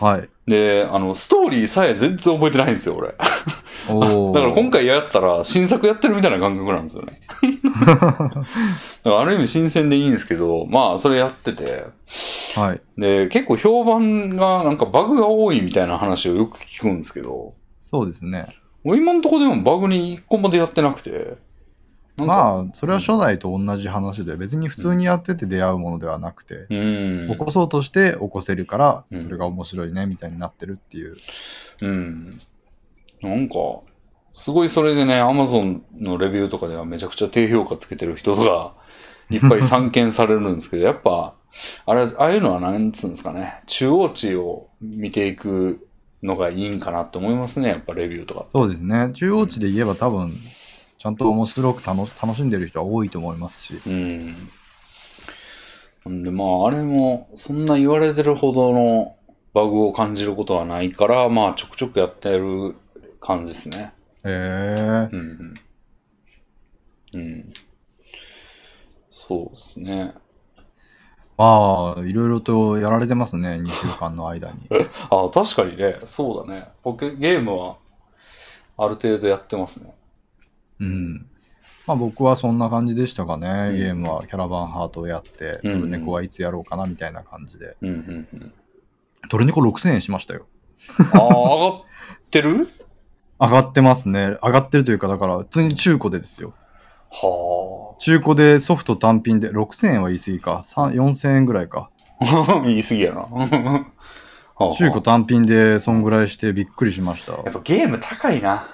[0.00, 0.28] はい。
[0.46, 3.14] で、あの、ストーリーさえ全然覚えてないんですよ、俺。
[3.18, 4.40] だ。
[4.40, 7.20] から今回やったら新作やってるみたいな感覚なんですよね。
[7.84, 8.46] だか
[9.04, 11.86] らある意味新鮮でいいんですけど、まあ、それやってて、
[12.54, 12.80] はい。
[12.98, 18.46] で、結構評判がなんかバグが多いみたいな話をよく聞くんですけど、そうですね。
[18.84, 21.36] 俺今のところでもバグに一個までやってなくて、
[22.16, 27.28] まあ、それは初代と同じ話で、別に普通にやってて出会うものではなくて、うん。
[27.28, 31.16] 起こそうとして起こせるから、うんそれが面白いね、みたいになってるっていう。
[31.82, 32.38] うん。
[33.22, 33.54] なんか、
[34.32, 38.74] すごいそれでね、アマゾンのレビューとかではめちゃくちゃ低評価つけてる人が
[39.30, 41.34] いっぱい散見されるんですけど、やっぱ、
[41.86, 45.86] あれ、ああいうのはなんつうんですかね、中央値を見ていく
[46.22, 48.46] のがいいんかなって思いますね、やっぱレビューとか。
[48.50, 49.10] そうですね。
[49.12, 50.34] 中央値で言えば多分、
[50.98, 53.80] ちゃんと面白く楽楽しんでる人は多いと思いますし。
[53.86, 54.50] うん。
[56.04, 59.16] なんでまあ、あれも、そんな言われてるほどの
[59.52, 62.76] バグを感じることはないから、まあ、ちょくちょくやってる
[63.20, 63.92] 感じですね。
[64.24, 65.54] へえうん。
[67.14, 67.52] うん。
[69.10, 70.14] そうですね。
[71.38, 74.68] ああ、いろいろとやられてますね、2週間の間に。
[75.10, 76.68] あ確かにね、そうだね。
[76.82, 77.76] 僕、ゲームは、
[78.78, 79.95] ある程度やってますね。
[80.80, 81.26] うん。
[81.86, 87.76] まあ僕はそんな感じでしたかね、うんゲームはキャラバンハートをやって、うんトルネコはいつやろうかなみたいな感じで。
[87.80, 88.52] うんうんうん。
[89.28, 90.46] トルネコ6000円しましたよ。
[91.12, 91.82] ああ、上がっ
[92.30, 92.68] てる？
[93.38, 94.36] 上がってますね。
[94.42, 96.54] 上がってるというか、だから普通に中古でですよ。
[97.10, 100.62] は中古でソフト単品で6000円は言い過ぎか。
[100.64, 101.90] 3 4000円ぐらいか。
[102.20, 102.62] あ。
[102.64, 103.20] 言い過ぎやな。
[104.58, 107.32] はあ中古単品でそんぐらいしてびっくりしました。
[107.32, 108.68] やっぱゲーム高いな。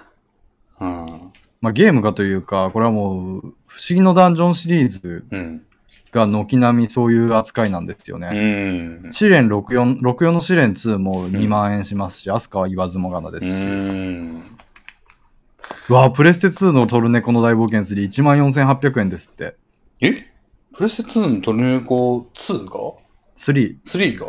[0.81, 1.33] うん。
[1.63, 5.63] まあゲームがというか、これはもう、不思議のダンジョンシリーズうん。
[6.11, 8.29] が軒並みそういう扱いなんですよね。
[9.05, 9.13] うん。
[9.13, 13.65] 試練64、64の試練2も2万円しますし、アスカは言わずもがなですうし。
[13.65, 14.43] ん。
[15.89, 19.57] うわあプレステ2のトルネコの大冒険3、1万4800円ですって。
[20.01, 20.13] え？
[20.77, 22.73] プレステ2のトルネコ2が
[23.39, 23.79] ？3。
[23.83, 24.27] ?3 が？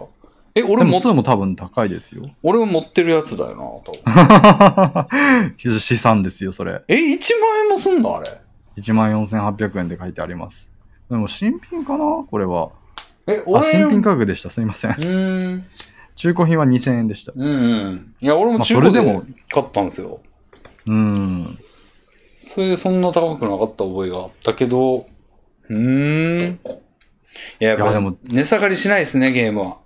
[0.56, 2.30] え、俺も、2も多分高いですよ。
[2.44, 3.92] 俺も持ってるやつだよな、多
[5.66, 5.80] 分。
[5.80, 6.84] 資産ですよ、それ。
[6.88, 7.00] え、1
[7.42, 8.30] 万円もすんのあれ
[8.78, 10.72] ？1万4800円で書いてあります。
[11.10, 12.70] でも新品かなこれは。
[13.28, 14.50] え、俺あ、新品価格でした。
[14.50, 15.66] すいませんん。
[16.16, 17.34] 中古品は2000円でした。
[17.36, 17.50] うんう
[17.90, 18.16] ん。
[18.22, 20.20] いや、俺もまあ中古でそれでも買ったんですよ。
[20.86, 21.60] うーん。
[22.20, 25.08] それでそんな高くなかった覚えがあったけど、
[25.70, 26.60] うーん。
[27.60, 29.83] いや、やっぱいやでも値下がりしないですね、ゲームは。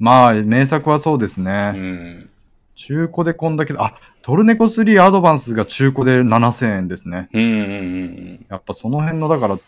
[0.00, 1.70] まあ、名作はそうですうね。
[1.70, 2.30] ん。
[2.74, 7.28] 中古でこんだけ、あ、トルネコ3アドバンスが中古で7000円ですね。
[7.32, 9.58] うんうんやっぱその辺の、だから、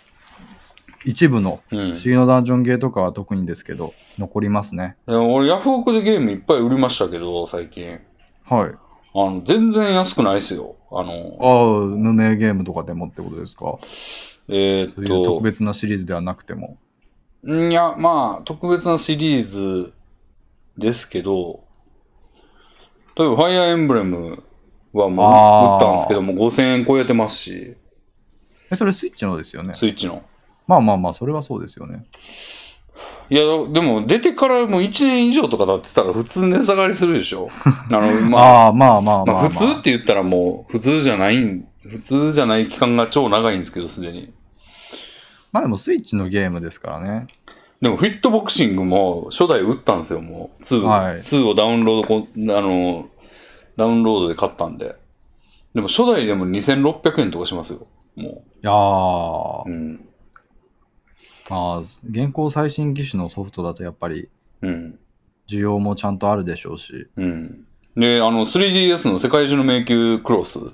[1.05, 1.85] 一部のうんうん。
[1.85, 4.97] うん不思議のダンジョンゲーとかは特にですけど、残りますね。
[5.07, 8.01] いや俺、ヤフオクでゲームいっぱい売りましたけど、最近。
[8.49, 8.71] はい。
[9.15, 10.77] あの、全然安くないですよ。
[10.91, 13.77] あの、ああ、無名ゲームとかでもってことですか？
[14.49, 16.79] えーっそういう特と、別なシリーズではなくても。
[17.47, 19.93] んいや、まあ、特別なシリーズ
[20.77, 21.65] ですけど、
[23.17, 24.43] 例えば、ファイアーエンブレム
[24.93, 27.77] はもう売ったんですけども、5000円超えてますし、
[28.71, 29.75] え、それスイッチのですよね？
[29.75, 30.23] スイッチの。
[30.67, 32.07] まあまあまあ、それはそうですよね。
[33.29, 37.49] いや、でも出てからもう1年以上とか経ってたら普通値下がりするでしょ。
[37.65, 39.35] あの、 まあ、ああ、まあまあまあ、まあ。
[39.35, 44.33] まあ、普通って言ったらもう普通じゃないん、普通じゃない期間が超長いんですけど、すでに。
[45.51, 47.27] まあでもスイッチのゲームですからね。
[47.83, 50.63] でもフィットボクシングも初代売ったんですよ、もう。
[50.63, 53.09] 2、はい2をダウンロードこ、あの、
[53.77, 54.95] ダウンロードで買ったんで。
[55.75, 57.89] でも初代でも2600円とかしますよ。
[58.15, 59.71] もいやーう。
[59.71, 60.09] う、ん。
[61.51, 64.29] まあ、現行最新機種のソフトだとやっぱり
[64.63, 64.99] うん。
[65.49, 67.09] 需要もちゃんとあるでしょうし。
[67.17, 67.67] うん。
[67.97, 70.71] で、あの、3DS の世界中の迷宮クロスは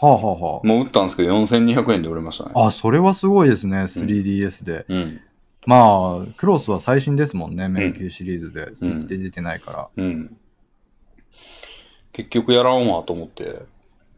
[0.00, 2.52] あはあはもう売ったんですけど、4200円で売れましたね。
[2.54, 2.66] あ。
[2.66, 4.84] あ、それはすごいですね、3DS で。
[4.88, 5.20] うん。
[5.66, 8.74] まあ、クロスは最新ですもんね、迷宮シリーズで。
[8.74, 9.88] スイッチで出てないから。
[9.96, 10.36] うん。
[12.12, 13.62] 結局やらんわと思って、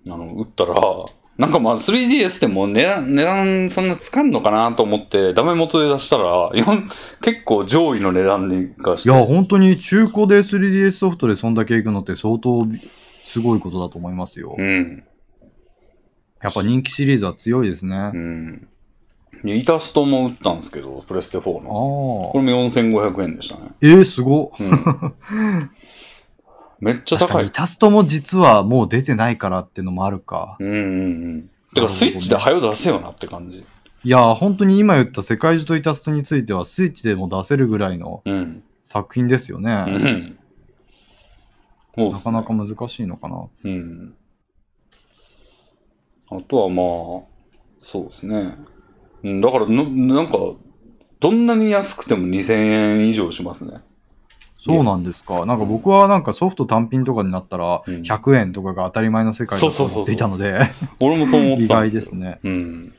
[0.06, 0.74] あの、売ったら、
[1.36, 6.50] なんかまあ 3DS ってもう値段、値段そんなつかんのかなと思って、ダメ元で出したら、
[7.20, 9.10] 結構上位の値段にがして。
[9.10, 12.66] いや、本当に中古で 3DS ソフトでそんだけいくのって相当
[13.24, 14.54] すごいことだと思いますよ。
[14.56, 15.04] うん。
[16.40, 18.10] やっぱ人気シリーズは強いですね。
[18.14, 18.68] うん。
[19.44, 21.70] でイタストも売ったんですけど、プレステ4あの。
[21.70, 22.56] これあ。
[22.56, 23.72] も4500円でしたね。
[23.82, 24.50] えー、すごっ。
[24.58, 25.70] うん。
[26.80, 27.50] めっちゃ高いイ。
[27.50, 30.56] タストも実はもう出てないからってのもあるか。
[30.58, 30.80] うんうんう
[31.36, 31.50] ん。
[31.74, 33.64] てかスイッチで早出せよなって感じ。
[34.04, 38.62] いや、本当に今言った世界中とイタストについてはスイッチでも出せるぐらいのうん。
[38.82, 39.84] 作品ですよね。
[39.86, 40.38] うん。
[41.96, 43.46] そうっすねなかなか難しいのかな。
[43.64, 44.14] うん。
[46.30, 47.34] あとはまあ、
[47.78, 48.56] そうですね。
[49.24, 50.38] うん、だからの、なんか、
[51.18, 52.54] どんなに安くても2000
[53.00, 53.80] 円以上しますね。
[54.58, 55.44] そうなんですか。
[55.44, 60.58] なんか僕はなんかソフト単品とかになったらうん100円とかが当たり前の世界だと思っていたので、
[61.00, 62.00] 俺もそう思って意たんですよ。
[62.00, 62.38] 外ですね。
[62.42, 62.94] うん。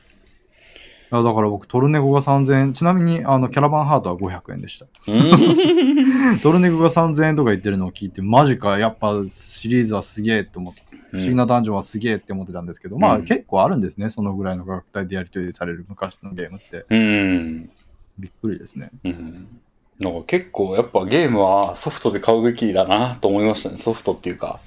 [1.10, 4.86] だから僕トルネコが3000円、ちなみにあのキャラバンハートは500円でした。
[5.08, 10.82] うん トルネコが3000円とか言ってるのを聞いて、マジか、やっぱシリーズはすげえと思って、
[11.16, 16.86] 不思議なダンジョンはすげえって思ってたんですけど、まあうん結構あるんですね、そのぐらいの価格帯でやり取りされる昔のゲームって。
[16.88, 17.70] うん。
[18.18, 18.90] びっくりですね。
[19.04, 19.60] うん。
[19.98, 23.78] なんか結構やっぱゲームはソフトで買うべきだなと思いましたね。
[23.78, 24.60] ソフトっていうか。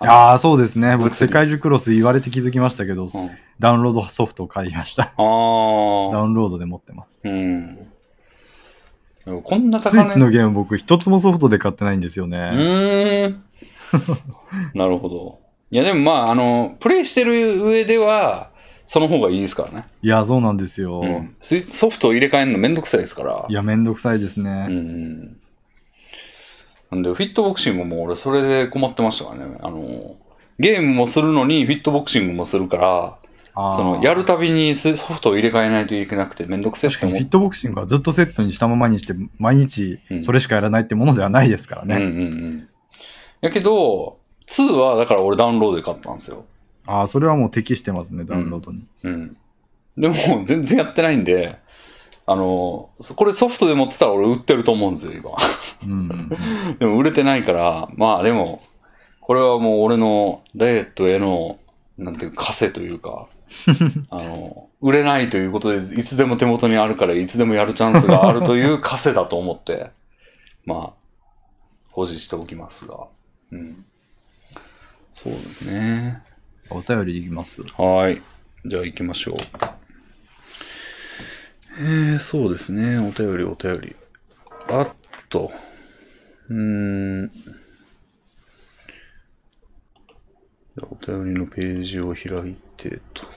[0.00, 0.96] ああ、そうですね。
[0.96, 3.08] 僕、世界中クロス言われて気づきましたけど、うん、
[3.58, 5.02] ダウンロードソフトを買いました。
[5.02, 6.22] あダあ。
[6.22, 7.20] ウンロードで持ってます。
[7.24, 7.88] うん。
[9.42, 12.38] こんな高スイッチのゲーム僕一つもソフトで買ってないんですようね。
[12.38, 13.44] ーん。
[14.74, 15.40] なるほど。
[15.70, 18.50] いや、でもまあ、あの、プレイしてる上では、
[18.86, 19.86] その方がいいですからね。
[20.02, 21.00] いや、そうなんですよ。
[21.00, 23.44] うん、ソフトを入れ替えるのめんどくさいですから。
[23.46, 24.50] いや、めんどくさいですうね。
[24.66, 25.36] ん。
[26.90, 29.58] なんで、フィットボクシングも俺それで困ってましたからね。
[29.60, 30.16] あの、
[30.58, 33.18] ゲームもするのにフィットボクシングもするから、
[33.54, 41.96] あーその、やるたびにソフトを入れ替えないといけなくてめんどくせえって思っ確かにフィットボクシングはずっとセットにしたままにして、毎日うんそれしかやらないってものではないですからね。
[41.96, 42.68] うんうんうん。
[43.42, 44.18] やけど、
[44.48, 46.44] 2はだから俺ダウンロードで買ったんですよ。
[46.86, 48.86] ああ、それはもう適してますね、ダウンロードに。
[49.02, 49.36] うん。
[49.96, 50.14] でも、
[50.44, 51.58] 全然やってないんで、
[52.24, 55.30] あの、そこれソフトで持ってたら俺売ってると思うんですよ、今。
[55.86, 56.28] うん。
[56.78, 58.62] でも売れてないから、まあでも、
[59.20, 61.58] これはもう俺のダイエットへの、
[61.98, 63.28] なんていうか、枷というか、
[64.08, 69.90] あの、売れないということで、いつでも手元にあるから、いつでもやるチャンスがあるという枷だと思って、
[70.64, 70.92] まあ、
[71.90, 73.08] 保持しておきますが。
[73.52, 73.84] うん。
[75.20, 76.22] そうですね。
[76.70, 77.64] お便りいきます。
[77.76, 78.22] はい。
[78.64, 79.36] じゃあ行きましょう。
[81.80, 82.98] えー、そうですね。
[82.98, 83.96] お便り、お便り。
[84.70, 84.94] あっ
[85.28, 85.50] と。
[86.48, 87.32] うーん。
[87.34, 93.24] じゃあお便りのページを開いてと。
[93.24, 93.30] よ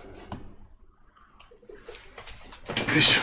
[2.96, 3.22] いしょ。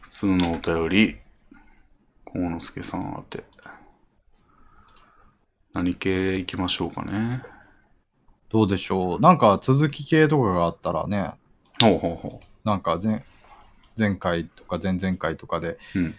[0.00, 1.18] 普通のお便り。
[2.24, 3.53] 幸之助さん宛て。
[5.74, 7.42] 何系行きましょうかね。
[8.48, 9.20] どうでしょう。
[9.20, 11.32] なんか続き系とかがあったらね、
[11.80, 13.24] ほうほうほなんか前
[13.98, 15.98] 前回とか前々回とかでう。
[15.98, 16.14] うん。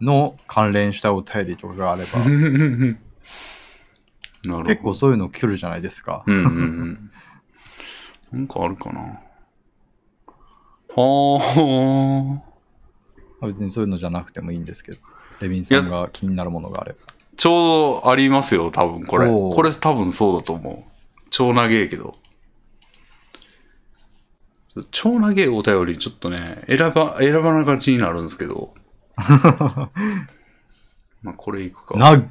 [0.00, 2.98] の関連したお便りとかがあれば、 なる
[4.44, 4.62] ほど。
[4.64, 6.24] 結構そういうの来るじゃないですか。
[6.26, 6.50] うんうんう
[6.84, 7.10] ん。
[8.32, 9.20] なんかあるかな。
[10.96, 12.42] は
[13.40, 13.46] あ。
[13.46, 14.98] 別にそういうのじゃなくてもいいんですけど、
[15.40, 16.98] レビンさんが気になるものがあれば。
[17.36, 19.28] ちょうどありますよ、多分これ。
[19.28, 20.90] おーこれ多分そうだと思う。
[21.30, 22.14] 超長えけど。
[24.90, 28.74] 超長えお便り、ちょっとね、選ば、選ばながちになるんですけど。
[31.22, 31.96] まあ、これいくか。
[31.96, 32.24] なっ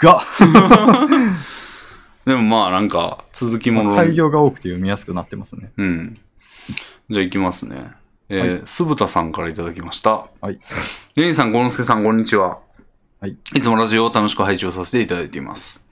[0.00, 0.22] が
[2.24, 5.72] でもまあ、なんか、続きものの開業が多くて読みやすくなってますね。
[5.76, 6.14] うん。
[7.10, 7.90] じゃあ行きますね。
[8.28, 10.28] えー、すぶたさんからいただきました。
[10.40, 10.60] はい。
[11.16, 12.58] レインさん、ゴンスケさん、こんにちは。
[13.20, 13.36] はい。
[13.54, 15.86] いつもラジオを楽しく拝聴させていただいています。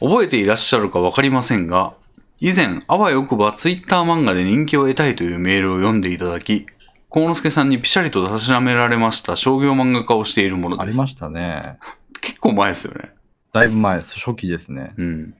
[0.00, 1.92] 覚えていらっしゃるかわかりませんが、
[2.40, 6.64] 以前、あわよくばツイッター漫画で人気を得たいというメールを読んでいただき、
[7.10, 10.98] 幸之助さんにピシャリとたしなめられました商業漫画家をしているものです。
[10.98, 11.78] ありましたね。
[12.22, 13.12] 結構前ですよね。
[13.52, 14.18] だいぶ前です。
[14.18, 14.92] 初期ですね。
[14.96, 15.34] うん。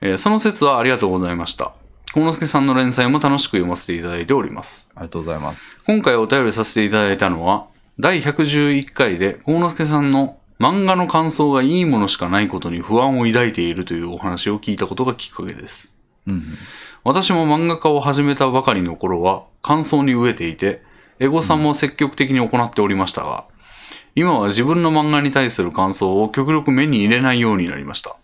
[0.00, 1.74] えーその説はありがとうございました。
[2.12, 4.90] 幸之助さんの連載も楽しく読ませていただいております。
[4.96, 5.84] ありがとうございます。
[5.86, 7.68] 今回お便りさせていただいたのは、
[8.00, 15.92] 第111回で幸之助さんの漫画の感想がいいものしかないことに不安を抱いているというお話を聞いたことがきっかけです。
[16.26, 16.44] うんうん。
[17.04, 20.82] 私も漫画家を始めたばかりの頃は感想に飢えていて、
[21.18, 23.44] エゴさんも積極的に行っておりましたが、
[24.14, 28.16] 今は自分の漫画に対する感想を極力目に入れないようになりました。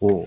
[0.00, 0.26] おう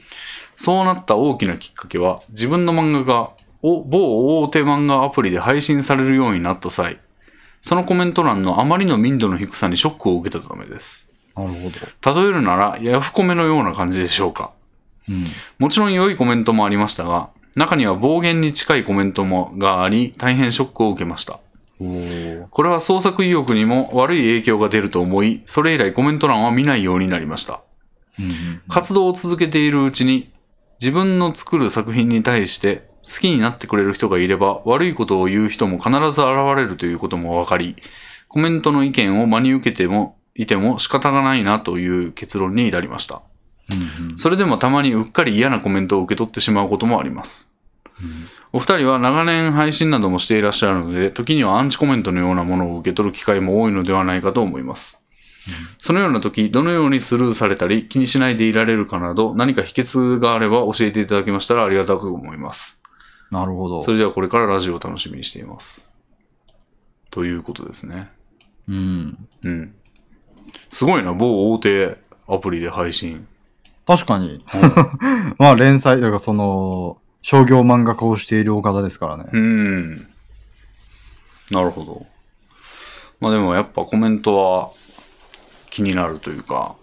[0.56, 7.00] そうなった大きなきっかけは、自分の漫画がお某大手漫画アプリで配信されるようになった際、
[7.62, 11.05] そのコメント欄のあまりの民度の低さにショックを受けたためです。
[11.36, 11.70] なるほ
[12.14, 12.22] ど。
[12.22, 14.52] 例えるなら、ヤフコメのような感じでしょうか。
[15.10, 15.28] うん。
[15.60, 21.40] もちろん良いコメントもありましたが、中には暴言に近いコメントもがあり、大変ショックを受けました。
[21.78, 27.62] これは創作意欲にも悪い影響が出ると思い、それ以来コメント欄は見ないようになりました。
[28.18, 30.32] うんうん活動を続けているうちに、
[30.80, 37.76] 自分の作る作品に対して好きになってくれる人がいれば、悪いことを言う人も必ず現れるということも分かり、
[38.28, 43.22] コメントの意見を真に受けても、いても仕方がないなという結論に至りました。
[43.72, 47.52] うんうんそれでもたまにうっかり嫌なコメントを受け取ってしまうこともあります。
[48.02, 55.04] うんお二人は長年配信などもしていらっしゃるので、時にはアンチコメントのようなものを受け取る機会も多いのではないかと思います。
[55.78, 62.82] そのような時、どのようにスルーされたり、気にしないでいられるかなど、何か秘訣があれば教えていただけましたらありがたく思います。
[63.30, 63.82] なるほど。
[63.82, 65.92] それではこれからラジオを楽しみにしています。
[67.12, 68.10] ということですね。
[68.70, 69.28] うん。
[69.44, 69.76] うん。
[70.70, 73.28] すごいな、某大手アプリで配信。
[73.86, 74.40] 確かに。
[75.38, 79.26] まあ連載、だからその、商業漫画家をしているお方ですからね。
[79.32, 80.08] うん。
[81.52, 82.06] なるほど。
[83.20, 84.72] まあでもやっぱコメントは
[85.72, 86.76] 気になるというか。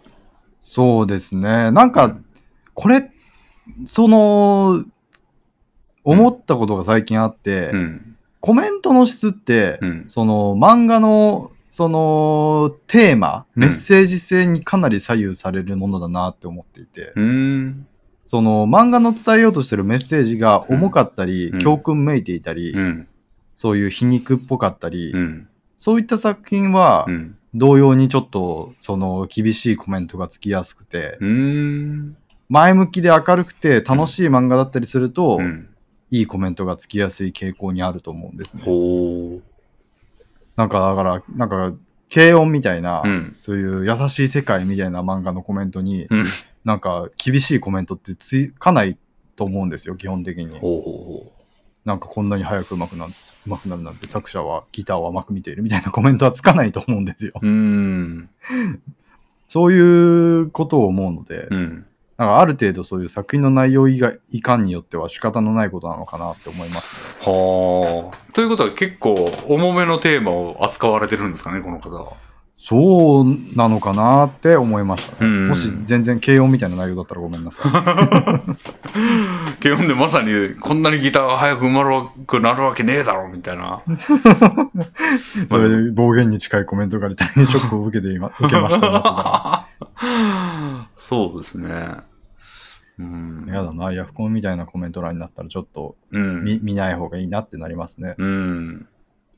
[0.61, 1.71] そうですね。
[1.71, 2.17] なんか、
[2.75, 3.11] これ、
[3.87, 4.83] その、
[6.05, 8.17] 思ったことが最近あって、うん。
[8.41, 10.05] コメントの質って、うん。
[10.09, 17.87] その漫画のそのテーマ、うんメッセージ性にかなり左右されるものだなって思っていて、うーん。
[18.27, 23.09] その漫画の伝えようとしてるメッセージが重かったり、うん教訓めいていたり、うん。
[23.55, 25.49] そういう皮肉っぽかったり、うん。
[25.79, 27.39] そういった作品はうん。
[27.55, 31.17] 同様にちょっとその厳しいコメントがつきやすくて。
[32.51, 35.69] 前向きで明るくて楽しい漫画だったりすると、うん。
[36.11, 38.63] いいコメントがつきやすい傾向にあると思うんですね。
[40.57, 41.75] なんかだから、なんか、
[42.13, 43.35] 軽音みたいな、うん。
[43.39, 46.25] そういう優しい世界みたいな漫画のコメントに、うん。
[46.65, 48.97] なんか厳しいコメントってつかない
[49.35, 50.59] と思うんですよ、基本的に。
[50.59, 51.33] ほうほ
[51.85, 53.07] なんかこんなに早く上手くな
[53.47, 57.33] 上手くなるなんて作者はギターを甘く見ているみたいなコメントはつかないと思うんですよ。
[57.43, 58.31] うん。
[59.49, 61.87] そういうことを思うので、うん。
[62.23, 67.33] なんかある程度そういう作品の内容以外いかんによっては仕方のないことなのかなって思いますね。
[67.33, 68.33] はあ。
[68.33, 72.13] ということは結構重めのテーマを扱われてるんですかね、この方は。
[72.57, 75.19] そうなのかなって思いましたね。
[75.23, 79.59] うんもし全然軽音みたいな内容だったらごめんなさい。
[79.61, 83.83] 基本でまさにこんなにギターが早く生まれくなるわけねえだろ、みたいな。
[85.51, 90.87] それで暴言に近いコメントが出たりショックを受けていま受けましたね。
[90.95, 92.12] そうですね。
[92.99, 93.47] うん。
[93.49, 96.45] やだな、ヤフコンみたいなコメント欄になったらちょっとうん。
[96.45, 98.15] 見見ない方がいいなってなりますね。
[98.19, 98.87] うん。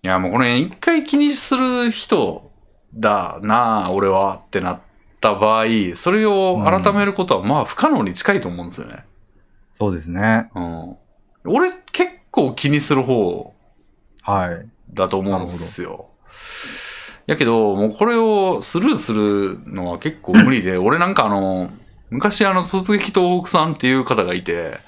[0.03, 2.51] いや、もうこれ一回気にする人
[2.95, 4.81] だなあ、俺はってなっ
[5.21, 5.65] た場合、
[5.95, 9.05] それを改めることはまあ不可能に近いと思うんですよね。
[9.73, 10.51] そうですね。
[10.55, 10.97] うん。
[11.47, 13.55] 俺結構気にする方
[14.23, 14.67] はい。
[14.93, 16.09] だと思うんですよ。
[17.27, 21.71] やけど、もうこれをスルーするのは結構無理で、俺なんかあの、
[22.15, 24.79] 昔あの、突撃東北さんっていう方がいて、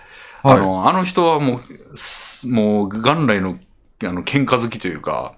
[0.42, 0.58] あはい。
[0.58, 3.58] の、あの人はもう、すもう元来の、
[4.04, 5.34] あの、喧嘩好きというか、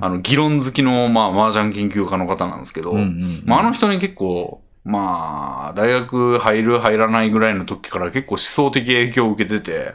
[0.00, 9.94] あの、議論好きの、まあ、麻雀研究家の方なんですけど、うんうんまあ、あの人に結構、まあ、大学入る入らないぐらいの時から結構思想的影響を受けてて、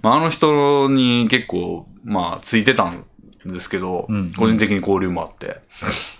[0.00, 3.04] まあ、あの人に結構、まあ、ついてたん
[3.44, 5.60] ですけど、うん個人的に交流もあって、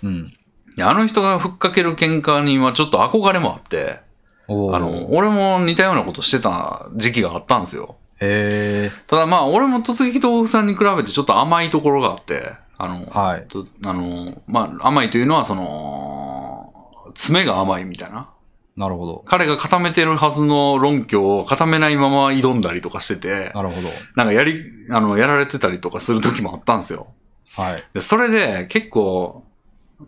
[0.03, 0.33] うん。
[0.79, 3.99] あの人がふっかける喧嘩にはちょっと憧れもあって、
[4.75, 7.95] あの、俺も似たようなことしてた時期があったんですよ。
[8.19, 13.19] へただまあ、俺も突撃東北さんに比べてちょっと甘いところがあって、あの、ー。
[13.19, 13.47] はい。
[13.47, 16.73] とあの、まあ、甘いというのは、その、
[17.15, 18.29] 爪が甘いみたいな。
[18.77, 19.23] なるほど。
[19.25, 23.89] 彼が固めてるはずの論拠を固めないまま挑んだりとかしてて、なるほど。
[24.15, 27.07] なんかやり、あの、やられてたりとかする時もあったんですよ。
[27.55, 27.83] はい。
[27.93, 29.43] でそれで結構、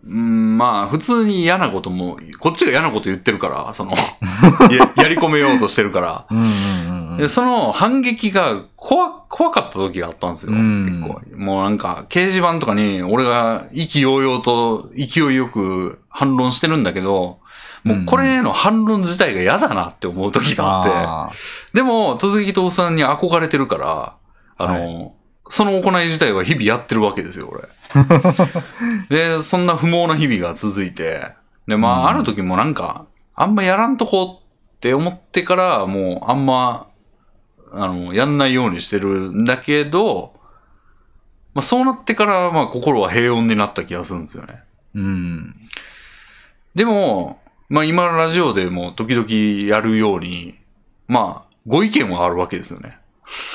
[0.02, 3.92] うん、まあ、普通に嫌なことも、こっちが嫌なこと言ってるから、その、
[4.70, 7.16] ややり込めようとしてるから、うんうんうんうん。
[7.16, 10.52] で、その反撃が怖、怖かった時があったんですよ。
[10.52, 11.36] うん結構。
[11.36, 17.38] もうなんか、掲示板とかに俺が意気揚々と勢いよく反論してるんだけど、
[17.84, 21.30] もうこれへの反論自体が嫌だなって思う時があって、あ
[21.74, 24.14] でも、突撃党さんに憧れてるから、
[24.56, 25.13] あの、
[25.48, 27.68] その行い自体は日々やってるわけですよ、俺。
[29.08, 31.28] で、そんな不毛な日々が続いて、
[31.66, 36.88] で、まあ、うんある時もなんか、あんまやらんとこって思ってから、もうあんま、
[37.72, 40.34] あの、やんないようにしてるんだけど、
[41.54, 44.60] まあ、そうなってから、まあ、心は平穏になった気がするんですよね。
[44.94, 45.54] ーうん。
[46.74, 50.58] でも、まあ、今、ラジオでも時々やるように、
[51.06, 52.98] まあ、ご意見はあるわけですよね。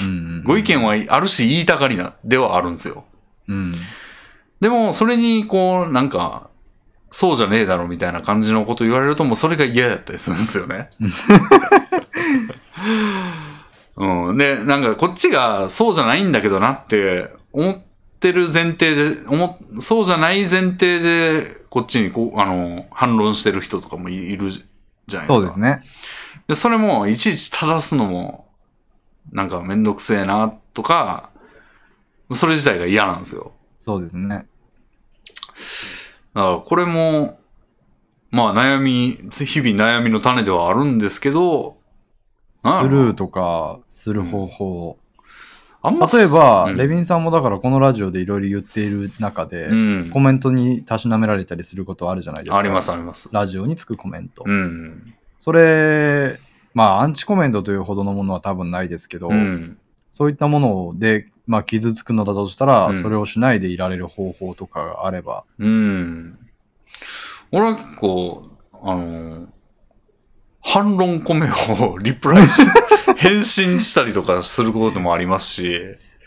[0.01, 0.43] うんうん。
[0.43, 3.05] ご意見はあるし、言いたがりな、ではあるんですよ。
[3.47, 3.75] うん。
[4.61, 6.49] でも、それに、こう、なんか、
[7.11, 10.89] そうじゃねえだろみたいな感じのこと言われると、もうそれが嫌だったりするんですよね。
[13.97, 14.37] うん。
[14.37, 17.77] で、なんか、こっちがそうじゃないんだけどなって思っ
[18.19, 25.33] てる前提で、思っそうじゃない前提で、こっちにこう、あの、反論してる人とかもいるじゃないですか。
[25.33, 25.83] そうですね。
[26.47, 28.48] で、それも、いちいち正すのも、
[29.31, 31.29] なんかめんどくせえな、とか、
[32.33, 33.53] それ自体が嫌なんですよ。
[33.79, 34.47] そうですね。
[36.35, 37.39] だから、これも、
[38.31, 41.77] まあ悩み、日々悩みの種ではあるんですけど、
[42.61, 44.97] スルーとかする方法。
[45.81, 50.19] あんま例えば、うんレビンさんもだからこのラジオでいろいろ言っている中で、うんコ。
[50.19, 52.57] メントにたしなめられたりすることあるじゃないですか。
[52.57, 53.29] あります、あります。
[53.31, 54.43] ラジオにつくコメント。
[54.45, 55.13] うん。
[55.39, 56.37] それ、
[56.73, 59.77] まあ、アンチコメントというほどのものは多分ないですけど、うん。
[60.11, 66.39] そういったもので、まあ、傷つくのだとしたら、うんそれをしないでいられる方法とかがあれば、うん。
[67.51, 68.49] 俺は結構、
[68.83, 69.47] あの、
[70.61, 72.61] 反論コメをリプライし、
[73.17, 75.81] 返信したりとかすることもありますし、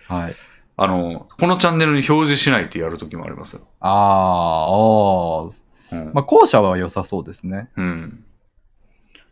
[0.09, 0.36] はい。
[0.77, 3.62] あの、このチャンネルに表示しないってやるときもありますよ。
[3.81, 5.52] あー
[5.93, 6.12] あー、うん。
[6.14, 7.69] まあ、後者は良さそうですね。
[7.77, 8.24] うん。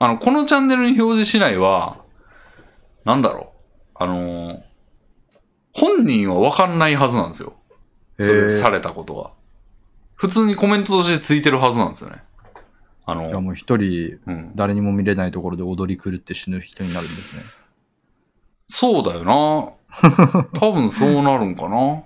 [0.02, 2.02] あの、このチャンネルに表示しないは、
[3.04, 3.52] なんだろ
[3.94, 4.02] う。
[4.02, 4.62] あのー
[5.72, 7.54] 本人はわかんないはずなんですよ。
[8.18, 9.30] それされたことが。
[10.16, 12.16] 普通にコメントとしてついてるはずなんですよね。
[13.06, 14.52] あの、いやもう一人、うん。
[14.56, 17.42] 誰にも見れないところで踊り狂って死ぬ人になるんですね。
[18.68, 19.72] そうだよな。
[20.58, 22.02] 多分そうなるんかな。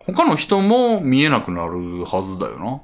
[0.00, 2.64] 他の人も見えなくなるはずだよな。
[2.66, 2.82] ま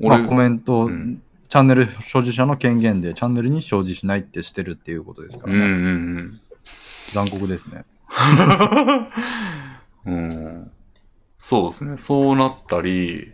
[0.00, 5.58] 俺、あ、コメント、うんチャンネル所持者の権限でチャンネルに表示しないってしてるっていうことですからね。
[5.60, 6.40] うんうん
[7.14, 7.86] 残酷ですね。
[10.04, 10.14] うん。
[10.14, 10.70] うん。
[11.38, 11.96] そうですね。
[11.96, 13.32] そうなったり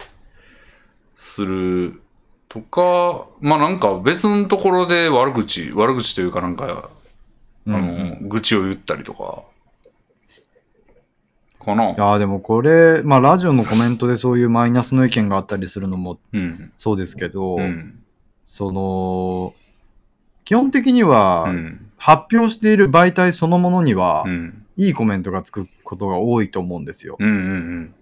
[1.16, 2.00] する
[2.48, 6.90] とか、まあなんか別のところで悪口、悪口というかなんか、
[7.66, 9.42] うんあの、愚痴を言ったりとか、
[11.64, 16.72] かないやーでもこれ、まあラジオのコメントでそういうマイナスの意見があったりするのもうん。
[16.76, 18.03] そうですけど、うん。
[18.54, 19.52] その、
[20.44, 21.90] 基本的にはうん。
[21.96, 24.64] 発表している媒体そのものにはうん。
[24.76, 27.16] いいコメントがつくことが多いと思うんですよ。
[27.18, 27.28] うん。
[27.28, 27.94] うん。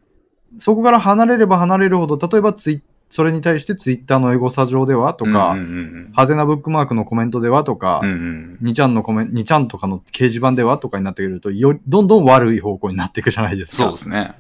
[0.59, 8.59] そこから離れれば離れるほど、例えばツイそれに対してツイッターのエゴサ上ではとか、うんうん派手なブックマークのコメントではとか、うんうん。
[8.61, 13.85] 2ちゃんのコメン2ちゃんとかの掲示板ではとかになってくると、よりどんどん悪い方向になっていくじゃないですか。
[13.85, 14.35] そうですね。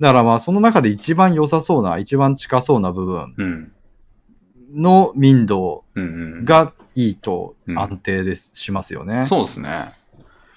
[0.00, 3.72] だからまあ、その中で一番良さそうな、一番近そうな部分うん。
[4.74, 6.06] の民度うんう
[6.42, 6.44] ん。
[6.44, 9.26] がいいとうん安定です、しますよね。
[9.26, 9.92] そうですね。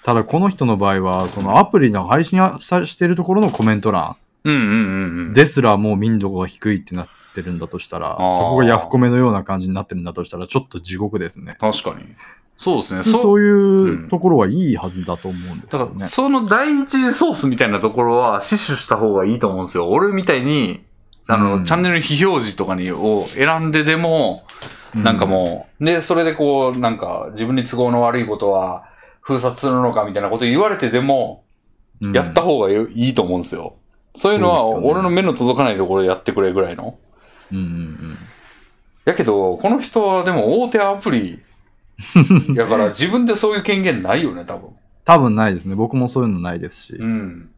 [0.02, 5.32] ただ、この人の場合は、そのアプリの配信さしてるところのコメント欄うんうんうんうん。
[5.32, 8.18] ですらもう民度が低いってなってるんだとしたら、そ
[8.50, 11.56] こがヤフコメのような感じになってるんだとしたら、ちょっと地獄ですね。
[11.58, 12.04] 確かに。
[12.56, 13.02] そうですね。
[13.02, 16.06] そうういうところはいいはずだと思うんですだから、よね。
[16.06, 19.88] その第一次ソースみたいなところは死守した方がいいと思うんですよ。
[19.88, 20.84] 俺みたいに、
[21.26, 24.44] あの、うんチャンネル非表示とかにを選んででも、
[24.94, 28.86] なんかもう、で、それでこう、なんか、自分に都合の悪いことは
[29.20, 31.44] 封殺するのかみたいなこと言われてでも、
[32.00, 33.74] うん、やった方がいいいと思うんですよ。
[34.14, 36.98] そういうのは、俺の目の届かないところでやってくれぐらいの。
[37.50, 38.18] うんうんうん。
[39.04, 41.42] やけど、この人はでも大手アプリ、
[42.54, 44.70] やから 自分でそういう権限ないよね、多分。
[45.04, 45.74] 多分ないですね。
[45.74, 47.04] 僕もそういうのないですしう。
[47.04, 47.50] ん。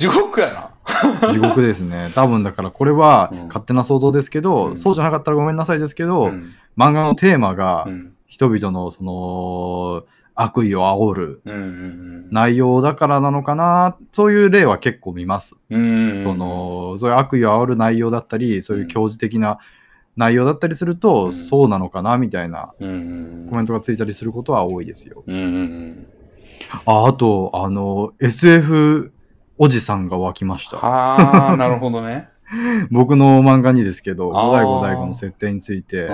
[0.00, 0.70] 地獄やな。
[1.32, 2.10] 地獄ですね。
[2.14, 6.52] 多分だからこれはうん勝手な想像ですけど、うんそうじゃなかったらごめんなさいですけど、うん。
[6.76, 8.12] 漫画のテーマがうん。
[8.26, 10.04] 人々のその
[10.36, 11.42] 悪意を煽る
[12.30, 15.58] 内容だからなのかな、そういう例は結構見ます。
[15.68, 16.18] うん。
[16.20, 19.58] そ、の、そういう悪意を煽る内容だったり、そういう教示的な
[20.16, 23.46] 内容だったりすると、うんそうなのかなみたいなうん。
[23.50, 25.24] コメントがついたりすることは多いですよ。
[26.86, 29.12] あ、あと、あの、SF
[29.62, 30.78] おじさんが湧きました。
[30.78, 32.30] ああ、なるほどね。
[32.90, 36.08] 僕の漫画にですけど、五代五代五の設定について。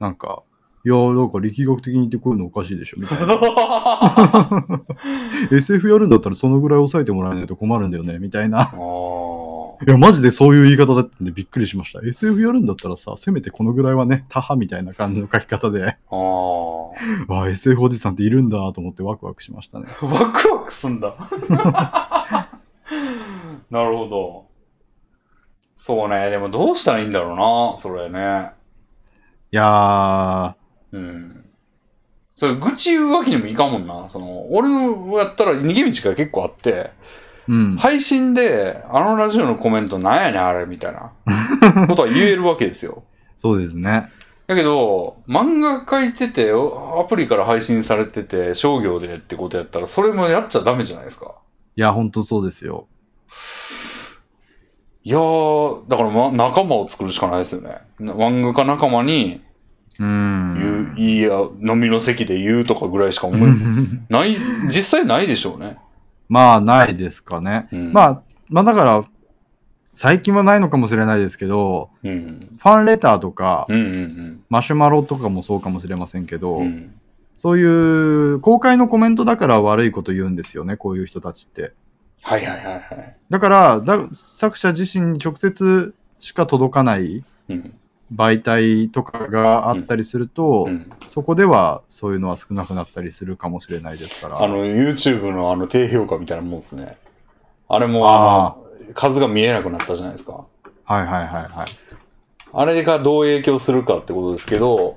[0.00, 0.42] なんか、
[0.84, 3.38] いや、なんか力学的に言ってこういうのおかしいでしょ、みたいな。
[5.56, 8.68] SF やるんだったらそのぐらい抑えてもらわないと困るんだよね、みたいな。
[9.86, 12.00] いや、マジでそういう言い方だったんでびっくりしました。
[12.04, 16.18] SF やるんだったらさ、せめてこのぐらいはね、他派みたいな感じの書き方で、ああ。
[17.32, 19.86] わあ、SF おじさんっているんだと思ってワクワクしましたね。
[20.02, 21.14] ワクワクすんだ。
[23.70, 24.46] なるほど。
[25.74, 26.30] そうね。
[26.30, 28.50] でもどうしたらいいんだろうな、それね。
[29.52, 30.56] いや
[30.92, 31.44] うん。
[32.34, 34.08] それ、愚痴言うわけにもいかんもんな。
[34.08, 37.76] その、俺のやったら逃げ道が結構あって、ー、うん。
[37.76, 41.12] 配信で、あのラジオのコメントなんやねん、あれ、みたいな
[41.86, 43.04] ことは言えるわけですよ。
[43.36, 44.10] そうですね。
[44.46, 51.34] だけど、漫画書いてて、アプリから配信されてて、商業でってことやったら、それもやっちゃダメじゃないですか。
[51.78, 52.88] いや、ほんとそうですよ。
[55.04, 57.78] いやー、だから、ま、仲間を作るしかないですよね。
[58.00, 59.42] な漫画家仲間に
[60.00, 60.94] う言ん。
[60.96, 63.50] う、いいや、飲みの席で言うとかぐらいしか思い、
[64.10, 64.36] ない、
[64.66, 65.78] 実際ないでしょうね。
[66.28, 67.68] まあ、ないですかね。
[67.70, 69.04] うん、まあ、まあだから、
[69.92, 72.56] 最近はないのかもしれないですけど、うん。
[72.58, 76.97] ファンレターとか、うんうんマシュマロとかもそうかもしれませんけど、うん。
[77.38, 77.40] うん。
[77.40, 81.72] そういう公開のコメントだから悪いこと言うんですよね、こういう人たちって。
[82.22, 83.16] はいはいはいはい。
[83.30, 87.74] だから、だ作者自身に直接しか届かないうん。
[88.14, 90.90] 媒体とかがあったりすると、うん。
[91.06, 94.42] そこではそういうのは少なくなったりするかもしれないですから。
[94.42, 96.96] あの、YouTube のあの低評価みたいなもんですね。
[97.68, 98.56] あれも、あ
[98.94, 100.46] 数が見えなくなったじゃないですか。
[100.84, 101.66] はいはいはいはい。
[102.52, 104.96] あれがどう影響するかってことですけど、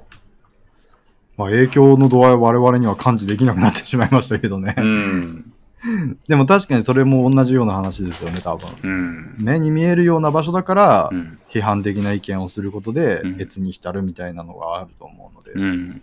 [1.41, 4.75] まあ、影響の度合いは我々には感知できなくなってしまいましたけどね。
[4.77, 5.51] うん。
[6.27, 8.69] でも確かにそれも同じような話ですよね、多分。
[8.83, 9.35] うん。
[9.39, 11.39] 目に見えるような場所だからう、ん。
[11.49, 15.53] 批判的な意見をすることでうん、越に浸るみたいなのがあると思うので。
[15.53, 16.01] うん。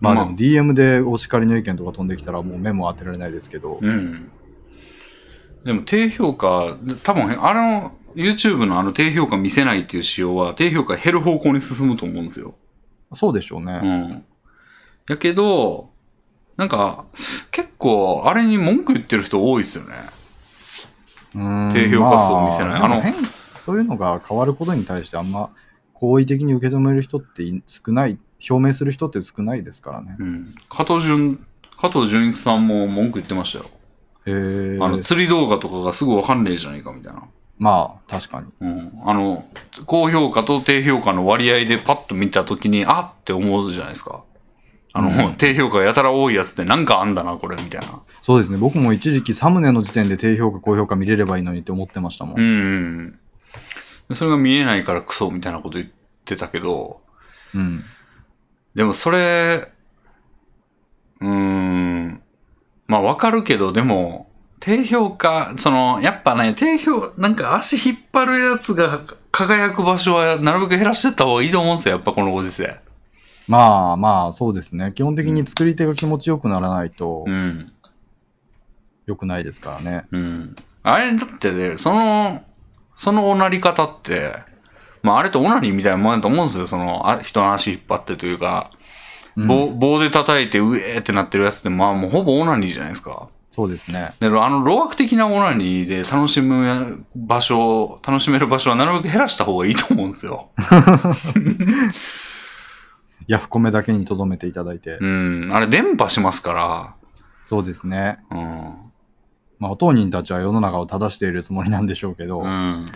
[0.00, 3.78] まあでも DM でお叱りの意見とか飛んできたらもう目も当てられないですけど。
[3.80, 4.30] うん。
[5.64, 12.54] でも低評価、多分あの YouTube のあの低評価見せないっていう仕様は低評価減る方向に進むと思うんですよ。
[13.12, 14.24] そうでしょうね。
[15.08, 15.14] うん。
[15.14, 15.90] やけど、
[16.56, 17.04] なんか
[17.50, 19.94] 結構あれに文句言ってる人多いですよね。
[21.34, 23.24] うん低評価数を見せないあのまでも変
[23.58, 25.50] そういうのが変わることに対してあんま
[25.98, 28.18] 好意的に受け止める人ってい少ない、
[28.48, 30.16] 表明する人って少ないですからね。
[30.18, 30.54] うん。
[30.68, 31.44] 加藤純、
[31.76, 33.64] 加藤純一さんも文句言ってましたよ。
[34.26, 34.78] へえ。
[34.80, 37.24] あの釣り動画とかがすぐわかんねえじゃないかみたいな。
[37.58, 38.46] まあ、確かに。
[38.60, 38.92] うん。
[39.04, 39.44] あの、
[39.86, 44.22] 高評価と低評価の割合でパッと見たときに、あって思うじゃないですか。
[44.92, 48.00] あの、うん低評価やたら多いやつってなんかあんだな、これ、みたいな。
[48.22, 48.58] そうですね。
[48.58, 52.40] 僕も一時期サムネの時点で低評価、高評価見れればいいのにって思ってましたもん。
[52.40, 53.18] うんうん
[54.08, 54.14] うん。
[54.14, 55.90] それが見えないからクソみたいなこと言っ
[56.24, 57.00] てたけど、
[57.54, 57.84] うん。
[58.74, 59.70] でもそれ、
[61.20, 62.22] うーん、
[62.86, 72.80] まあわかるけど、でも、低評価、その、やっぱね、低評、なんか足引っ張るやつが輝く場所はなるべく減らしてった方がいいと思うんですよ、やっぱこのご時世。
[73.48, 74.92] まあまあ、そうですね。
[74.94, 77.72] 基本的に作り手が気持ちよくならないとうん。
[79.06, 80.06] 良くないですからね。
[80.12, 80.56] うん。
[80.82, 82.42] あれ、だってね、その、
[82.94, 84.34] そのおなり方って、
[85.02, 88.70] まああれとオナニーみたいなもんだと思うんですよ、その、あ人の足引っ張ってというか、
[89.36, 93.28] うん棒棒で叩いてうえーってなってるやつって、まあもうほぼオナニーじゃないですか。
[93.50, 94.10] そうですね。
[94.20, 100.50] で、あの、老悪的なオナニーで楽しむ場所、楽しめる場所はなるべく減らした方がいいと思うんですよ。
[103.28, 104.96] ヤフコメだけに留めていただいて。
[105.00, 105.50] うん。
[105.52, 106.94] あれ、伝播しますから
[107.44, 108.18] そうですね。
[108.30, 108.38] うん。
[109.58, 112.90] まあ、当人たちは世の中を正しているつもりなんでしょうけど、うん。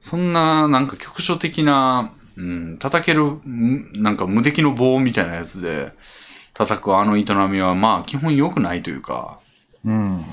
[0.00, 5.92] そんな、なんか局所的な、うん、叩ける、なんか無敵の棒みたいなやつで
[6.54, 9.38] 叩くあの営みは、まあ、基本良くないというか、
[9.84, 10.24] うん。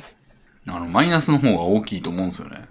[0.65, 2.68] あの、マイナスの方が大きいと思うんですよね。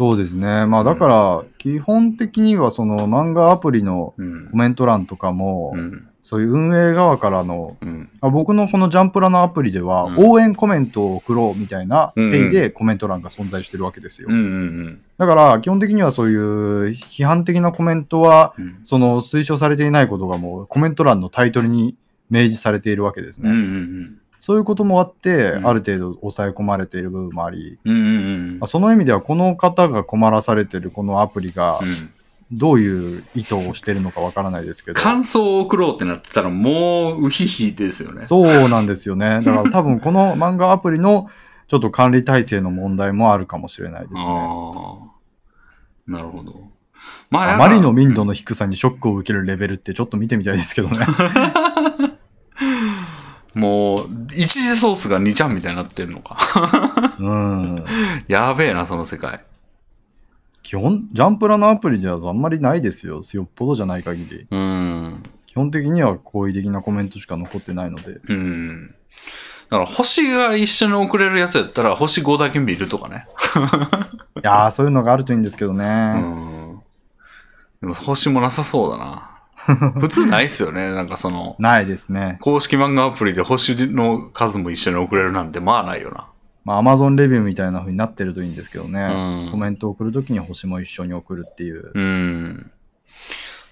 [0.00, 0.64] そうですね。
[0.64, 4.56] まあ、だから、基本的にはその漫画アプリのうんコ。
[4.56, 6.08] メント欄とかも、うん。
[6.22, 8.08] そういう運営側からの、うん。
[8.22, 14.30] あ僕のこのジャンプラのアプリでは、うん応援コメントを送ろうみたいな定義でコメント欄が存在してるわけですよ。
[15.18, 18.80] だから、基本的にはそういう批判的なコメントは、うん。
[18.84, 21.94] その推奨されていないことがもうコメント欄のタイトルに
[22.30, 23.50] 明示されているわけですね。
[24.40, 24.46] うん。
[24.46, 24.46] うん。
[24.46, 27.94] そういうこともあって、うんある程度抑え込まれている部分もあり、うん。
[27.94, 28.58] うん。
[28.60, 32.10] まあその意味ではこの方が困らされているこのアプリがうん。
[32.52, 38.22] どういう意図をしているのかわからないですけど、感想を送ろうってなってたら、もう、うひひですよね。
[38.26, 39.40] そうなんですよね。
[39.44, 41.28] だから多分この漫画アプリの
[41.68, 44.20] ちょっと管理体制の問題もあるかもしれないですね。
[44.26, 46.10] ああ。
[46.10, 46.68] なるほど。
[47.30, 50.98] まあまりの民度の低さにショックを受けるレベルってちょっと見てみたいですけどね。
[53.54, 53.89] もう、
[54.34, 56.38] 一時ソースが2ちゃんみたいになってるのか。
[57.18, 57.84] うん。
[58.28, 59.44] やべえな、その世界。
[60.62, 63.22] 基本、ジャンプラのアプリではあんまりないですよ。
[63.32, 64.46] よっぽどじゃない限り。
[64.50, 65.22] うん。
[65.46, 68.20] 基本的には好意的なコメントしか残ってないので。
[68.28, 68.94] うん。
[69.68, 73.26] だから、星が一緒に送れるやつやったら、星5だけ見るとかね。
[74.38, 76.12] いやー、そういうのがあるといいんですけどうね。
[76.14, 76.80] ん。
[77.80, 79.39] でも、星もなさそうだな。
[80.00, 80.92] 普通ないっすよね。
[80.94, 82.38] なんかその、ないですね。
[82.40, 86.26] 公式漫画アプリで星の数も一緒に送れるなんて、まあないよな。
[86.64, 89.00] まあ、Amazon レビューみたいな風になってるといいんですけどね。
[89.02, 91.90] うんコメントを送るときに星も一緒に送るっていう。
[91.94, 92.70] うん。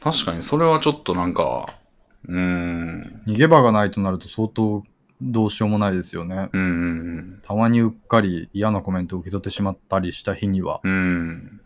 [0.00, 1.66] 確かに、それはちょっとなんか、
[2.26, 3.22] うん。
[3.26, 4.84] 逃げ場がないとなると相当
[5.20, 6.48] どうしようもないですよね。
[6.52, 10.80] うんうんたまにうっかり嫌なコメントを受け取ってしまったりした日には。
[10.82, 11.60] うん。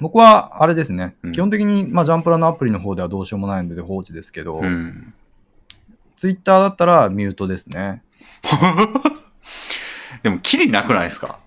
[0.00, 0.04] うん。
[0.04, 1.14] 僕はあれですね。
[1.22, 5.14] うん基本的に、まあ、ジャンプラのアプリの方ではどうしようもないので放置ですけど、うん。
[6.16, 8.02] Twitter だったらミュートですね。
[10.22, 11.38] でも、キリなくないですか？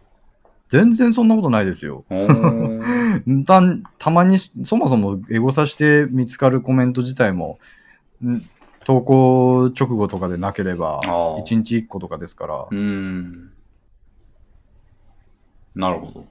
[0.69, 2.03] 全然そんなことないですよ。
[3.45, 3.61] た
[3.99, 7.59] たまにそもそもエゴサして見つかるコメント自体も
[8.25, 8.41] ん
[8.83, 13.51] 投稿直後とかでなければあー1日1個とかですからうん。
[15.75, 16.25] なるほど。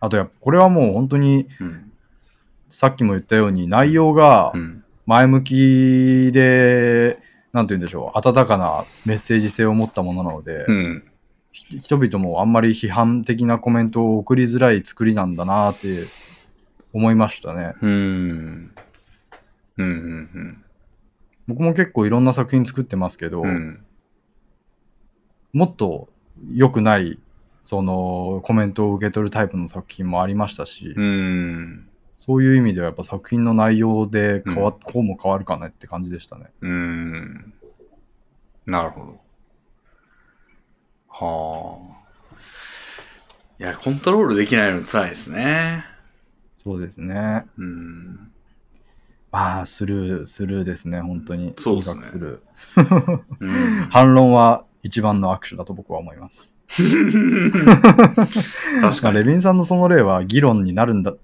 [0.00, 1.92] あとやっぱこれはもう本当にうん。
[2.68, 4.82] さっきも言ったように内容がうん。
[5.06, 7.20] 前向きで
[7.52, 11.04] なんて言うんでしょう温かなメッセージ性を持ったものなので、うん。
[11.52, 16.06] ひ人々もあんまり批判的なコメントを送りづらい作りなんだなって
[16.92, 17.72] 思いましたね。
[17.80, 17.90] うん。
[19.78, 19.86] うん。
[19.86, 20.64] うん。
[21.46, 23.80] 僕も結構いろんな作品作ってますけど、うん。
[25.52, 26.08] もっと
[26.52, 27.18] 良くない、
[27.66, 31.88] その、コメントを受け取るタイプの作品もありましたし、うん。
[32.16, 36.52] そういう意味ではやっぱ作品の内容で変わ、うんこうも変わるかねって感じでしたね。
[36.60, 37.54] うん。
[38.66, 39.20] なるほど。
[41.08, 42.36] はあ。
[43.58, 45.84] いや、コントロールできないの辛いですね。
[46.56, 47.46] そうですね。
[47.58, 48.32] うん。
[49.32, 51.52] まあ、スルー、スルーですね、本当に。
[51.58, 53.22] そうですねとにかくスルー。
[53.40, 53.50] うん、
[53.90, 56.55] 反論は一番の握手だと僕は思います。
[56.68, 56.82] 確
[58.82, 59.18] まあ、かに。
[59.18, 61.14] レビンさんのその例は議論になるんだ、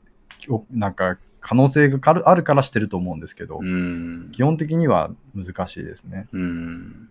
[0.49, 4.31] おなんか可能性があるからしてると思うんですけど、うん。
[4.33, 6.29] 基本的には難しいですね。
[6.33, 7.09] うん。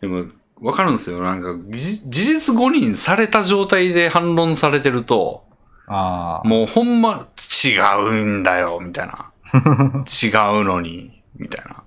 [0.00, 0.26] でも、
[0.60, 1.20] わかるんですよ。
[1.22, 5.44] なんか、じ事実誤認された状態で反論されてると。
[5.88, 7.28] もうほんま
[7.64, 7.76] 違
[8.10, 9.32] うんだよ、みたいな。
[10.06, 10.28] 違
[10.60, 11.81] うのに、みたいな。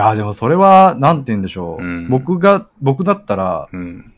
[0.00, 1.82] いや、でもそれは、なんて言うんでしょう。
[1.82, 4.14] うん僕が、僕だったら、うん。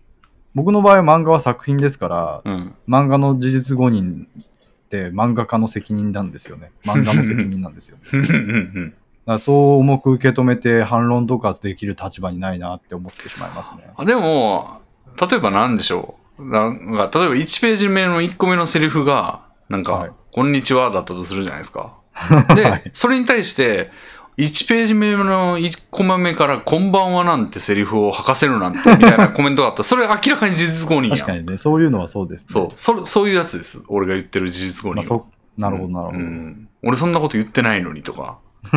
[0.55, 2.75] 僕の場合は漫画は作品ですから、うん。
[2.89, 6.71] 漫画の事実誤認って漫画家の責任なんですよね。
[6.85, 7.97] 漫画の責任なんですよ。
[8.05, 8.41] だ かうんう
[8.81, 8.95] ん
[9.25, 13.89] らそう重く受け止めて反論とかできる立場にないなって思ってしまいますね。
[13.97, 14.81] あでも、
[15.21, 16.51] 例えば何でしょう。
[16.51, 21.93] なんか例えば1ページ目の1個目のセリフが、なんか、はいこんにちはだったとするじゃないですか。
[22.57, 23.91] で、はいそれに対して、
[24.39, 31.19] 1ページ目の1コマ目から、こんばんはなんてセリフを吐かせるなんて、みたいなコメントがあったら、それ明らかに事実誤認やん。
[31.19, 32.47] 確かにね、そういうのはそうですね。
[32.49, 33.83] そう、それそういうやつです。
[33.89, 34.95] 俺が言ってる事実誤認は。
[34.97, 35.27] まあ、そ
[35.59, 36.19] なるほど、なるほど。
[36.19, 38.39] うん俺そんなこと言ってないのにとか。
[38.73, 38.75] っ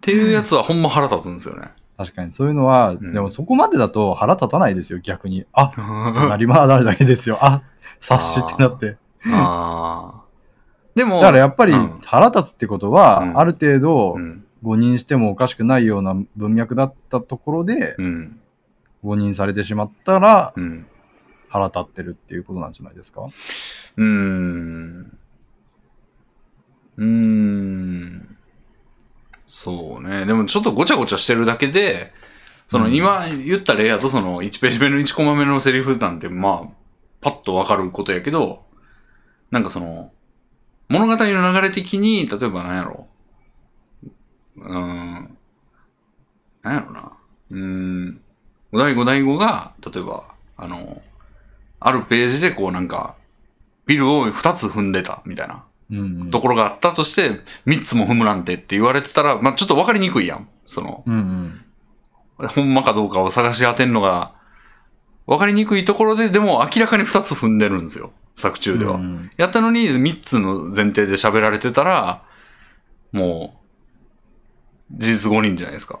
[0.00, 1.70] ていうやつはほんま腹立つんですよね。
[1.98, 5.44] 確かに、そういうのは、んでもそこまでだと腹立たないですよ、逆に。
[5.52, 5.70] あ、
[6.28, 7.38] なりまあなるだけですよ。
[7.40, 7.62] あ、
[8.00, 8.96] 察しってなって。
[9.26, 10.22] ああ。
[10.94, 14.44] でも、だからやっぱりうん腹立つってことは、うんある程度うん。
[14.62, 18.40] 誤認してもおかしくないような文脈だったところでうん。
[19.02, 20.86] 誤認されてしまったらうん。
[21.48, 23.22] 腹立ってるっていうことなんじゃないですか？
[23.96, 25.18] うーん。
[26.96, 28.36] うーん。
[29.46, 30.24] そうね。
[30.24, 32.12] でもちょっとごちゃごちゃしてるだけで、
[32.68, 36.76] そのうん今言った例やとその1ページ目の1コマ目のセリフなんてまあ、
[37.20, 38.64] パッとわかることやけど、
[39.50, 40.10] なんかその、
[40.88, 43.11] 物語の流れ的に、例えば何やろう。
[44.56, 45.36] うーん。
[46.62, 47.12] 何やろな。
[47.50, 48.20] うーん。
[48.72, 50.24] お題五題五が、例えば、
[50.56, 51.02] あの、
[51.80, 53.16] あるページでこうなんか、
[53.86, 56.30] ビルを2つ踏んでたみたいなうん、うん。
[56.30, 60.48] ところがあったとして、3つも踏むなんてって言われてたら、まあちょっと分かりにくいやん。
[60.66, 61.60] その、うん
[62.38, 62.48] うん。
[62.48, 64.32] ほんまかどうかを探し当てんのが、
[65.26, 68.12] 分かりにくいところで、でも明らかに2つ踏んでるんですよ。
[68.36, 68.94] 作中では。
[68.94, 72.22] うんやったのに3つの前提で喋られてたら、
[73.12, 73.61] もう、
[74.92, 76.00] 事実誤認じゃないですか。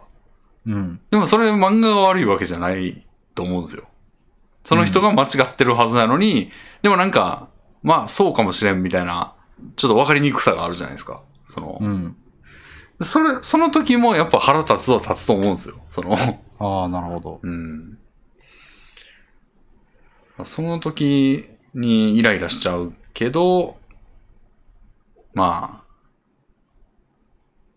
[0.66, 1.00] うん。
[1.10, 3.04] でもそれ漫画が悪いわけじゃない
[3.34, 3.84] と思うんですよ。
[4.64, 6.50] その人が間違ってるはずなのに、
[6.82, 7.48] でもなんか、
[7.82, 9.34] まあそうかもしれんみたいな、
[9.76, 11.22] ちょっと分かりにくさがあるじゃないですか。
[11.46, 12.16] その、うん。
[13.00, 15.76] それ、その時もやっぱ腹立つは立つと思うんですよ。
[15.90, 16.16] その、
[16.60, 17.40] ああ、なるほど。
[17.42, 17.98] うん。
[20.44, 23.76] その時にイライラしちゃうけど、
[25.34, 25.81] まあ、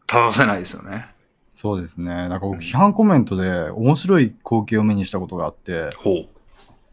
[0.07, 1.07] 正せないですよね。
[1.53, 2.06] そうですね。
[2.06, 6.26] なんかうん僕、批判コメントで面白い光景を目にしたことがあって、ほ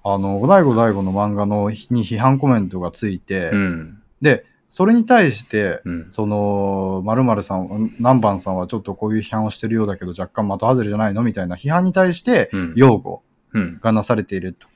[0.04, 3.56] あの、五代五代五の漫画のに批判コメントがついて、う。
[3.56, 4.02] うん。
[4.20, 6.06] で、それに対して、うん。
[6.10, 11.22] その、〇〇さん、南蛮さんはちょっとこういう批判をしてるようだけど、若干的外れじゃないの？
[11.22, 12.72] みたいな批判に対して、うん。
[12.76, 13.22] 擁護
[13.52, 13.78] うん。
[13.80, 14.66] がなされていると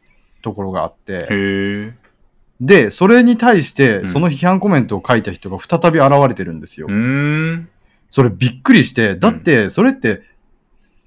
[0.43, 1.95] ところがあって。
[2.61, 6.87] で、それに対してう、んその批判コメントを書いた人が再び現れてるんですよ。
[6.89, 7.69] うーん。
[8.11, 10.23] それびっくりして、だって、それって、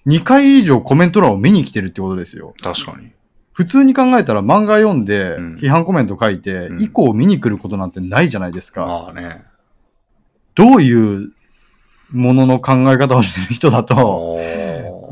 [0.07, 2.53] 2回以上コメント欄を見に来てるってことですよ。
[2.61, 3.11] 確かに。
[3.53, 8.85] 普通に考えたら漫画読んでうん批判コメント書いて、うん以降見に来ることなんてないじゃないですか。
[8.85, 9.43] まあね。
[10.55, 11.33] どういう
[12.11, 14.39] ものの考え方をしてる人だと、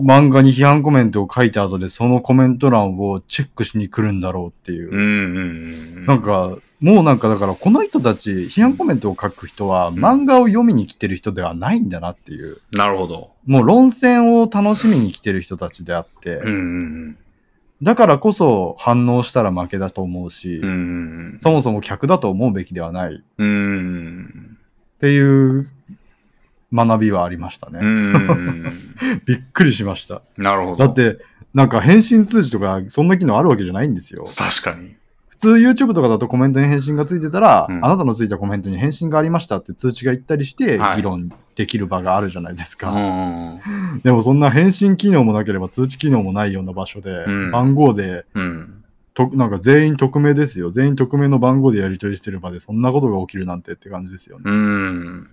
[0.01, 4.91] 漫画に批判コメントを書いた後でそのコメント欄をチェックしに来るんだろうっていう。
[4.91, 6.05] うんうんうん。
[6.05, 12.59] なんか、もうなんかだからこの人たち、批判コメントを書く人はん漫画を読みに来てる人ではないんだなっていう。
[12.71, 13.31] なるほど。
[13.45, 16.51] もう論戦を楽しみに来てる人たちであって、うんう
[17.09, 17.17] ん
[17.79, 20.67] だからこそ反応したら負けだと思うし、うん。
[20.67, 20.77] うんう
[21.35, 23.47] んそもそも客だと思うべきではないっうん。
[23.47, 24.57] うん。
[24.99, 25.69] ていう
[26.73, 27.79] 学びはありましたね。
[27.81, 28.63] うん。
[29.25, 30.23] びっくりしました。
[30.37, 30.85] なるほど。
[30.87, 31.23] だっ、て、
[31.53, 34.25] なんか返信通知とかそんな機能あるわけじゃないんですよ。
[34.25, 34.95] 確かに。
[35.39, 42.91] 普普通 YouTube とかだとコメントに返信がついてたら、うんあなたのついたコメントに返信がありましたって通知が行ったりしてはい議論できる場があるじゃないですうか。
[42.91, 43.61] ん。
[44.03, 48.83] でもそんな返信機能もなければ通知機能もないような場所で、うん番号でうん。
[49.13, 50.69] と、なんか全員匿名ですよ。
[50.69, 54.43] 全員匿名の番号でやり取りしてる場でそんなことが起きるなんてって感じですよね。
[54.45, 55.29] うん。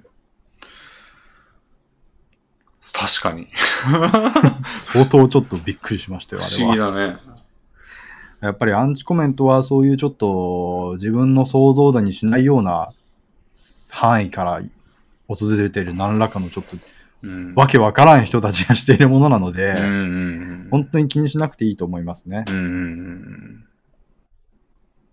[2.93, 3.49] 確かに。
[4.79, 6.89] 相当ちょっとびっくりしましたよ、あ不れは。
[6.89, 7.34] 思議だね。
[8.45, 12.93] やっぱりアンチコメントはそういうちょっと自分の想像だにしないような
[13.91, 14.61] 範囲から
[15.29, 16.77] 訪れている何らかのちょっと
[17.23, 17.55] うん。
[17.55, 19.93] わけわからん人たちがしているものなので、うんうんう
[20.67, 20.69] ん。
[20.71, 22.45] 本当に気にしなくていいと思いますね。
[22.49, 23.65] うんうんうん。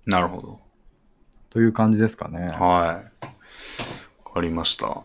[0.06, 0.60] なるほど。
[1.50, 2.50] という感じですかね。
[2.50, 3.26] はい。
[4.26, 5.04] わかりました。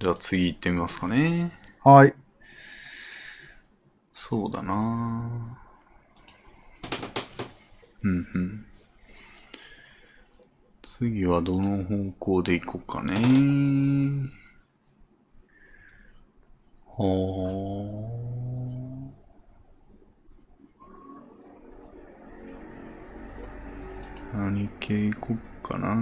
[0.00, 1.58] じゃあ次行ってみますかね。
[1.82, 2.14] はい。
[4.12, 5.59] そうだな
[8.02, 8.66] うんうん。
[10.82, 13.14] 次はどの方向で行こうかね。
[16.86, 18.20] はあ。
[24.32, 25.96] 何系行こっかな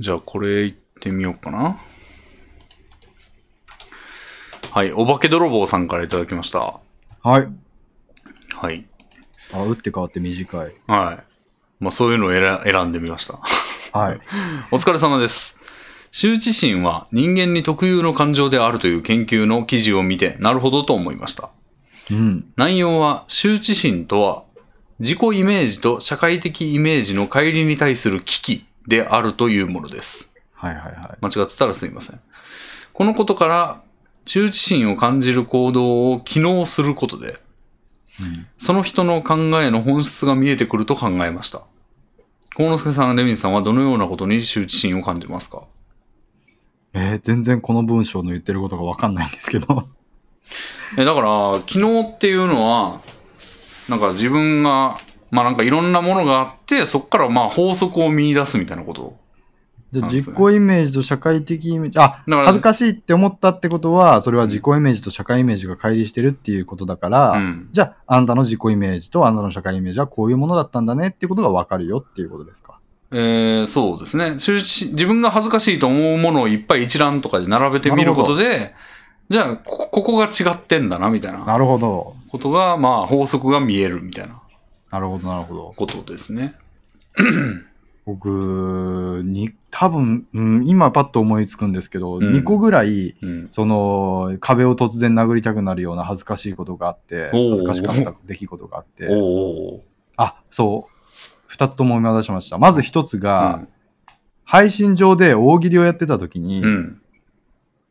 [0.00, 1.78] じゃあこれ行ってみようかな。
[4.74, 6.80] はい、お化け泥棒さんからいただきました。
[7.22, 7.48] はい。
[8.56, 8.84] はい。
[9.52, 10.74] あ、打って変わって短い。
[10.88, 11.24] はい。
[11.78, 13.38] まあそういうのを選選んでみました。
[13.96, 14.18] はい。
[14.72, 15.60] お疲れ様です。
[16.10, 21.50] 羞恥心は人間に特有の感情であるという研究の記事を見て、なるほどと思いました。
[22.10, 22.52] うん。
[22.56, 24.42] 内容は、羞恥心とは、
[24.98, 30.34] 自己イメージと社会的イメージの乖離に対する危機であるというものです。
[30.52, 31.24] はいはいはい。
[31.24, 32.20] 間違ってたらすいません。
[32.92, 33.84] このことから、
[34.24, 37.38] 羞恥心を感じる行動を機能することで、
[38.20, 41.62] うんその人の考えの本質が見えてくると考えました。
[42.56, 45.64] 幸之助さん、レミンさんはどのようなことに羞恥心を感じますか？
[46.94, 49.88] えー全然この文章の言ってることがわかんないんですけど。
[50.96, 53.00] えだから、機能っていうのは、
[53.88, 54.98] なんか自分が、
[55.32, 59.16] まあなんかいろんなものがあって、そこからまあ法則を見出すみたいなこと？
[60.00, 67.68] じゃ自己イメージと社会的イメージ、あ、恥ずかしいって思ったってことは、それは自己イメージと社会イメージが乖離してるっていうことだから、うん。
[67.72, 72.78] じゃあ、あんたの自己イメージとあんたの社会イメージはこういうものだったんだねっていうことがわかるよっていうことですか？
[73.12, 74.38] えーそうですね。
[74.40, 78.74] 自分が恥ずかしいと思うものをいっぱい一覧とかで並べてみることで、
[79.28, 82.16] じゃあこ、ここが違ってんだな、みたいななるほど。
[82.28, 84.40] ことが、まあ法則が見えるみたいな
[84.90, 85.72] なるほど、なるほど。
[85.76, 86.56] ことですね。
[88.06, 93.46] 僕、に、多分、うん、今パッと思いつくんですけど、うん2個ぐらい、うん。
[93.50, 99.08] その、壁を突然殴りたくなるような恥ずかしいことがあって、恥ずかしかった出来事があって、
[100.16, 100.94] あ、そう。
[101.46, 102.58] 二つとも思い出しました。
[102.58, 103.20] まず一つー。
[103.20, 103.66] が、
[104.44, 106.64] 配信上で大喜利をやってた時に、うん。
[106.66, 107.02] うん。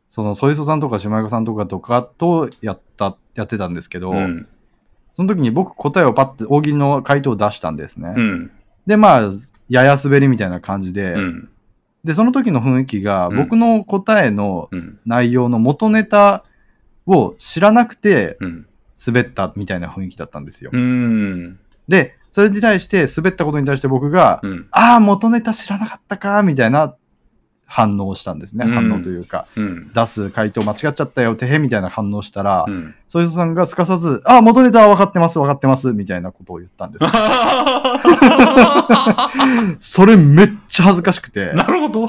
[0.08, 4.46] その、ソイソさんとかシマヤカさんとかとかとやった、やってたんですけど、うん。
[5.14, 8.14] その時に僕答えをパッて大喜利の回答を出したんですね。
[8.16, 8.52] うん。
[8.86, 9.30] で、まあ、
[9.68, 11.48] やや滑りみたいな感じで、うん。
[12.04, 14.98] で、その時の雰囲気が、うん僕の答えのうん。
[15.06, 16.44] 内容の元ネタ
[17.06, 18.66] を知らなくてうん。
[19.06, 20.70] 滑ったみたいな雰囲気だったんですよ。
[20.72, 21.58] うん。
[21.88, 24.68] で、それに対して滑ったことに対して僕が、うん。
[24.70, 26.94] ああ、元ネタ知らなかったか、みたいな
[27.74, 28.64] 反応をしたんですね。
[28.64, 29.92] うん反応というか、うん。
[29.92, 32.94] 出す回答間違っちゃったよ、てへみたいな反応したら、うん。
[33.08, 37.04] そいつさんがすかさず、ああ、元ネタは分かってます、分かってます、みたいなことを言ったんです。
[39.96, 42.00] それめっちゃ恥ずかしくて、なるほど。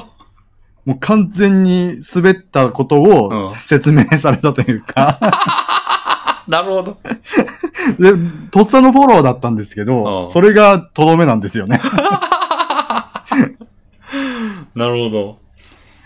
[0.84, 5.18] もう完全に滑ったことうんを説明されたというか、
[6.46, 6.96] なるほど。
[7.98, 8.12] で、
[8.52, 11.80] とっさのフォローだったんですけうど、んそれがとどめなんですよね。
[14.76, 15.45] なるほど。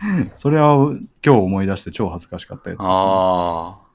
[0.36, 2.84] それは今日思い出して超恥ずかしかったやつね。
[2.88, 3.90] ああ。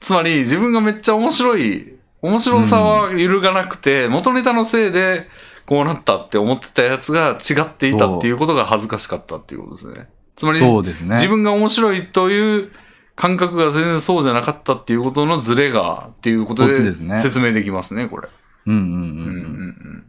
[0.00, 5.28] つまり、自分がめっちゃ面白い、面白さは揺るがなくて、元ネタのせいで、
[5.66, 10.08] こうなったって思ってたやつが違っていたっていうことが恥ずかしかったっていうことですね。
[10.34, 11.14] つまり、そうですね。
[11.14, 12.72] 自分が面白いという
[13.14, 18.28] 感覚が全然そうじゃなかったっていうことのズレがっていうことで説明できますね、これ。
[18.66, 18.98] うんうんうんうん。
[18.98, 20.04] うんうんうん。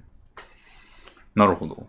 [1.35, 1.87] なるほど。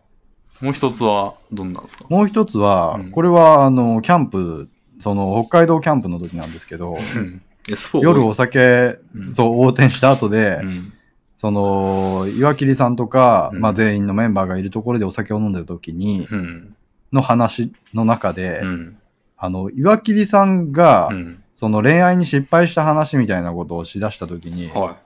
[0.64, 2.06] もう一つはどんなんですか？
[2.08, 4.68] もう一つは、うんこれはあのキャンプ、
[4.98, 7.42] その北海道キャンプの時なんですけど、うん。
[7.68, 10.92] S4 夜お酒、うんそう横転した後で、うん。
[11.36, 16.74] その岩切さんとか、うんまあ、全員のメンバーがいるところでお酒を飲んでた時に、うん。
[17.12, 18.96] の話の中で、うん。
[19.36, 21.42] あの岩切さんが、うん。
[21.54, 24.96] その恋愛に失敗した話みたいなことをしだした時に、は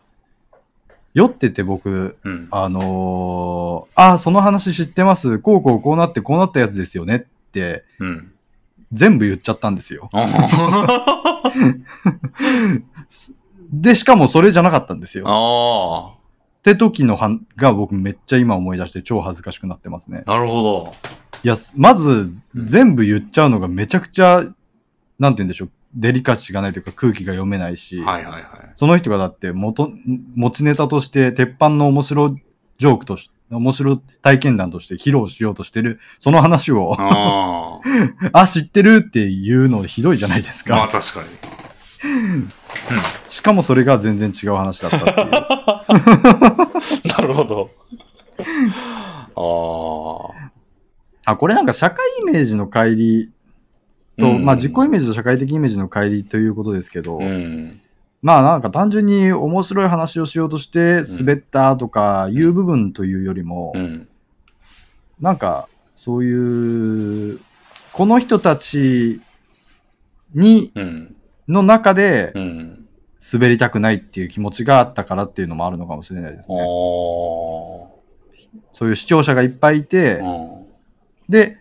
[1.18, 2.28] 酔ってて僕、い。
[2.28, 2.48] うん。
[2.52, 5.40] あのーああ、その話知ってます。
[5.40, 8.32] こうこうこうなってこうなったやつですよねって、うん。
[8.92, 10.08] 全部言っちゃったんですよ。
[10.12, 11.42] あ
[13.72, 15.24] で、しかもそれじゃなかったんですよ。
[15.24, 16.14] っあ
[16.62, 20.22] て時のはんが僕めっちゃ今思い出して超恥ずかしくなってますね。
[20.24, 20.94] ー、なるほど。
[21.42, 24.42] いや、まずうん全部言っちゃうのがめちゃくちゃ、
[25.18, 28.44] なんて言うんでしょう、デリカシーがないというか空気が読めないし、はいはいはい。
[28.76, 29.90] その人がだって元、
[30.36, 32.36] 持ちネタとして鉄板の面白
[32.78, 37.80] ジョークとして、面白体験談として披露しようとしてる、その話を、あ
[38.32, 40.76] あ、知ってるっていうのひどいじゃないですあ。
[40.76, 41.00] まあか。
[41.00, 41.28] 確かに。
[43.28, 45.30] しかもそれが全然違う話だったっていう。
[47.08, 47.70] なるほど。
[49.34, 51.32] ああ。
[51.32, 53.32] あ、これなんか社会イメージの乖離
[54.18, 57.80] と、うんまあ自己イメージと社会的イメージの乖離ということですけど、うん。
[58.20, 64.08] まあなんか単純に面白い話をしようとして滑ったとかいう部分というよりも、うん。
[65.20, 67.40] なんかそういう、
[67.92, 69.20] この人たち
[70.34, 71.14] に、うん。
[71.48, 72.84] の中でうん。
[73.32, 76.50] 滑りたくないっていう気持ちがあったからっていうのもあるのかもしれないです。
[76.50, 76.56] ね。
[78.72, 80.66] そういう視聴者がいっぱいいて、うん。
[81.28, 81.57] で、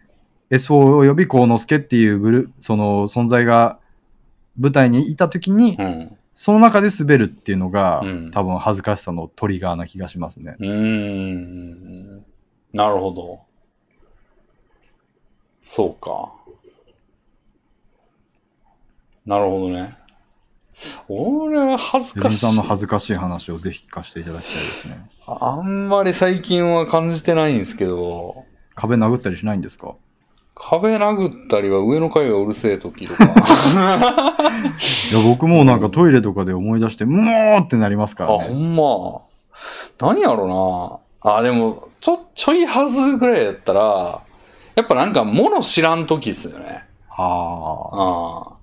[0.49, 3.79] SO および幸之助っていうグルその存在が
[4.59, 6.17] 舞台にいたときに、うん。
[6.35, 10.55] その中で滑るっていうのが、うん多分恥ずかしさのトリガーな気がしますね。
[10.59, 12.25] うーん。
[12.73, 13.39] なるほど。
[15.59, 16.31] そうか。
[19.25, 19.95] なるほどね。
[21.09, 22.37] 俺は恥ずかしい。
[22.37, 25.09] さんの恥ずかしい話をぜひ聞かせていただきたいですね。
[25.25, 28.45] あんまり最近は感じてないんですけど、
[28.75, 29.95] 壁殴ったりしないんですか？
[30.59, 33.23] 壁殴ったりは上の階がうるせえ時とか。
[35.11, 38.49] いや、僕もなんかトイレとかで思い出して、もーってなりますかあ、らね。
[38.49, 39.21] ほんま。
[39.99, 41.31] 何やろな。
[41.35, 44.21] あ、でも、ちょ、ちょいはずぐらいやったら、
[44.75, 46.85] やっぱなんか物知らん時っすよね。
[47.09, 47.23] は
[47.91, 48.49] あ。
[48.49, 48.57] ああ。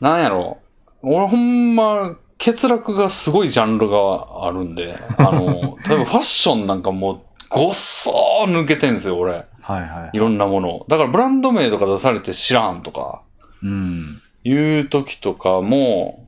[0.00, 0.58] なんやろ。
[1.02, 7.20] 俺ほんま、欠落がすごいジャンルがあるんで、あの、 例えばファッションなんかもう、
[7.50, 9.46] ごっそー抜けてんすよ、俺。
[9.68, 10.18] はいはいい。
[10.18, 10.86] ろんなものを。
[10.88, 13.20] だからブランド名とか出されて知らんとか、
[13.62, 14.22] うん。
[14.42, 16.26] いう時とかも、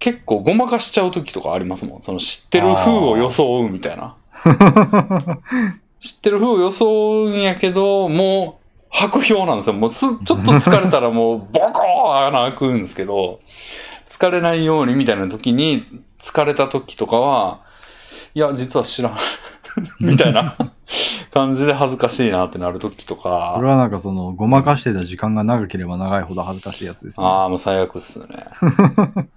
[0.00, 2.02] 結構ごまかしちゃう時とかありますもん。
[2.02, 4.16] その知ってる風を装うみたいな。
[6.00, 9.74] 知ってる風を装うんやけど、もう白氷なんですよ。
[9.74, 13.38] もうす、ちょっと疲れたらもうボコー穴開くんですけど、
[14.08, 15.84] 疲れないようにみたいな時に、
[16.18, 17.60] 疲れた時とかは、
[18.34, 19.16] いや、実は知らん。
[20.00, 20.56] みたいな
[21.30, 23.68] 感じで恥ずかしいなってなる時とかこれ。
[23.68, 27.26] はなんかその、ごまかしてた時間が長ければ長いほど恥ずかしいやつですね。
[27.26, 28.44] ああ、もう最悪っすよね。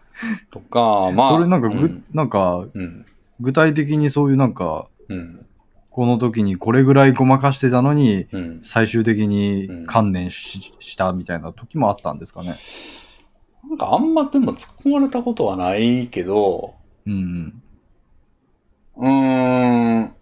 [0.52, 1.28] とか、まあ。
[1.30, 2.04] それなんかぐ、うん。
[2.14, 3.06] なんか、うん。
[3.40, 5.46] 具体的にそういうなんか、うん。
[5.90, 8.60] この時にこれぐらいごまかしてたのに、うん。
[8.62, 12.58] 最終的にうん観念し,、したみたいな時もあったんですかね。
[13.68, 17.62] なんかあんまでも突っ込まれたことはないけど、うん。
[18.98, 20.17] うーん。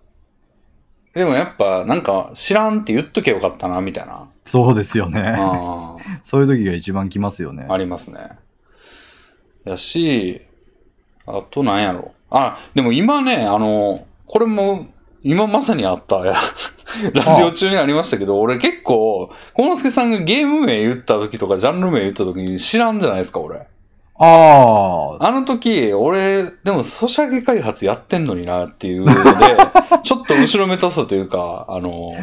[1.16, 4.28] でもやっぱなんか知らんって言っとけばよかったな、みたいな。
[4.44, 5.36] そうですよね。
[5.40, 7.74] あ そういう時が一番きますよねあ、。
[7.74, 8.32] ありますね。
[9.64, 10.42] やし、
[11.26, 12.12] あとなんやろ。
[12.30, 14.88] あ、でも今ね、あの、これも
[15.24, 16.36] 今まさにあった、や
[17.14, 23.68] ラジオ中にありましたけど、俺結構、幸之助さんがゲーム名言った時とか、ジャンル名言った時に知らんじゃないですか、俺。
[24.18, 29.14] ああ、あの時、俺、でも、ソシャゲ開発やってんのになっていうので、
[30.04, 32.14] ちょっと後ろめたさというか、あの、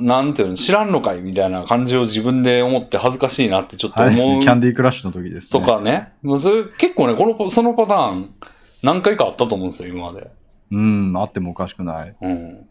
[0.00, 4.02] なんていうの、知らんのかいみたいな感じを自分で思って恥ずかしいなってちょっと。
[4.02, 5.66] 思うキャンディークラッシュの時ですとね。
[5.66, 6.12] かね。
[6.22, 8.34] もうそれ結構ね、この、そのパターン、
[8.82, 10.28] 何回かあったと思うんですよ、今まで。
[10.72, 12.14] うん、あってもおかしくない。
[12.20, 12.66] うん。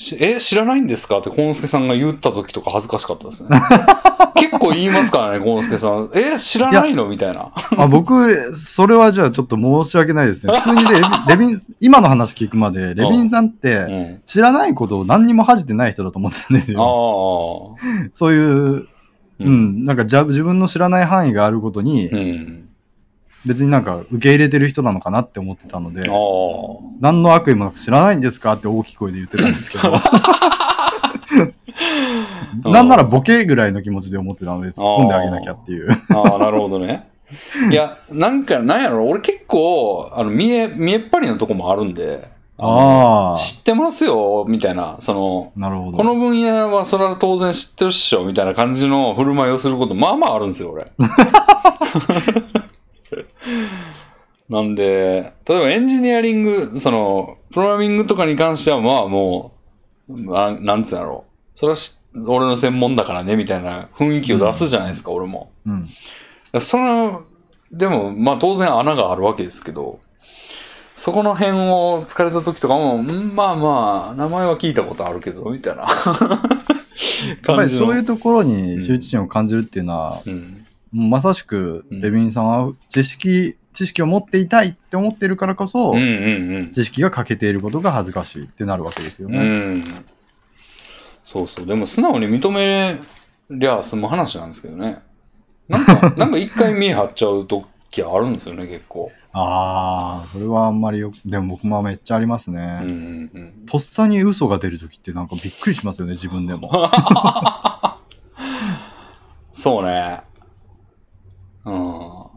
[0.00, 1.18] しえ、知らないんですか？
[1.18, 3.50] って、幸之助さんが言った時とか恥ずかしかったですね。
[4.34, 6.10] 結構言いますからね、幸之助さん。
[6.14, 7.06] え、知らないの？
[7.06, 7.50] みたいな。
[7.76, 10.54] あ僕、それはじゃあちょっと申し訳ないですね。
[10.54, 14.20] 普通にレビ レビン、今の話聞くまで、レビンさんっうてん。
[14.24, 17.76] 知らないことを何にも恥じてない人だと思ってたんですあよ。
[17.78, 18.08] あ。
[18.12, 18.88] そういう、う
[19.40, 22.59] うん、なんかじゃ自分の知らない範囲があることに、うん。
[23.46, 26.02] 別になんか受け入れてる人なのかなって思ってたので。
[27.00, 29.94] 何の悪意もなく知らないんですかって大きい声で言ってたんですけど、
[32.64, 35.90] なんならボケぐらいの気持ちで思ってたので突っ込んであげなきゃっていう。
[36.10, 37.08] ああ、なるほどね。
[37.70, 45.96] いや、なんか、なんやろ、俺結構、あの、見え、見えっ張りなとこもあるんで、ああ、知ってますよ、みたいな、その、なるほど。
[45.96, 50.90] この分野はそれは当然知ってるっしょ、みたいな感じの振る舞いをすること、まあまああるんですよ、俺。
[54.48, 59.52] なんで、例えばエンジニアリング、その、プログラミングとかに関しては、まあも
[60.08, 61.58] う、ななんつうんやろう。
[61.58, 65.50] それはし俺の専門だからね、みたいな雰囲気を出すじゃないですか、俺も。
[65.66, 65.88] うん。
[66.60, 67.22] その、
[67.70, 70.00] でも、まあ当然穴があるわけですけど、
[70.96, 77.68] そこの辺を疲れた時とかも、んまあまあ、名前は聞いたことあるけど、みたいなやっぱり。
[77.68, 80.66] そういうところに羞恥心を感じるっていうのは、うん。
[80.92, 89.34] まさしく、うんレビンさんは知識、知識を持っていたいって思ってるからこそ、うんうん知識が欠けていることが恥ずかしいってなるわけですようん。
[89.34, 89.38] ね。
[89.40, 89.44] う
[89.78, 89.84] ん。
[91.22, 91.66] そうそう。
[91.66, 92.98] でも素直に認め
[93.50, 95.00] りゃ済む話なんですけどね。
[95.68, 99.12] なんか、 なんか一回見え張っちゃう時あるんですよね、結構。
[99.32, 102.80] ああ、それはあんまりよく、でも僕もめっちゃありますね。
[102.82, 103.66] うんうんうん。
[103.66, 106.70] とっさに嘘が出るときってなんかびっくりしますよね、自分でも。
[109.52, 110.22] そうね。
[111.64, 111.74] うん。
[111.74, 112.30] やっ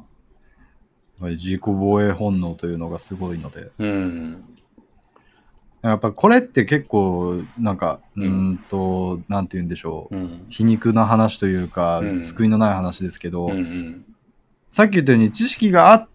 [1.20, 3.72] ぱり自己防衛本能というのがすごいので。
[3.78, 4.44] うん。
[5.82, 10.16] やっぱこれって結構、なんか、ううんーんと、なんて言うんでしょう。
[10.16, 10.45] うん。
[10.50, 14.06] 皮肉な話というか、うん救いのない話ですけど、うんうん。
[14.70, 16.08] さっき言ったように知識があ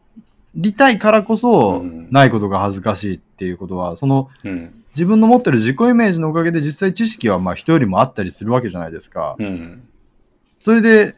[0.54, 4.74] りたいからこそ、うんないことが恥ずかしいっていうことは、そのうん。
[4.94, 9.36] 自分の持ってる自己イメージのおかげで実際知識はまあ人よりもあったりするわけじゃないですか。
[9.38, 9.86] うん。
[10.58, 11.14] それで、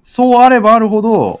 [0.00, 1.40] そうあればあるほど、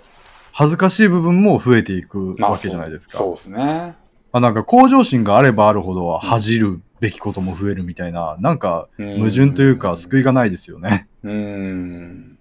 [0.52, 3.16] 恥ずかしい部分も増えていくまあ、わけじゃないですか。
[3.16, 3.94] そうそうですね。
[4.32, 11.08] あなんか向上心があればあるほど恥じるべきことも増えるみたいな、なんか矛盾というか救いがないですよね。
[11.22, 12.38] うーん。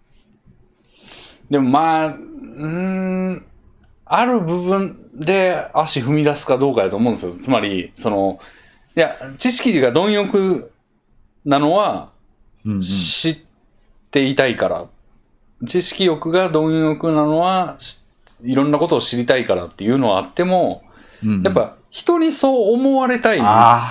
[1.49, 2.67] でもまあ、うー
[3.35, 3.45] ん、
[4.05, 7.33] ある部分で足踏み出すかどうかやと思うんですよ。
[7.33, 8.39] つまり、その、
[8.95, 10.71] いや、知識が貪欲
[11.45, 12.09] なのは
[12.81, 13.37] 知っ
[14.11, 14.87] ていたいから。
[15.65, 18.01] 知識欲が貪欲なのはし
[18.43, 20.83] いろんなことを知りたいからっていうのはあっても、
[21.23, 23.37] うんうんやっぱ人にそう思われたい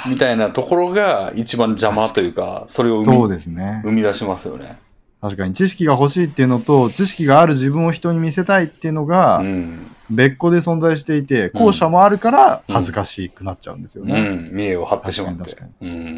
[0.08, 3.80] みたいなところが一番邪魔というか、それを生そうみですね。
[3.82, 4.78] 生み出しますよね。
[5.20, 9.90] 確かに知識が欲しいっていうのと、知識がある自分を人に見せたいっていうのがうん。
[10.08, 14.20] 別個で存在していて、後者もあるから恥ずかしくなっちゃうんですようね。
[14.36, 14.50] ん。
[14.52, 15.56] 見栄を張ってしまって。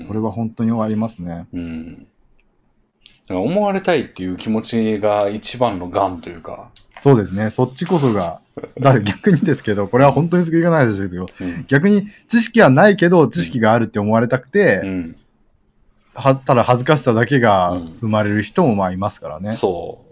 [0.06, 1.46] それは本当にありますね。
[1.54, 2.06] うん。
[3.34, 6.70] 思われたいっていう気持ちが一番の癌というか。
[6.98, 7.50] そうですね。
[7.50, 8.40] そっちこそが、
[8.80, 11.64] だ逆にですけど、これは本当に救いがないですけど、うん。
[11.68, 15.16] 逆に知識はないけど知識があるって思われたくて、うん。
[16.14, 19.52] はただ恥ずかしさだけがうん生まれる人もまあいますからね。
[19.52, 20.04] そ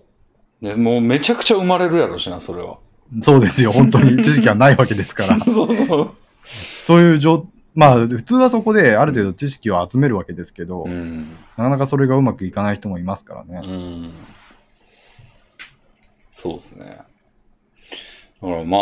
[0.62, 0.64] う。
[0.64, 2.78] でもうめちゃくちゃ生まれるやろしな、それは。
[3.20, 3.72] そうですよ。
[3.72, 5.38] 本当に知識はないわけですから。
[5.46, 6.10] そうそう。
[6.82, 7.46] そういう状、
[7.76, 11.30] まあ普通はそこである程度知識を集めるわけですけど、うん。
[11.56, 13.60] なかなかそれがうまくいかない人もいますからね。
[13.62, 14.12] うん。
[16.32, 16.86] そうですね。
[16.86, 18.80] だからまあ、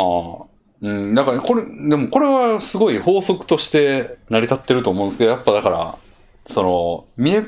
[0.80, 5.98] うん、だからこれ、でもこれはすごい法則として成り立ってると思うんですけど、やっぱだから、
[6.46, 7.44] その、見え、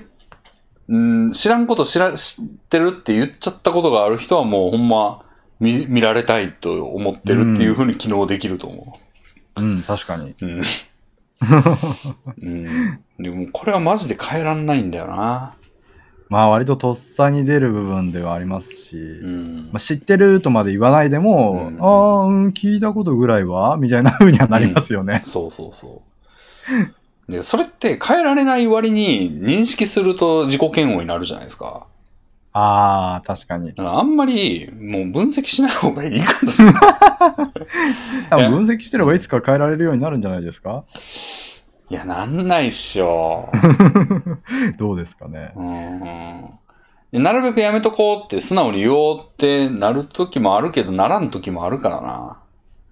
[0.89, 5.25] うん、知らんこと知ら、知ってるって言っちゃったことがある人はもうほんま
[5.61, 8.99] 見見られたいと思ってるっていうふうに機能できると思
[9.57, 10.31] うん、確かに。
[10.31, 10.35] う。
[10.41, 10.63] うん。
[12.43, 13.01] うん。
[13.19, 15.55] でもこれはマジで変えらんないんだよな。
[16.29, 19.79] まあ割ととっさに出る部分ではありますし、うんまあ、。
[19.79, 25.23] 知ってるとまで言わないでも、うんああ、うん、聞いたことぐらいはみたいな風にはなりますよね。
[25.25, 26.03] そうそうそ
[27.29, 27.33] う。
[27.33, 31.87] で、それって変えられない割に認識すると自己嫌悪になるじゃないですか。
[32.53, 33.73] ああ、確かに。
[33.77, 36.83] あんまりもう分析しない方がいいかもしれない。
[38.51, 40.85] 分析してればいつか変えられるようになるんじゃないですか？
[41.89, 43.49] いや、なんないっしょ。
[44.79, 45.53] どうですかね。
[45.57, 46.67] うん
[47.13, 52.39] でなるべくやめとこうって素直に言おうってなる時もあるけど、ならん時もあるからな。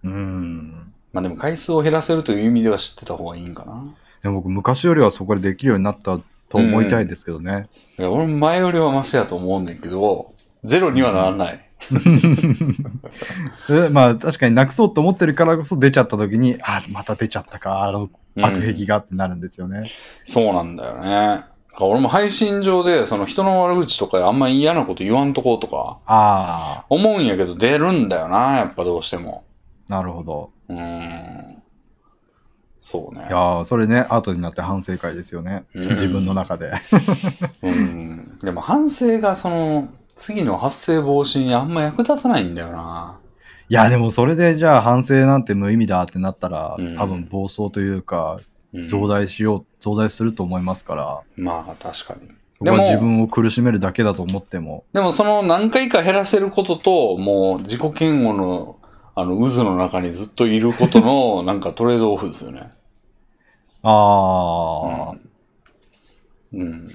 [0.04, 0.92] うん。
[1.12, 3.84] まあでも回数を減らせるという意味では知ってた方がいいんかな。
[4.22, 7.68] でも僕、昔よりはそこでできるようになったと思いたいですけどね。
[7.98, 11.60] いや俺も前よりはマシやと思うねんけど、ゼロにはならない。
[13.68, 19.90] えまあ確かになくそうと思ってるからこそ出ちゃった時に、あまた出ちゃったか、あのうん悪癖がってなるんですよね。
[20.24, 21.44] そうなんだよね。
[21.80, 29.44] 俺も配信上で、その人の悪口とかあんまり嫌なこと言わんとこうとか、あ思うんやけど出るんだよな、やっぱどうしても。
[29.88, 30.50] あ、なるほど。
[30.68, 30.80] うー
[31.50, 31.62] ん。
[32.78, 33.30] そうねい。
[33.30, 35.64] やーそれね、後になって反省会ですよね。
[35.74, 36.72] うん自分の中で。
[37.62, 38.38] うん。
[38.40, 43.18] でも反省がその、次の発生防止にあんま役立たないんだよな。
[43.68, 46.94] いや、でもそれでじゃあ反省なんて無意味だってなったら、うん。
[46.94, 48.40] 多分暴走というか、
[48.72, 48.88] うん。
[48.88, 52.28] 増大しよう、増大すると思いますから、まあ確かに。
[52.58, 58.78] そこはでも自分を苦しめるだけだと思っても、でもその何回か減らせることと、もう自己嫌悪の
[59.16, 62.72] あの渦の中にずっといることのなんかトレードオフですよね。
[63.82, 65.14] ああ、
[66.52, 66.88] うん。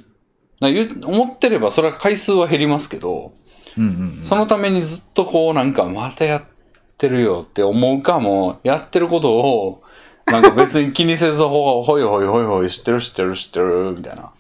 [0.62, 3.34] う思ってればそれは回数は減りますけど、
[3.78, 4.24] うんうんうん。
[4.24, 6.59] そのためにずっとこうなんかまたやって
[7.08, 9.84] るよって思うかも、やってることを
[10.26, 14.32] なんか別に気にせずほ ほいほいほいほい知ってる知ってる知ってるみたいな。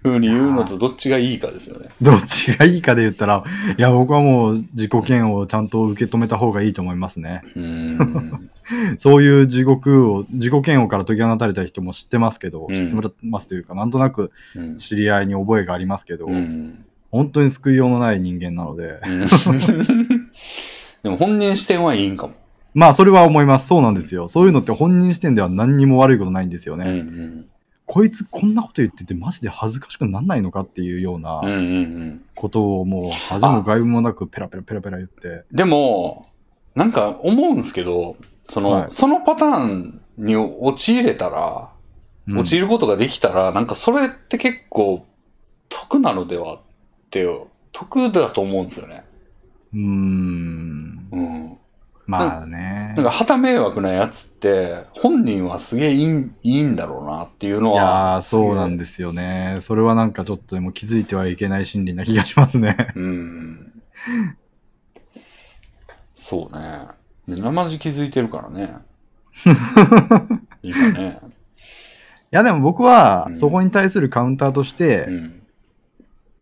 [0.00, 1.88] 風に言うのとどっちがいいかですよね。
[2.00, 3.42] どっちがいいかで言ったら、
[3.76, 7.42] いや、僕はもう自己嫌悪をちゃんと受け止めた方がいいと思いますね。
[8.96, 12.74] そういう地獄を、自己嫌悪から解き放たれた人も知ってますけど、うん。
[12.76, 14.76] 知ってますというか、なんとなくうん。
[14.76, 16.84] 知り合いに覚えがありますけど、うん。
[17.10, 19.26] 本当に救いようのない人間なので、うん
[21.02, 22.34] でも本人視点はいいんかも。
[22.74, 23.66] まあそれは思います。
[23.66, 24.28] そうなんですよ。
[24.28, 26.84] そういうのって本人視点では何にも悪いことないんですよね。
[26.84, 27.48] うんうん
[27.88, 35.44] こいつこんなこと言っててマジで恥ずかしくなんないのかっていうようなうんうんうんことをもう恥も外部もなくペラペラペラペラ言って。
[35.50, 36.28] でも、
[36.74, 38.16] なんか思うんですけど、
[38.46, 41.70] その、はいそのパターンに陥れたら、
[42.28, 45.06] うん陥ることができたら、なんかそれって結構
[45.70, 46.60] 得なのではっ
[47.08, 47.26] て、
[47.72, 49.04] 得だと思うんですよね。
[49.72, 51.08] うーん。
[51.12, 51.58] うん。
[52.06, 53.04] まあねなん。
[53.04, 59.58] か旗迷惑なやつって、本人はすげえいいんいいんだろうなっていうのいやそうなんでですよね。
[59.60, 62.76] それはなんかちょっとでも気づいてはいけない心理な気がしますね。
[62.94, 63.82] うん。
[66.14, 66.88] そうね。
[67.26, 68.76] で生地気づいてるからね。
[70.62, 71.20] いいかね。
[71.22, 71.26] い
[72.30, 75.42] やでも僕はうんそこに対するカウンターとして、うん。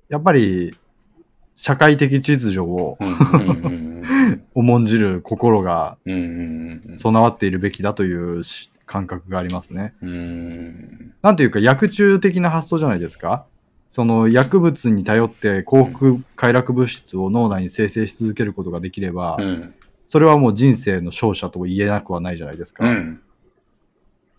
[0.08, 0.78] やっぱり
[1.56, 2.98] 社会的秩序を
[4.54, 9.94] 重んじる心が備わっているべきだというし感覚がありますね。
[10.02, 11.12] うん。
[11.36, 13.46] ていうか薬中的な発想じゃないですか？
[13.88, 19.74] その薬物に頼って幸福快楽物質を脳内に生成し続けることができれば、うん。
[20.06, 22.84] それはもう人生の勝者と言えなくはないじゃないですか。
[22.84, 23.20] うん。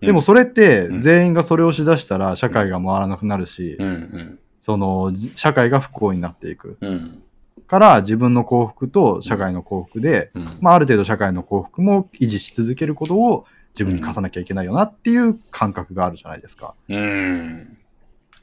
[0.02, 0.99] でもそれってうん。
[0.99, 6.77] 全員がそれをしだしたら社会が回らなくなるし、うんうんそのじ社会が不幸になっていく。
[6.81, 7.23] うん。
[7.68, 10.57] から自分の幸福と社会の幸福で、うん。
[10.60, 16.73] まあ、ある程度社会の幸福も維持し続けることを自分に課さなきゃいけないよなっていう感覚があるじゃないですか。
[16.89, 17.77] うん。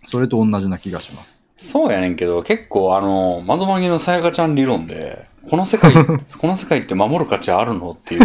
[0.06, 1.51] それと同じな気がします。
[1.59, 5.92] そうやねんけど、結構あの、窓マギのさやかちゃん理論で、この世界、
[6.40, 7.90] この世界って守る価値あるの？
[7.90, 8.24] っていう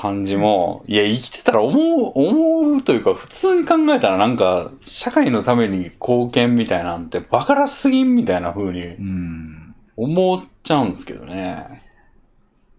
[0.00, 9.74] 感じも、いや、生きてたら思う、思うというか、普通に考えたらなんか、社会のために貢献みたいなんてバカらすぎんみたいな風にうん。
[9.98, 11.82] 思っちゃうんですけどね。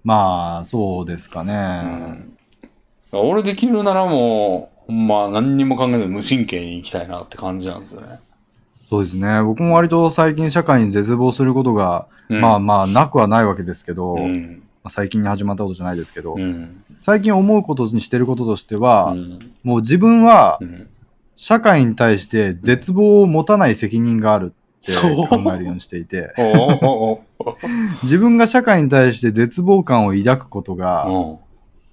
[0.03, 2.33] まあ、そうですかね。
[3.11, 3.29] うん。
[3.29, 8.19] 俺できるならもう、ほんま何にも考えず無神経に生きたいなって感じなんですよね。
[8.89, 9.43] そうですね。
[9.43, 14.63] 僕も割と最近社会に絶望することが、うんまあまあなくはないわけですけど、まうん。
[14.83, 16.83] あ最近に始まったことじゃないですけど、うん。
[16.99, 19.53] 最近思うことにしてることとしては、うん。
[19.63, 20.87] もう自分はうん。
[21.41, 24.93] 社会に対して絶望を持たない責任があるって
[25.27, 26.31] 考えるようにしていて、
[28.03, 31.07] 自分が社会に対して絶望感を抱くことが、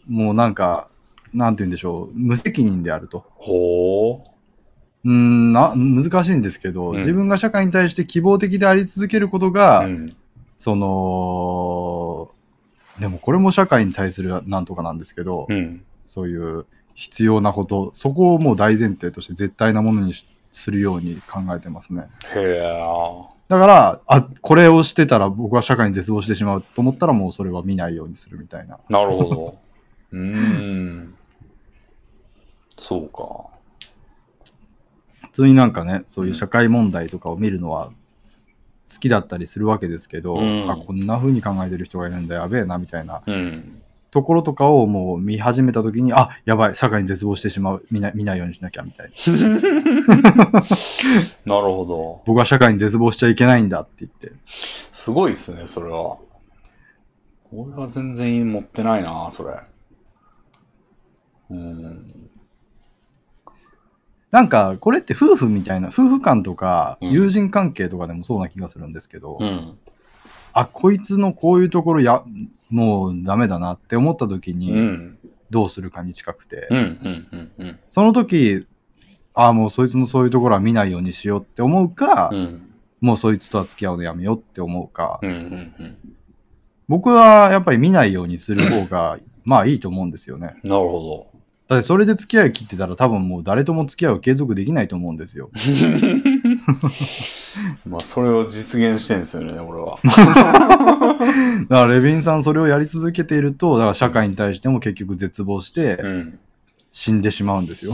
[0.06, 0.88] もうなんか、
[1.32, 3.24] なんて言うんでしょう、無責任であると。
[3.36, 4.22] ほ
[5.04, 9.88] うーんな難しいんですけど、うん自分が社会に対して希望的であり続けることが。
[10.58, 10.86] その、
[13.00, 15.84] でもこれも社会に対するなんとかなんですけど、うん。
[16.04, 22.08] そういう必要なこと、そこをもう大前提として絶対なものにしするように考えてますね。
[22.34, 22.72] へえ。
[23.48, 28.78] だから、あ、これをしてたら僕は社会に絶望してしまうと思ったらもうそれは見ないようにするみたいな。
[28.88, 29.58] なるほど。
[30.12, 31.14] うーん。
[32.76, 33.58] そうか。
[35.26, 37.92] 普通になんかね、そういう社会問題とかを見るのは
[38.92, 43.82] 好きだったりするわけですけど、うんあ、こんな風に考えてる人がいるんだ、やべえな、みたいなうん。
[44.10, 49.14] ところとかをもう見始めた時に、あ、やばい、社会に絶望してしまう、見な見ないようにしなきゃ、みたいな。
[51.44, 52.22] なるほど。
[52.24, 54.32] 僕は社会に絶望しちゃいけないんだって言って。
[54.46, 56.16] すごいっすね、それは。
[57.52, 59.60] 俺は全然持ってないな、それ。
[61.50, 62.27] うん。
[64.30, 69.78] なんか、これって夫婦みたいな、夫婦間とかうん友人関係とかでもそうな気がするんですけど、うん。
[70.52, 72.22] あ、こいつのこういうところや、
[72.68, 75.18] もうダメだなって思った時うにん。
[75.50, 76.68] どうするかに近くて。
[77.88, 78.66] その時、
[79.34, 82.70] あもうそいつのそういうところは見ないようにしようって思うか、うん。
[83.00, 85.20] もうそいつとは付き合うのやめようって思うか。
[86.88, 90.56] 僕はやっぱり見ないようにする方が、まあいいと思うんですよね。
[90.64, 91.27] なるほ
[91.68, 95.50] だってそれで付き合い切ってたら多分もう誰とも付き合いを継続できないと思うんですよ。
[95.52, 95.58] ど。
[97.84, 99.98] まあ、それを実現してんですよね、俺は。
[100.08, 106.38] だからレビンさんそれをやり続けていると、だから社会に対しても結局絶望してうん。
[106.90, 107.92] 死んでしまうんですよ。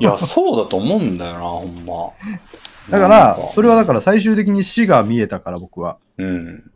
[0.00, 2.12] いや、そうだと思うんだよな、ほんま。
[2.90, 5.98] だから、それはだから最終的に死が見えたから僕は。
[6.16, 6.71] ら、うん。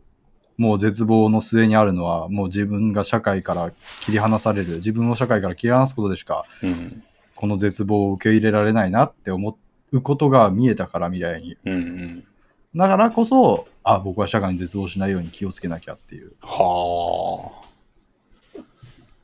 [0.57, 3.71] もう絶望の末にあるのは、もう自分が社会から
[4.01, 7.03] 切り離される、自分を社会から切り離すことでしか、うん。
[7.35, 9.57] この絶望を受け入れられないなって思
[9.91, 11.57] うことが見えたから未来に。
[11.65, 12.27] うんうん。
[12.75, 16.33] だからこそ、あ、僕は社会に絶望しないように気をつけなきゃっていう。
[16.41, 18.61] はあ。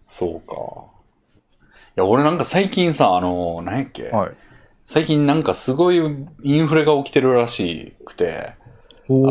[0.05, 0.53] そうか。
[1.95, 4.31] いや、俺なんか最近さ、あの、何やっけ、はい。
[4.85, 5.97] 最近なんかすごい
[6.43, 8.53] インフレが起きてるらしくて、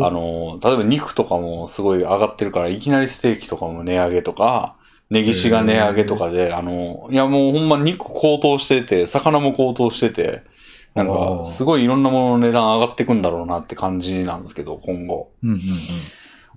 [0.05, 4.75] あの、例えば肉とかもすごい上がってるから、いきなりステーキとかも値上げとか、
[5.09, 10.43] ネギシが値上げとかで、あの、いやもうほんま肉高騰してて、魚も高騰してて、
[10.95, 15.31] なんあかーすごいいろんなものの値段上がってくんだろうなって感じなんですけど、今後。
[15.43, 15.59] うんうんうん。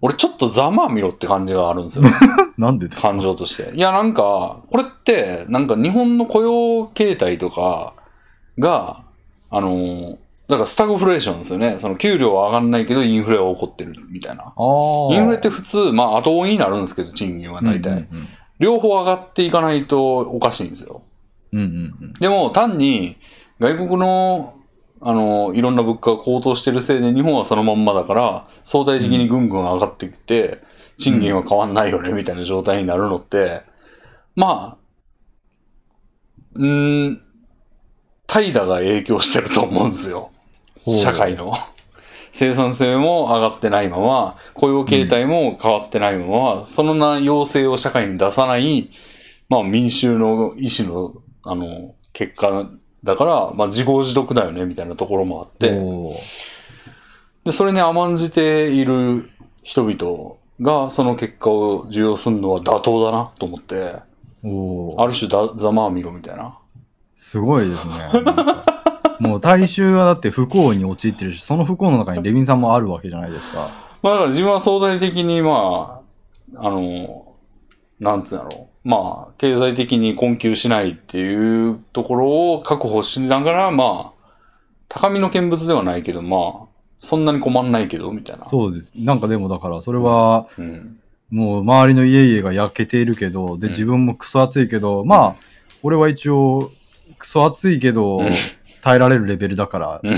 [0.02, 2.04] 俺ちょっとざまあみろって感じがあるんですよ。
[2.58, 3.08] なんでですか？
[3.08, 3.74] 感情として。
[3.74, 7.94] いや、なんか、これって、なんか日本の雇用形態とか
[8.58, 9.04] が、
[9.50, 10.18] あの、
[10.48, 11.78] だからスタグフレーションですよね。
[11.78, 14.54] その給料は上がんないけどインフレは起こってるみたいな。
[14.56, 17.92] インフレって普通、まあ後追いになるんですけど、賃金は大体。
[17.92, 18.28] うんうん
[18.58, 21.02] 両方上がっていかないとおかしいんですよ。
[21.52, 21.60] うん。
[21.60, 21.66] うん
[22.00, 23.16] うんでも単に
[23.60, 24.54] 外国の、
[25.00, 30.62] あの、いろんな物価が高騰してるせいで日本はそのまんまだから、相対的にぐんぐん上がってきて、
[30.98, 33.62] 賃金は変わんないよね、みたいな状態になるのって、
[34.34, 34.86] まあ、
[36.54, 37.22] うーん、
[38.26, 40.30] 怠惰が影響してると思うんですよ。
[40.76, 41.52] 社会の。
[42.32, 48.90] 生産性も上がってないまま、雇用形態も変わってないまま、そのな要請を社会に出さない、
[49.48, 52.66] まあ民衆の意思の、あの、結果
[53.04, 55.80] だから、まあ自業自得だよね、みたいなところもあって、
[57.44, 59.30] で、それに甘んじている
[59.62, 63.92] 人々が、その結果を受容するのは妥当だなと思って、
[64.98, 66.58] ある種だざまあみろみたいな。
[67.14, 67.94] すごいですね。
[69.20, 73.70] もう大衆はだって不幸に陥ってるし、その不幸の中にレビンさんもあるわけじゃないですか。
[74.02, 76.02] まあだから自分は相対的にま
[76.54, 77.34] あ、あの、
[77.98, 78.88] なんつうんだろう。
[78.88, 84.30] まあ、経済的に困窮しないっていうところを確保しながら、まあ、
[84.88, 86.66] 高みの見物ではないけど、まあ、
[87.00, 88.44] そんなに困んないけど、みたいな。
[88.44, 88.92] そうです。
[88.96, 90.62] なんかでもだから、それは、う。
[90.62, 91.00] ん。
[91.30, 95.36] もう周りの家々が焼けているけど、で、うん自分もクソ暑いけど、まあ、
[95.82, 96.70] 俺は一応、
[97.18, 98.30] クソ暑いけどうん、
[98.86, 100.14] 耐えられるレベルだから、うん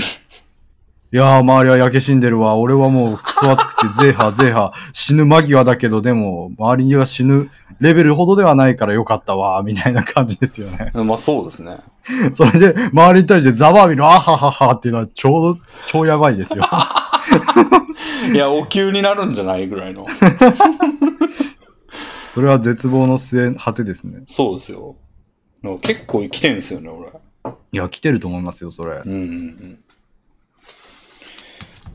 [1.11, 2.55] いやー、周りは焼け死んでるわ。
[2.55, 10.91] 俺はもうクソ暑くて、ゼーハー ゼーハー、死ぬ間際だけど、でも、周りが死ぬレベルほどではないからよかったわ、みたいな感じですよね。
[10.93, 11.77] まあそうですね。
[12.33, 16.61] それで、周りに対してザバービのあはははっていうのは、ちょうど、超やばいですよ。
[18.31, 20.05] いや、お給になるんじゃないぐらいの。
[22.35, 24.25] それは絶望の末、果てですね。
[24.27, 24.95] そうですよ。
[25.81, 27.09] 結構来てんですよね、俺。
[27.71, 29.01] いや、来てると思いますよ、それ。
[29.05, 29.83] うんうんうん。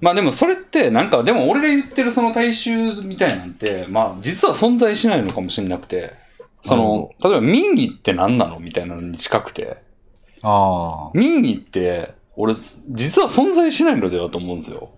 [0.01, 6.13] まあでもそれってなんかでも俺が言ってるその大衆みたいなんてまあ実は存在しないのかもしれなくて
[6.61, 8.59] その例えば民意って何なの？
[8.61, 9.79] みたいなのに近くて
[10.43, 14.91] あ民意って俺実は存在しないのではと思うんですよ。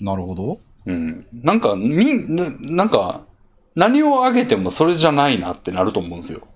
[0.00, 0.60] あ、なるほど。
[0.86, 1.26] うん。
[1.32, 3.22] なんか民ななんか
[3.74, 6.46] 何をあげてもそれじゃないなってなると思うんですよ。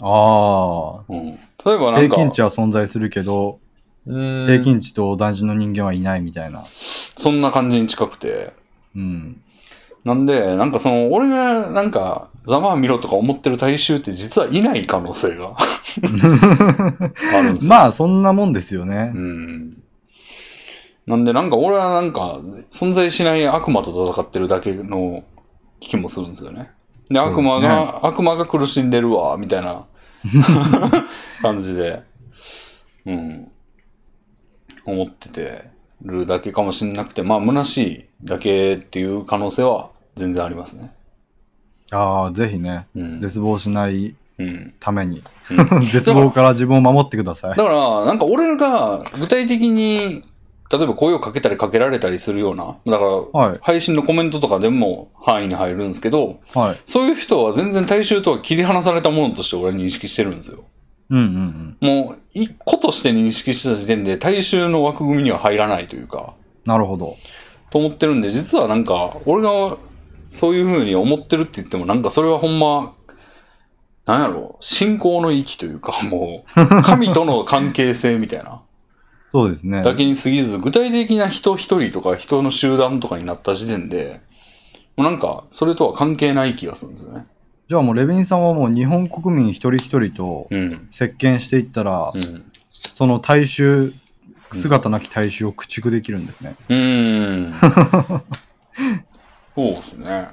[0.00, 1.26] ああ、うん。
[1.32, 3.60] 例えばなんか平均値は存在するけど、
[4.06, 6.66] うん平均値と同じの人間はいないみたいな。
[6.68, 8.52] そんな感じに近くて
[8.94, 9.40] うん。
[10.04, 17.70] なんで、なんかその、俺がなんか、ざまあ見ろとか思ってる大衆って実はいない可能性があるんですよ。
[17.72, 19.18] まあ、そんなもんですよねう。
[19.18, 19.82] ん。
[21.06, 22.40] なんでなんか俺はなんか、
[22.70, 25.24] 存在しない悪魔と戦ってるだけの
[25.80, 26.70] 気もするんですよね。
[27.10, 29.84] で、悪魔が、悪魔が苦しんでるわ、みたいな
[31.42, 32.02] 感じで、
[33.06, 33.48] うん。
[34.86, 35.64] 思ってて
[36.02, 40.92] るだけかもしれなくて、まあ、虚しいだけっていう可能性は全然ありますね。
[41.92, 43.20] ああ、ぜひね、うん。
[43.20, 44.74] 絶望しないうん。
[44.80, 47.56] ために、うん 絶望から自分を守ってくださいだ。
[47.56, 50.22] から、なんか俺が具体的に、
[50.76, 53.10] 例えば声をかけたりかけられたりするような、だから、
[53.46, 56.80] はい、配信のコメントとかでも範囲に入るんですけど、はい。
[56.86, 60.64] そういう人は全然大衆とは切り離されたものとして俺は認識してるんですよ。
[61.10, 62.04] うんうんうん。
[62.06, 66.34] もう、一個として認識した時点で大衆の枠組みには入らないというか、
[66.64, 67.16] なるほど。
[67.70, 69.76] と思ってるんで、実はなんか、俺が
[70.28, 72.94] そういう風に思ってるって言っても、なんかそれはほんま、
[74.06, 78.62] なんやろ、信仰の域というか、もう、神との関係性みたいな、
[79.34, 79.82] そうですね。
[79.82, 84.20] だけに過ぎず、具体的な人一人とか人の集団とかになった時点で、
[84.96, 87.26] もうなんか、それとは関係ない気がするんですよね。
[87.68, 90.86] じゃあもうレビンさんはもう日本国民一人一人とうん。
[90.92, 92.52] 接見していったら、うん。
[92.70, 93.92] その大衆、
[94.52, 96.54] 姿なき大衆を駆逐できるんですね。
[96.68, 97.54] うーん。
[99.56, 100.28] そうですね。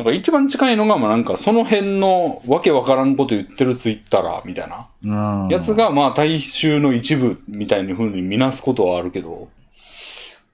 [0.00, 5.48] なんか一番近いのが、まあなんかその辺のわけわからんこと言ってるツイッターみたいなうん。
[5.48, 9.50] やつが、まあ大衆の一部みたいな風に見なすことはあるけど、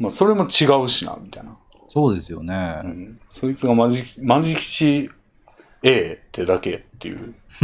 [0.01, 1.57] まあそれも違うしな、みたいな。
[1.89, 2.81] そうですよね。
[2.83, 3.21] うん。
[3.31, 5.11] そいつがマジ、マジキ
[5.85, 7.35] A ってだけっていう。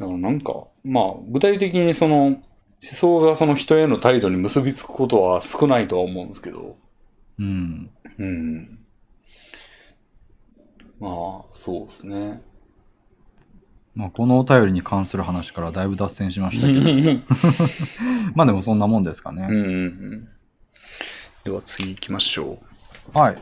[0.00, 2.40] だからなんか、まあ具体的にその思
[2.80, 6.76] 想がその人への態度に結びつくことは少ないとは思うんですけど、
[7.38, 7.90] うん。
[8.18, 8.78] うん。
[11.02, 12.42] まあ、そうですね。
[13.94, 17.20] まあ、このお便りに関する話からだいぶ脱線しましたけど、
[18.34, 19.46] まあでもそんなもんですかね。
[19.50, 19.68] うんうんう
[20.16, 20.28] ん。
[21.44, 22.58] では次行きましょ
[23.14, 23.18] う。
[23.18, 23.38] はい。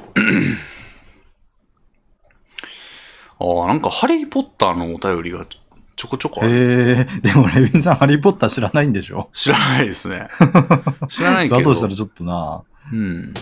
[3.39, 6.51] ああ、なんかハリー・ポッターのお便りがちょこちょこある。
[6.51, 9.28] えー、でもレビンさん、ハリー・ポッター知らないんでしょ？
[9.32, 10.28] 知らないですね。
[11.09, 11.62] 知らないけだど。
[11.70, 13.35] としたらちょっとな、うん。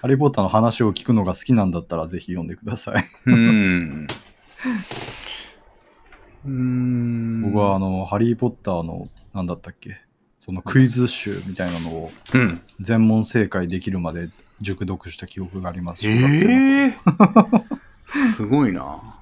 [0.00, 3.04] ハリー・ポッターの話を聞くのが好きなんだったらぜひ読んでください。
[3.26, 4.06] うん。
[6.44, 7.42] うーん。
[7.42, 9.04] 僕はあの、ハリー・ポッターの、
[9.34, 10.00] なんだったっけ、
[10.38, 12.60] そのクイズ集みたいなのをうん。
[12.80, 14.30] 全問正解できるまで
[14.60, 16.08] 熟読した記憶があります。
[16.08, 19.18] え小学生の頃えー、 すごいな。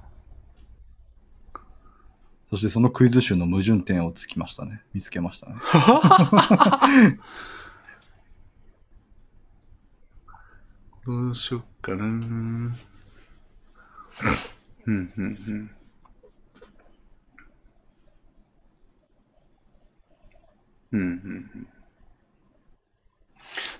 [2.51, 4.83] そしてそのクイズ集の矛盾点をつきましたね。
[4.95, 5.57] 見つけましたね。
[11.07, 12.05] どうしよっかな。
[12.05, 12.75] うん、
[14.87, 15.71] うん、うん。
[20.93, 21.67] うん。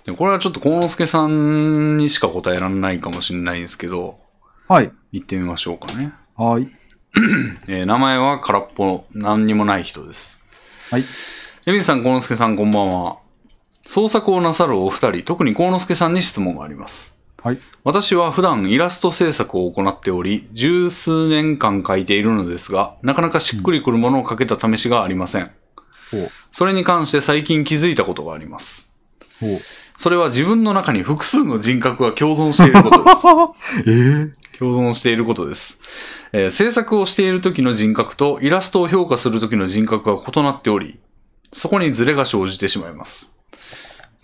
[0.05, 4.21] でこれはちょっと幸之助さんにしか答えられないかもしれないんですけど、
[4.69, 4.93] はい。
[5.11, 6.13] 言ってみましょうかね。
[6.37, 6.69] はい。
[7.67, 10.45] えー名前は空っぽ、何にもない人です。
[10.91, 11.03] はい。
[11.65, 13.17] エビンさん、幸之助さん、こんばんは。
[13.85, 17.16] 創作をなさるお二人、特に幸之助さんに質問があります。
[17.43, 17.59] はい。
[17.83, 25.51] 私は普段イラスト制作を行っており、十数年間描いているのですが、なかなかしっくりくるものを描けた試しがありません。
[26.11, 26.31] ほう。
[26.51, 28.91] それに関して最近気づいたことがあります。
[29.97, 33.09] それは自分の中に複数の人格が共存していることで
[33.83, 33.89] す。
[33.89, 35.79] えー、共存していることです。
[36.33, 40.99] えー制作をしている時の人格とイラストを評価する時の人格が異なっており、
[41.53, 43.36] そこにズレが生じてしまいます。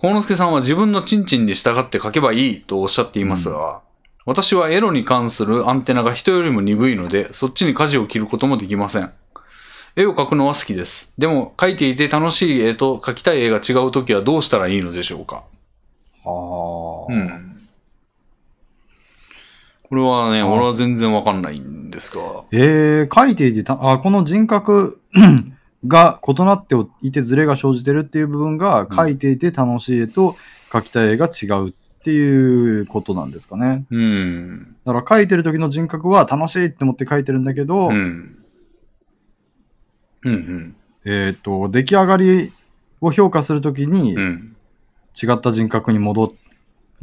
[0.03, 3.79] 幸之助さんは自分のチンチンに従って書けばいいとおっしゃっていますが、
[4.25, 9.13] 私はエロに関するアンテナが人よりも鈍いので、そっちに舵を切ることもできません。
[9.95, 11.13] 絵を描くのは好きです。
[11.17, 15.43] でも、描いていて楽しい絵と描きたい絵が違う時はどうしたらいいのでしょうか
[16.25, 17.57] あーうん。
[19.83, 22.43] これはね、あ俺は全然わかんないんですが。
[22.51, 24.99] えー、書いていてた、あ、この人格
[25.87, 30.35] が異なっていてズレが生じてるっていう部分が、うん書いていて楽しい絵と
[30.71, 33.85] 書きたい絵が違うっていうことなんですかね。
[33.89, 34.75] うん。
[34.85, 38.37] だから書いてる時の人格は楽しいって思って書いてるんだけど、うん。
[40.25, 42.53] うんえっ、と、出来上がり
[43.01, 44.21] を評価するときにうん。
[44.21, 44.55] うん。
[45.21, 46.29] 違った人格に戻っ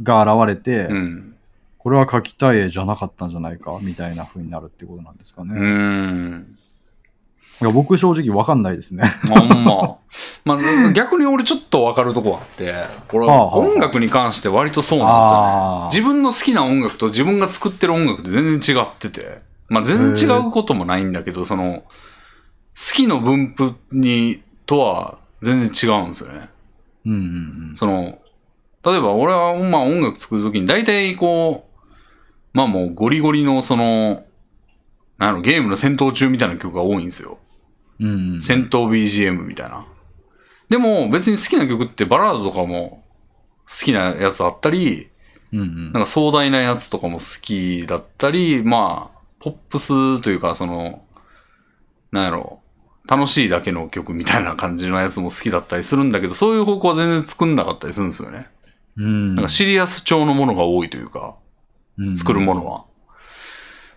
[0.03, 1.35] が現れて、うん。
[1.77, 5.55] これは書きたい絵じゃなかったんじゃないかみたいな風になるってことなんですかね。
[5.55, 6.57] うん。
[7.61, 9.03] いや僕正直わかんないですね。
[9.35, 9.97] あんま。
[10.45, 12.73] まあ、逆に俺ちょっとわかるとこあって、
[13.13, 16.13] 俺は音楽に関して割とそうなんですよね。
[16.13, 21.85] 自分の好きな音楽と自分が作ってる音楽って全然違ってて、まあ全然違うこともないんだけど、その、好
[22.95, 26.49] きの分布に、とは全然違うんですよね。
[27.05, 28.19] うんうんその、
[28.83, 34.23] 例えば俺はまあ音楽作るときに大体こう、まあもうゴリゴリのその、
[35.19, 37.37] なんやろ、ゲームの戦闘中みたいな曲が多いんですよ。
[38.41, 39.85] 戦闘 BGM みたいな。
[40.69, 43.03] でも別に好きな曲ってバラードとかも
[43.67, 45.09] 好きなやつあったり、
[45.53, 51.03] うんうんなんか壮大なやつとかも好きだったり、まあ、ポップスというかその、
[52.11, 52.61] なんやろ、
[53.07, 58.47] 楽しいだけの曲みたいな感じのやつも好きだったりするんだけど、そういう方向は全然作んなかったりするんですよね。
[58.97, 61.35] うんなんかシリアス調のものが多いというか、
[62.15, 62.85] 作るものは。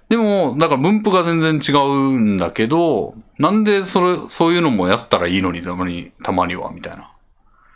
[0.08, 7.10] でも、だから分布が全然違うんだけど、なんでそれ、そういうのもやったらいいのに、たまに、たまには、みたいな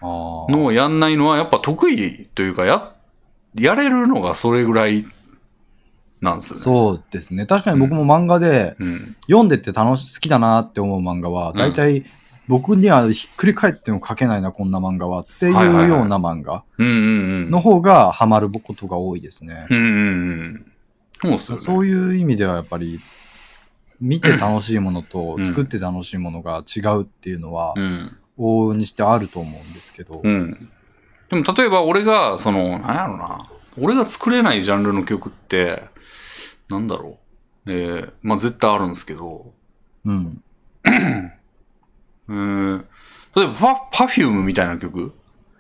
[0.03, 2.93] のをやんないのは、やっぱ得意というか、や、
[3.55, 5.07] やれるのがそれぐらい
[6.21, 6.63] なんですよね。
[6.65, 7.47] そうですね。
[7.47, 9.17] 確かに僕も漫画で、うん。
[9.27, 12.05] 読んでて楽し、好きだなって思う漫画は、ん大体、
[12.49, 16.65] 僕にはひっくり返っても書けないな、こんな漫画はっていうような漫画。
[16.79, 19.67] の方がハマることが多いですね。
[19.71, 20.68] うんうんうん。
[21.21, 21.65] そうっすよね。
[21.65, 23.01] そういう意味ではやっぱり、
[24.01, 28.17] 見て楽しいものとうん作って楽しいものが違うっていうのは、うん。
[28.39, 30.71] 往々にしてあると思うんですけど、うん。
[31.31, 33.51] でも例えば俺が、その、なんやろな。
[33.81, 35.83] 俺が作れないジャンルの曲って、
[36.69, 37.19] なんだろ
[37.67, 37.73] う。
[37.73, 39.53] えー、まあ絶対あるんですけど、
[40.05, 40.43] うん。
[42.29, 42.35] うー
[42.77, 42.87] ん。
[43.35, 45.13] 例えばパ、パフュームみたいな曲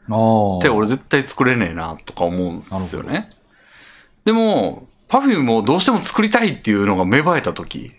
[0.09, 0.59] ああ。
[0.59, 3.31] って俺絶対作れねえなとか思うんですよね。
[4.25, 7.93] でも、パフュームをどうしても作りたいっていうのが芽生えた時、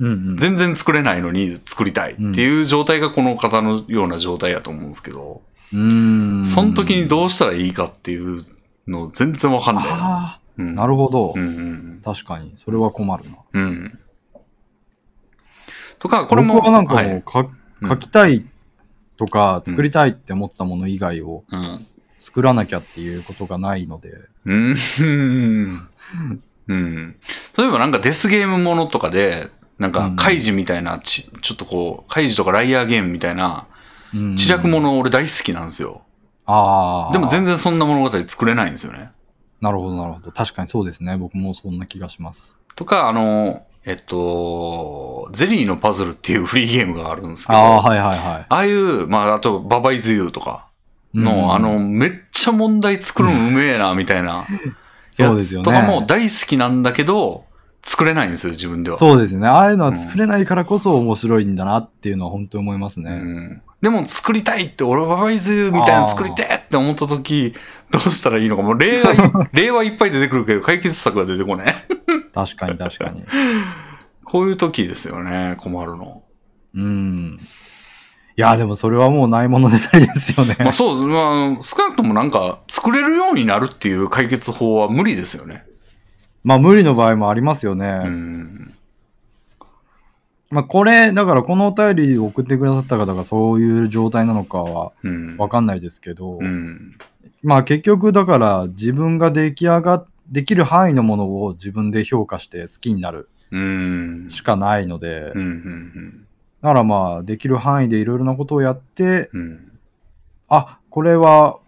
[0.00, 6.46] うんうん、全然作れないのに作りたいっていう状態がこの方のような状態やと思うんですけど、うーん。
[6.46, 8.44] その時にどうしたらいいかっていう
[8.86, 9.90] の全然わかんないな。
[9.92, 12.52] あうんあ、なるほど、うんうん確かに。
[12.54, 13.36] それは困るな。
[13.52, 13.62] うん。
[13.62, 13.98] うん。
[15.98, 16.54] とか、これも。
[16.54, 18.44] 僕はなんかはいもうか、うん書きたい
[19.18, 21.86] とか、作りたいって思ったもの以外をうん。
[22.18, 24.10] 作らなきゃっていうことがないので、
[24.44, 24.76] うん。
[26.68, 27.16] うん。
[27.56, 33.66] 例えばなんかデスゲームものとかで、なんか、カイジみたいなち、ちょっとこう、カイジとかライアーゲームみたいな、
[34.14, 36.02] うん知略もの俺大好きなんですよ。
[36.46, 37.12] ああ。
[37.12, 39.10] でも全然そんな物語作れないんですよね。
[39.60, 40.32] なるほど、なるほど。
[40.32, 41.16] 確かにそうですね。
[41.16, 42.56] 僕もそんな気がします。
[42.74, 48.46] とか、あの、えっと、ゼリーのパズルっていうフリーゲームがあるんですけど、ああ、あはいはいはい。
[48.48, 50.68] あいう、まあ、あと、ババイズユーとか
[51.14, 54.44] の、うんあの、めっちゃ問題作るのうめえな、みたいな
[55.26, 55.64] そうですよね。
[55.64, 57.44] とかも大好きなんだけど、
[57.82, 58.96] 作れないんですよ、自分では。
[58.96, 59.46] そうですね。
[59.46, 63.10] ああいうのは作れないからこそ面白いんだなっていうのは本当に思いますね。
[63.10, 67.54] うんでも作りたいって、俺はババイズみたいなの作りたいって思った時、
[67.92, 69.16] どうしたらいいのか、もう例がい、
[69.52, 71.74] 例はいっぱい出てくるけど、解決策が出てこない。
[72.34, 73.22] 確かに確かに。
[74.24, 76.22] こういう時ですよね、困るの。
[76.74, 77.38] うん。
[78.38, 80.54] いや、でもそれはもうないものねだりですよね。
[80.60, 85.66] まあそう、まあ、少なくともなんか、作れるようになるっていう解決法は無理ですよね。
[86.44, 88.00] まあ無理の場合もありますよね。
[88.04, 88.74] うん。
[90.50, 95.36] まあこれ、だからこのお便りを送ってくださった方がそういう状態なのかはうん。
[95.36, 96.96] わかんないですけど、うん。
[97.42, 104.28] まあ結局だから自分が出来上ができる範囲のものを自分で評価して好きになるうん。
[104.30, 105.42] しかないので、うん。
[105.42, 106.22] うん。
[106.22, 106.27] だ
[106.62, 109.78] からまあできる範囲でいろいろなことをやって、うん。
[110.48, 111.58] あ、これは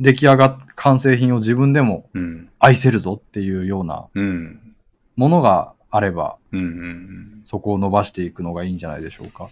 [0.00, 2.48] 出来上がっ完成品を自分でもうん。
[2.58, 4.74] 愛せるぞっていうようなうん。
[5.16, 6.60] ものがあれば、うん。
[6.60, 7.40] うん。
[7.42, 9.48] そこを伸ばしていくのがいいんじゃないでしょうか。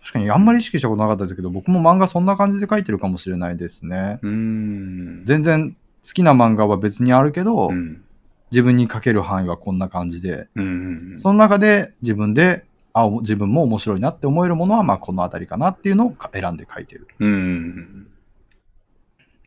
[0.00, 4.18] 確かにあんまり意識したことなかったですけど、僕も漫画そんな感じで描いてるかもしれないですね。
[4.22, 5.22] うん。
[5.24, 8.02] 全然好きな漫画は別にあるけど、うん。
[8.50, 11.14] 自分に描ける範囲はこんな感じで、うん。
[11.18, 12.64] その中で自分で、
[12.94, 17.08] あ、お自分も面白いなって思えるものは、まあこの辺りかなっていうのをか選んで描いてる。
[17.18, 18.06] うん。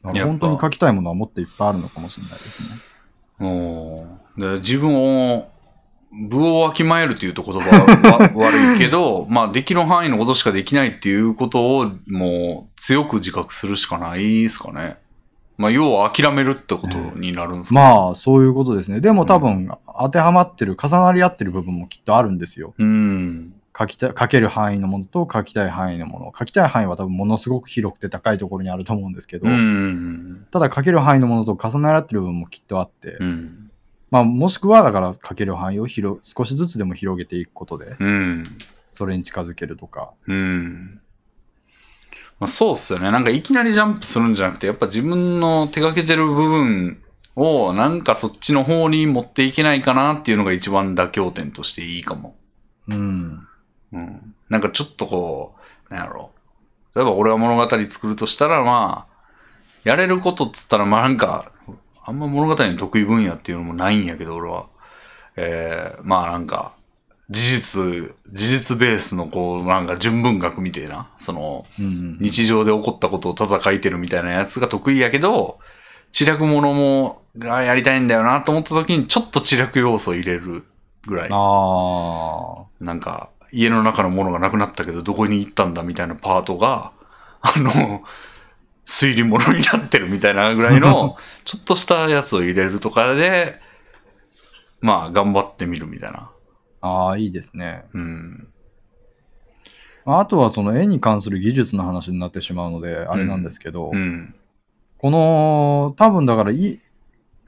[0.04, 2.70] 本当に描きたいものはもっといっぱいあるのかもしれないですね。
[3.40, 5.50] おーで自分を、
[6.30, 14.98] 部をわきまえるというと言葉はわ 悪いけど、まあできる範囲のことしかできないっていうことをもう強く自覚するしかないですかね。
[15.58, 19.02] まあ要は諦めるってことになるんですか、まあそういうことですね。
[19.02, 19.70] でも多分
[20.00, 22.74] 当てはまってる、重なり合ってる部分もきっとあるんですよ。
[22.78, 23.54] うん。
[23.78, 26.34] 書きた書ける範囲のものと書きたい範囲のもの。
[26.38, 30.48] 書きたい範囲は多分ものすごく広くて高いところにあると思うんですけど、うん。
[30.52, 33.72] ただ書ける範囲のものと重なり合ってる部分もきっとあって、うん。
[34.10, 38.44] まあもしくはだから書ける範囲を広少しずつでも広げていくことで、うん。
[38.94, 40.12] それに近づけるとか。
[40.28, 41.02] うん。
[42.40, 43.12] まあ、そうっすよね。
[43.12, 47.04] なんかいきなりジャンプするんじゃなくて、やっぱ自分の手掛けてる部分
[47.36, 52.36] をなんかそっちの方に持っていけないかなっていうのが一番妥協点としていいかも。
[52.88, 53.48] うん。
[53.92, 54.36] うん。
[54.50, 55.56] なんかちょっとこ
[55.90, 56.32] う、なんやろ
[56.94, 56.98] う。
[56.98, 59.18] 例えば俺は物語作るとしたら、まあ、
[59.84, 61.52] やれることっつったら、まあなんか、
[62.04, 64.68] あんま物語の得意分野っていうのもないんやけど、俺は。
[65.36, 66.74] えー、まあなんか、
[67.30, 72.18] 事実、事実ベースのこう、なんか純文学みたいな、その、うん。
[72.22, 75.60] 日常で起こったことをただ書いてるみたいなやつが得意やけど、
[76.12, 80.64] 知略ものも、がやりたいんだよなと思った時に、ちょっと知略要素を入れる
[81.06, 81.30] ぐらい。
[81.32, 86.92] あなんか、家の中のものがなくなったけど、どこに行ったんだみたいなパートが、
[87.42, 88.04] あの、
[88.86, 93.60] 推理物になってるみたいなぐらいの、 ちょっとしたやつを入れるとかで、
[94.80, 96.30] まあ、頑張ってみるみたいな。
[96.88, 97.08] あ。
[97.08, 97.86] ああ、いいですね。
[97.94, 98.48] うん。
[100.06, 104.36] あとはその絵に関する技術の話になってしまうので、あれなんですけど、うん。
[104.98, 106.80] この、多分だからい、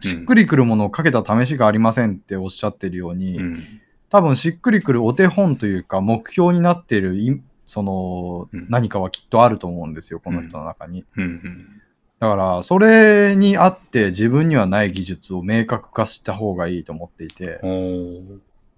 [0.01, 3.64] しっくりくるものをかけた試しがありませんっておっしゃってるように、うん。
[4.09, 11.06] 多分しっくりくるお手本というか目標になっているいそのうん何かはきっとあると思うんですよ、この人の中に。
[11.16, 11.24] うん。
[11.24, 11.82] うん。
[12.19, 17.59] だから、それにあって自分にはない技術を明確化した方がいいと思っていて、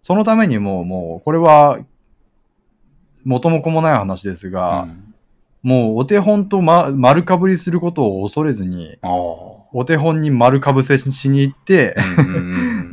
[0.01, 1.79] そのためにも、もう、これは、
[3.23, 5.11] 元も子もない話ですが、うん
[5.63, 8.97] もうお手本と、ま、丸かぶりすることを恐れずに。
[9.03, 11.95] お手本に丸かぶせしに行って、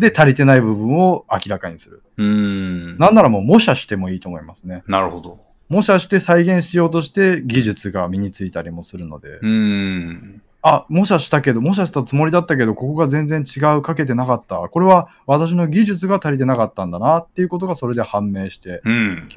[0.00, 2.02] で、足りてない部分を明らかにする。
[2.18, 2.98] うん。
[2.98, 4.82] なんならもう模写してもいいと思いますね。
[4.86, 5.40] なるほど。
[5.68, 10.42] 模写して再現しようとして技術が身についたりもするので、うん。
[10.68, 14.56] あ、模写したけど、模写したつもりだったけど、ここが全然違う、かけてなかった。
[14.56, 19.28] これは私の技術が足りてなかったんだなっていうことがそれで判明して、うん。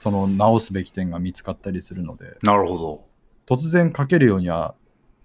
[0.00, 3.04] その直すべき点が見つかったりするので、なるほど。
[3.46, 4.74] 突然書けるようには、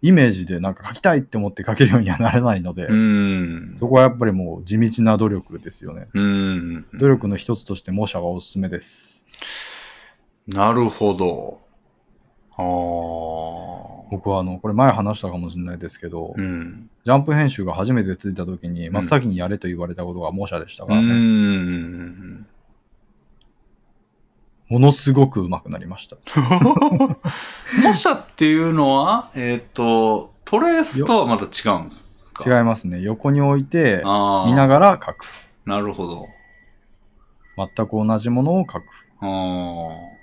[0.02, 3.76] イメージでなんか書きたいって思って書けるようにはならないので、うん。
[3.78, 6.08] そこはやっぱりもう地道な努力ですよね。
[6.14, 6.86] うん。
[7.00, 9.26] 努力の一つとして模写がおすすめです。
[10.48, 11.62] なるほど。
[12.58, 13.95] ああ。
[14.12, 16.90] 僕はあの、これ前話したかもしれないですけど、うん。
[17.06, 21.08] ジャンプ編集が初めてついた時に、真っ先にやれと言われたことが模写でしたからね。
[21.10, 22.48] うん。
[24.68, 26.18] ものすごく上手くなりました。
[27.84, 32.58] 模写っていうのは、えっ、と、トレースとはまた違うんですか？
[32.58, 33.02] 違いますね。
[33.02, 34.46] 横に置いて、ああ。
[34.48, 35.26] 見ながら書く。
[35.66, 36.28] なるほど。
[37.58, 38.84] 全く同じものを書く。
[39.22, 40.15] あ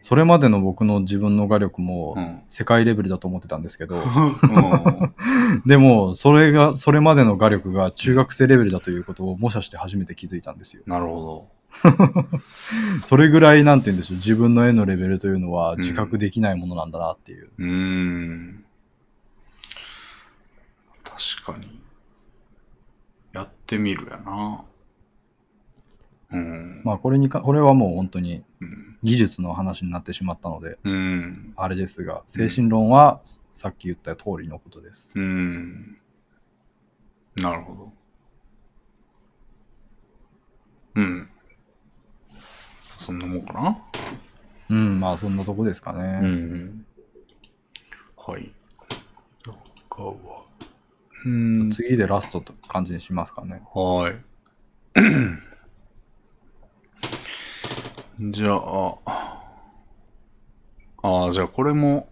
[0.00, 2.20] それまでの僕の自分の画力もあ。
[2.20, 2.42] うん。
[2.48, 10.82] 世界レベルだと思ってたんですけど、 うんでも、それが、それまでの画力が中学生レベルだということを模写して初めて気づいたんですよ。
[10.86, 11.48] なるほ
[13.04, 17.46] それぐらい、なんて言うんでしょう、自分の絵のレベルというのは自覚できないものなんだなっていう。
[17.46, 17.50] ど。
[17.58, 18.64] うーん。
[21.04, 21.80] 確かに。
[23.32, 24.64] やってみるやな。
[26.30, 26.82] うん。
[26.84, 28.87] まあ、これにか、これはもう本当にうん。
[29.02, 31.52] 技術の話になってしまったので、うん。
[31.56, 33.20] あれですが、精神論は
[33.52, 35.20] さっき言った通りのことです。
[35.20, 35.98] うん。
[37.36, 37.92] なるほど。
[40.96, 41.30] うん。
[42.96, 43.78] そんなもんかな？
[44.70, 46.04] うん、まあそんなとこですかうね。
[46.20, 46.84] ん。
[48.16, 48.52] はい。
[49.88, 50.44] 他は。
[51.24, 51.70] うん。
[51.70, 53.62] 次でラストって感じにしますかね。
[53.72, 54.16] はい。
[58.20, 58.98] じゃあ、
[61.02, 62.08] ああ、じゃあこれも、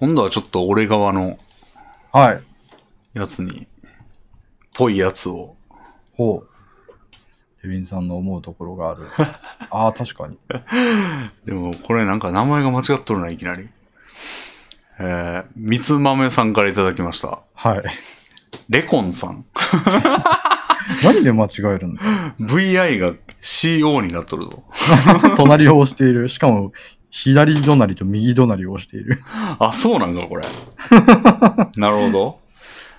[0.00, 1.36] 今度はちょっと俺側の
[2.12, 2.42] はい。
[3.14, 3.68] やつに、
[4.74, 5.54] ぽいやつを。
[6.14, 6.48] ほう。
[7.62, 9.06] ケビンさんの思うところがある。
[9.70, 10.36] ああ、確かに。
[11.44, 13.68] でもこれなんか名前が間違っとるな、いきなり。
[14.98, 17.38] えー、みつまめさんからいただきました。
[17.54, 17.84] はい。
[18.68, 19.44] レコンさん。
[21.04, 22.02] 何で間違えるんだ
[22.40, 24.64] ？VI が CO になっとるぞ。
[25.36, 26.28] 隣を押している。
[26.28, 26.72] しかも、
[27.10, 29.22] 左隣と右隣を押している。
[29.58, 30.44] あ、そうなんか、これ。
[31.76, 32.40] なるほど。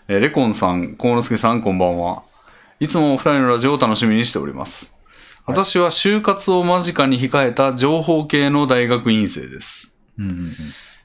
[0.07, 2.24] えーレコンさん、幸之助さん、こんばんは。
[2.80, 4.91] いつもお二人のラジオを楽しみにしております。
[4.91, 4.98] はい
[5.48, 9.95] 私は就活を間近に控えた情報系の大学院生です。
[10.19, 10.56] うんうんうん。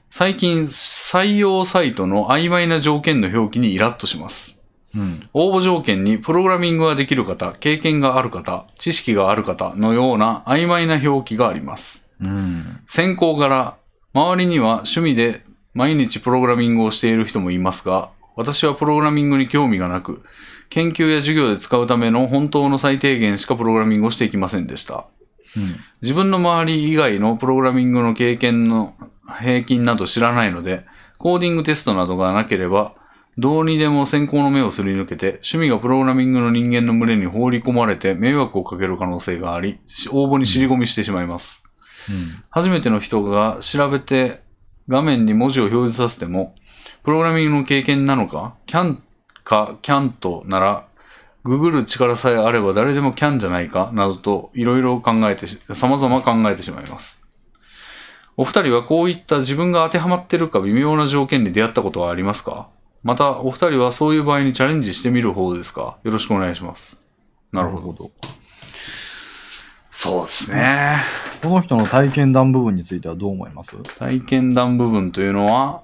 [0.09, 4.61] 最近、採用サイトの曖昧な条件の表記にイラッとします。
[4.95, 5.29] うん。
[5.33, 12.05] 応募条件にプログラミングができる方、経験がある方、知識がある方のような曖昧な表記があります。
[12.21, 12.79] うん。
[12.87, 13.75] 専攻柄、
[14.13, 20.23] 周りには趣味で毎日プログラミングをしている人もいますが、私はプログラミングに興味がなく、
[20.69, 25.05] 研究や授業で使うための本当の最低限しかプログラミングをしていきませんでした。
[25.55, 25.75] うん。
[26.01, 28.95] 自分の周り以外のプログラミングの経験の
[29.39, 30.85] 平均など知らないので、
[31.17, 32.95] コーディングテストなどがなければ、
[33.37, 39.79] どうにでも先行の目をすり抜けて、趣味がプログラミングの人間の群れに放り込まれて迷惑をかける可能性があり、
[40.11, 41.63] 応募に尻込みしてしまいます。
[42.09, 42.43] うん。
[42.49, 44.41] 初めての人が調べて
[44.87, 46.53] 画面に文字を表示させても、
[47.03, 48.97] プログラミングの経験なのか、can
[49.43, 50.87] か can't なら、
[51.43, 57.21] ググる力さえあれば誰でも can じゃないかなどといろいろ考えてし、様々考えてしまいます。
[58.37, 62.69] お二人はこういった自分が当てはまってるか微妙な条件に出会ったことはありますか？
[63.03, 65.97] また、お二人はそういう場合にチャレンジしてみる方ですか？
[66.03, 67.01] よろしくお願いします。
[67.51, 67.93] なるほど。
[67.93, 68.11] ど。
[69.91, 71.01] そうですね。
[71.43, 73.75] この人の体験談部分についてはどう思います？
[73.99, 75.81] 体験談部分というのは、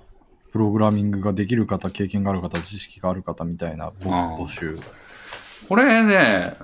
[0.52, 4.80] プログラミングができる方、経験がある方、知識がある方みたいな募集。
[5.68, 6.56] これね、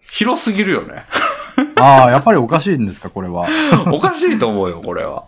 [0.00, 1.04] 広すぎるよね。
[1.76, 3.48] ああ、やっぱりおかしいんですか、これは？
[3.92, 5.24] おかしいと思うよ、これは。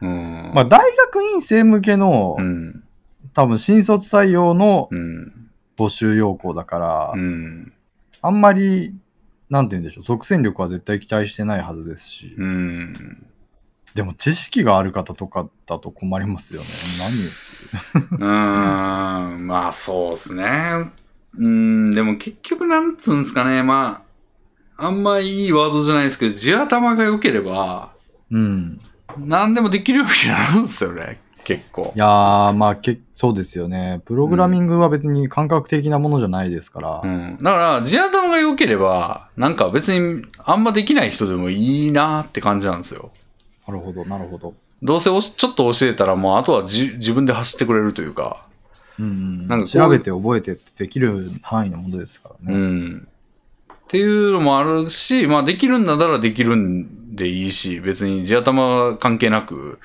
[0.00, 0.52] うん。
[0.54, 2.84] まあ、大学院生向けのうん。
[3.34, 5.32] 多分新卒採用のうん。
[5.80, 7.72] 募集要項だから、うん。
[8.20, 8.94] あんまり、
[9.48, 13.26] なんて言うんでしょう、即戦力は絶対期待してないはずですし、うん。
[13.94, 16.68] でも知識がある方とかだと困りますよね。
[16.98, 19.46] 何うーん。
[19.46, 20.90] まあそうですね。
[21.38, 21.90] うん。
[21.92, 23.62] でも結局なんつうんですかね。
[23.62, 24.04] ま
[24.76, 27.94] あ、あんまいいワードじゃないですけど、地頭が良ければ、
[28.30, 28.80] うん。
[29.16, 31.20] 何でもできるようになるんですよね。
[31.44, 31.98] 結構い。
[31.98, 34.02] やー、まあけ、そうですよね。
[34.04, 37.00] プログラミングは別に感覚的なものじゃないですから。
[37.02, 37.38] うん。
[37.42, 43.10] だから、地頭が良ければ、なんか別にあんまできない人でもいいなって感じなんですよ。
[43.66, 44.54] なるほど、なるほど。
[44.82, 48.44] どうせおしちょっと教えたら、もうあとはじ自分で走ってくれるというか。
[48.98, 52.58] うんうん、なんか調べて覚えてってできる範囲のものですからうね。
[52.58, 53.08] ん。
[53.70, 59.80] っていうのもあるし、まあできるんだったらできるんでいいし、別に地頭関係なく、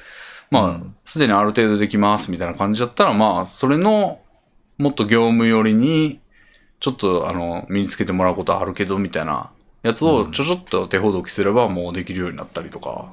[0.52, 4.20] まあうん、すでにある程度できますみたいな感じだったら、まあ、それの、
[4.78, 6.20] もっと業務寄りに、
[6.80, 9.50] ちょっと、あの、身につけてもらうことあるけど、みたいな
[9.84, 13.12] やつをちょちょっと手ほどきすればもうできるようになったりとか、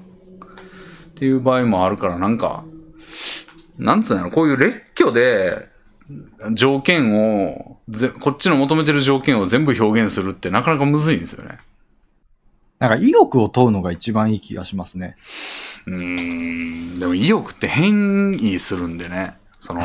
[1.11, 2.65] っていう場合もあるから、なんか、
[3.79, 5.71] なんつうのこういう列挙で、
[6.53, 11.59] 条件をぜ、こっちの求めてる条件を全部表現するってなかなかむずいんですよね。
[12.83, 15.15] なんか意欲を問うのが一番いい気がしますね。
[15.87, 19.83] うーん、でも意欲って変異するんでね、その、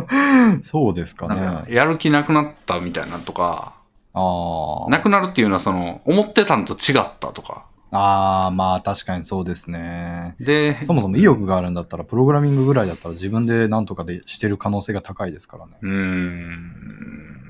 [0.64, 1.44] そうですかなんね。
[1.44, 3.74] かやる気なくなったみたいなとか、
[4.14, 4.90] ああ。
[4.90, 7.64] なくなるっていうのはその、思ってたのと違ったとか。
[7.92, 10.34] ああ、まあ確かにそうですね。
[10.40, 15.72] で、そもそも意欲があるんだったら、プログラミングぐらいだったら自分で何とかでしてる可能性が高いですからね。
[15.82, 17.49] うーん、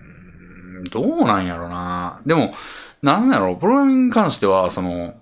[0.84, 2.20] どうなんやろな。
[2.26, 2.55] でも、
[3.02, 5.15] なんやろ、プログラミングに関しては、その、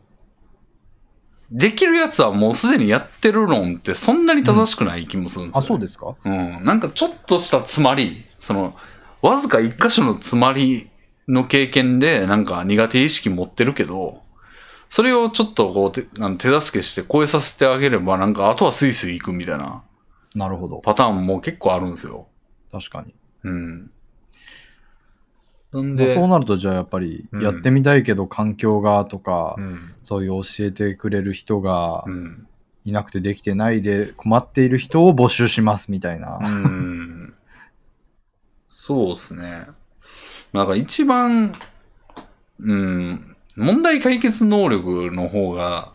[1.51, 6.15] できるやつはもうすでにやってる論ってそんなに正しくない気もするんですよ、あ、そうですか？
[6.25, 6.63] うん。
[6.63, 8.77] なんかちょっとした詰まり、その、
[9.23, 10.91] わずか一箇所の詰まり
[11.27, 14.23] の経験で、なんか苦手意識持ってるけど、
[14.91, 19.83] それをちょっとこう手あの手助けして超えさせてあげれば、なんかあとはスイスイ行くみたいな
[20.35, 20.79] なるほど。
[20.79, 22.27] パターンも結構あるんですよ。
[22.71, 23.15] 確かに。
[23.45, 23.91] うん。
[25.73, 29.95] なんまあで、そうなると、じゃあやっぱり、うんやってみたいけど環境がとか、うん。
[30.03, 32.47] そういう教えてくれる人がうん。
[32.85, 36.39] いなくてできてないで困っている人を募集しますみたいな。
[36.41, 37.35] うん。
[38.71, 39.67] そうですね。
[40.55, 41.55] なんか一番、
[42.61, 45.93] うん、問題解決能力の方が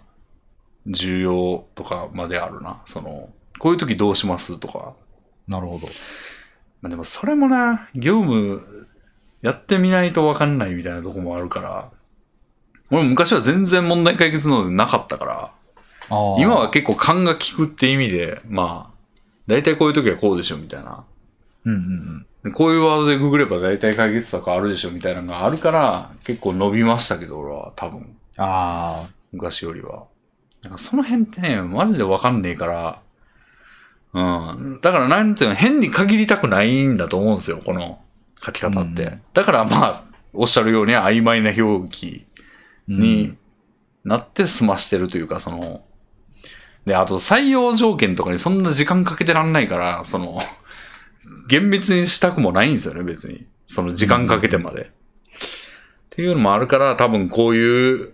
[0.86, 2.84] 重要とかまであるな。
[2.86, 4.94] その、こういう時どうしますとか。
[5.48, 5.88] なるほど。
[6.82, 8.68] まあ、でもそれもな、業務
[9.44, 11.92] やってみないとわかんないみたいなとこもあるから。
[12.90, 15.52] 俺昔は全然問題解決能力なかったから。
[16.40, 18.94] 今は結構勘が利くって意味で、まあ、
[19.48, 21.04] 大体こういう時はこうでしょみたいな。
[21.66, 22.26] うんうんうん。
[22.44, 30.06] でこういうワードでググれば大体解決策あるでしょみたいなのがあるから、結構伸びましたけど、俺は多分、あ昔よりは。
[30.62, 33.02] なんかその辺ってね、マジでわかんねえから、
[34.14, 34.80] うん。
[34.82, 38.00] だからなんていうの、変に限りたくないんだと思うんですよ、この
[38.44, 39.04] 書き方って。
[39.04, 42.28] うんだからまあ、おっしゃるように曖昧な表記
[42.90, 42.92] あ。
[42.92, 43.36] に
[44.04, 45.84] なって済ましてるというか、その、
[46.86, 50.40] で、あと採用条件とかにそんな時間かけてらんないから、その、
[51.48, 53.46] 厳密にしたくもないんですよね、別に。
[53.66, 54.82] その時間かけてまで。
[54.82, 54.86] っ
[56.10, 58.14] ていうのもあるから、多分こういう、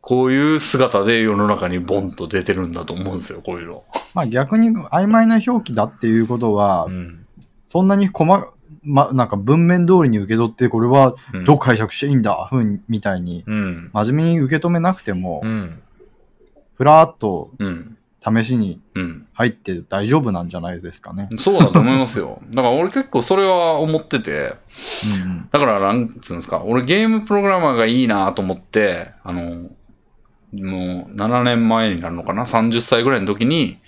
[0.00, 3.84] こういう姿で世の中にボンと出てるんだと思うんですよ、こういうの。
[4.14, 7.26] まあ逆に曖昧な表記だっていうことは、うん。
[7.66, 13.90] そんなに細ま、なんか文面通りに受け取って、これはうんどう解釈していいんだ、ふうみたいに、うん。
[13.92, 15.82] 真面目に受け止めなくてもう、ん。
[16.76, 17.96] ふらっとうん。
[18.22, 19.26] 試しにうん。
[19.32, 21.28] 入って大丈夫なんじゃないですかね。
[21.38, 22.40] そうだと思いますよ。
[22.52, 24.56] だから俺結構それは思ってて、
[25.04, 25.48] うんうん。
[25.50, 29.70] だから、なんつうんですか、俺ゲームプログラマーがいいなと思って、あの、
[30.52, 33.78] もう7年前になるのかな ?30 歳ぐらいの時に、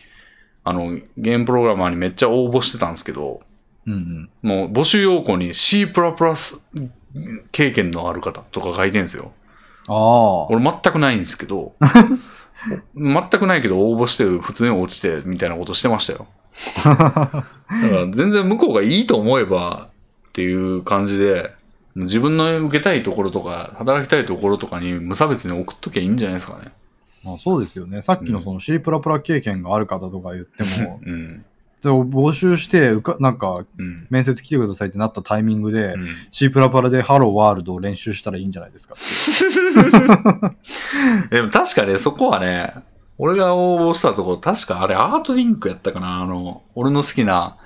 [0.64, 3.40] あの、ゲームプログラマーにめっちゃ応募してたんですけど、
[3.86, 4.30] うんうん。
[4.42, 5.86] もう募集要項に C++
[7.52, 9.32] 経験のある方とか書いてんですよ。
[9.88, 10.46] ああ。
[10.46, 11.74] 俺全くないんですけど、
[12.94, 16.26] 全くないけど応募して普通に落ちてみたいなことしてましたよ。
[16.84, 19.88] だから全然向こうがいいと思えば
[20.28, 21.52] っていう感じで、
[21.94, 26.72] 自分の受けたいところとか、働きたいところとかに無差別に送っときゃいいんじゃないですかね。
[27.22, 28.02] まあそうですよね。
[28.02, 31.44] さっきのその C++ 経験がある方とか言っても、うん。
[31.82, 34.06] それを募集して、うかなんかうん。
[34.08, 38.94] 面接来てくださいってなったタイミングで、うん C++ でハローワールドを練習したらいいんじゃないですか。
[41.30, 42.72] でも確かね、そこはね、
[43.18, 47.56] 俺が応募したところ、確かあれアートリンクやったかなあの、俺の好きな、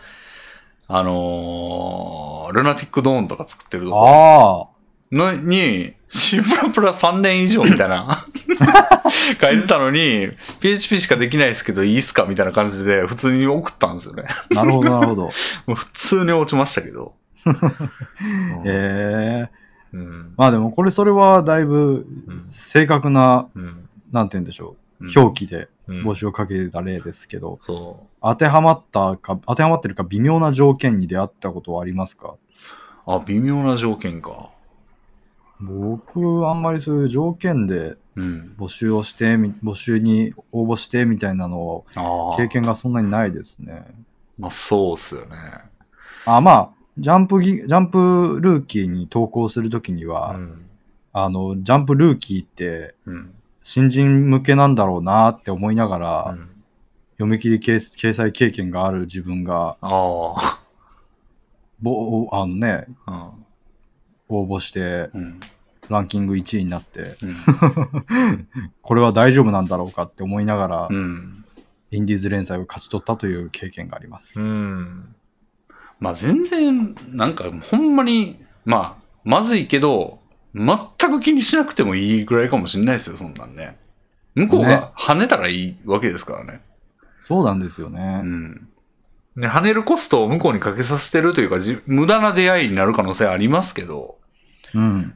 [0.89, 4.76] あのー、ルナティックドーンとか作ってるとこあ
[5.13, 8.25] のに、シプラプラ3年以上みたいな
[9.41, 10.29] 書いてたのに、
[10.61, 14.25] PHP しかできないですけどいいっすかみたいな感じで普通に送ったんですよね。
[14.53, 15.31] あ、なるほど、なるほど。
[15.75, 17.15] 普通に落ちましたけど。
[18.65, 32.35] ええうんまあでもこれ、それはだいぶうん正確な、うんなんて言うんでしょう、うん表記でうん募集をかけた例ですけど、そ当てはまったか、当てはまってるか微妙な条件に出会ったことはありますか？
[33.07, 33.13] う。
[33.13, 34.51] あ、微妙な条件か。
[35.61, 38.55] 僕、あんまりそういう条件でうん。
[38.59, 42.37] 募集をしてみ、募集に応募してみたいなのをああ。
[42.37, 43.85] 経験がそんなにないですね。
[44.39, 45.37] まあそうっすよね。
[46.25, 50.67] あ、まあ、ジャンプギ、ジャンプルーキーに投稿するときには、うん。
[51.13, 53.33] あの、ジャンプルーキーってうん。
[53.61, 56.51] 新人向けなんだろうなって思いながら、うん
[57.19, 60.61] 読み切り掲掲載経験がある自分が、あ
[61.81, 63.33] ぼあのね、あ。
[64.29, 65.21] 応募してうん。
[65.21, 65.41] うん。
[65.89, 67.35] ランキング1位になって、うん。
[68.83, 71.45] これは大丈夫なんだろうかって思いながら、うん。
[71.93, 74.41] インディーズ連載を勝ち取ったという経験があります。
[74.41, 75.15] うん。
[76.01, 80.21] まあ全然、なんかほんまに、まあ、まずいけど、
[80.55, 80.77] 全
[81.11, 83.79] く気にしなくてもいいぐらいかもしれないですよ、そんなんね。
[84.35, 86.61] 向こうねが跳ねたらいいわけですからね。
[87.21, 88.21] そうなんですよね。
[88.23, 88.69] うん。
[89.37, 94.19] ね、跳ねるコストを向こうにかけさせてるというか、じ無駄な出会いになる可能性はありますけど、
[94.75, 95.15] うん。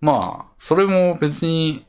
[0.00, 1.86] まあ、それも別に、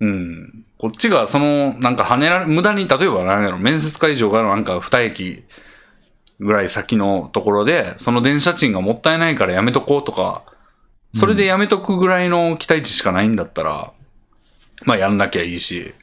[0.00, 0.64] うん。
[0.78, 5.44] こっちが、その、なんか跳ねられ、無駄に、例えば何やろ、面接会場からなんか二駅
[6.40, 10.44] ぐらい先のところで、その電車賃がもったいないからやめとこうとか、
[11.14, 13.92] それでやめとくぐらいの期待値しかないんだったら、
[14.84, 15.94] まあやんなきゃいいし、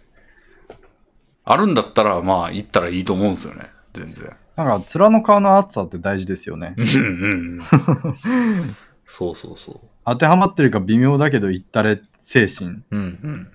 [1.45, 4.35] あるんだったら、まあ行ったらいいと思うんですよね、全然。
[4.55, 6.75] なんか、面の皮の厚さって大事ですよね。
[6.77, 8.75] うんうんうん。
[9.05, 12.69] そうそうそ当てはまってるか微妙だけど言ったれ精神。
[12.69, 12.83] う。
[12.91, 13.47] うん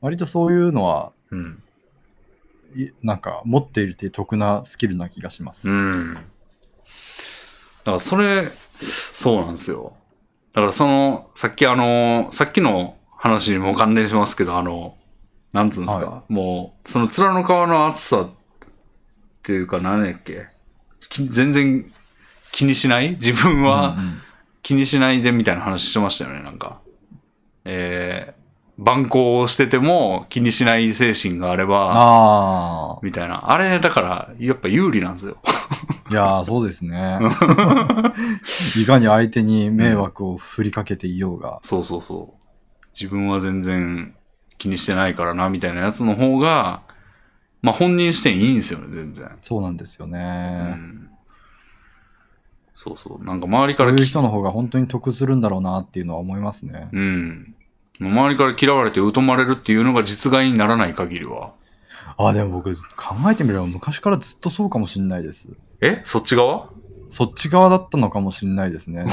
[0.00, 1.62] 割とそういうのは、うん。
[2.74, 2.80] うん。
[2.80, 5.70] いなんか持っているって得なスキルな気がします。
[5.70, 6.14] うん。
[6.14, 8.48] だからそれ、
[9.12, 9.94] そうなんですよ。
[10.52, 14.96] だからその、さっきあの、さっきの話にも関連しますけど、あの、
[15.52, 18.43] なんつうんですか、はもう、その面の皮の厚さって
[19.52, 20.46] いうか何やっけ？
[21.10, 21.92] き全然
[22.52, 23.12] 気にしない？
[23.12, 24.20] 自分はうんうん
[24.62, 26.80] 気にしないでみたいな話してましたよね、なんか。
[27.66, 33.52] えー、番号をしてても気にしない精神があれば、あみたいな。
[33.52, 35.36] あれ、だから、やっぱ有利なんですよ。
[35.44, 35.50] あ、
[36.10, 37.18] いやーそうですね。
[38.80, 41.58] いかに相手に迷惑を振りかけていようが。
[41.60, 42.46] そうそうそう。
[42.98, 44.14] 自分は全然
[44.56, 46.80] 気にしてないからな、みたいなやつの方が、
[47.64, 49.38] まあ本人視点いいんですよね、全然。
[49.40, 50.18] そうなんですようね。
[50.74, 51.08] ん。
[52.74, 53.24] そうそう。
[53.24, 56.88] なんか周りかこういう人の方が本当に得するんだろうなっていうのは思いますね。
[56.92, 57.54] うん。
[57.98, 61.52] 周りから嫌われて疎まれるっていうのが実害にならない限りは。
[62.18, 65.48] あ、でも僕考えてみれば昔からずっとそうかもしれないです。
[65.80, 66.02] え？
[66.04, 66.68] そっち側？
[67.08, 69.06] そっち側だったのかもしれないですね。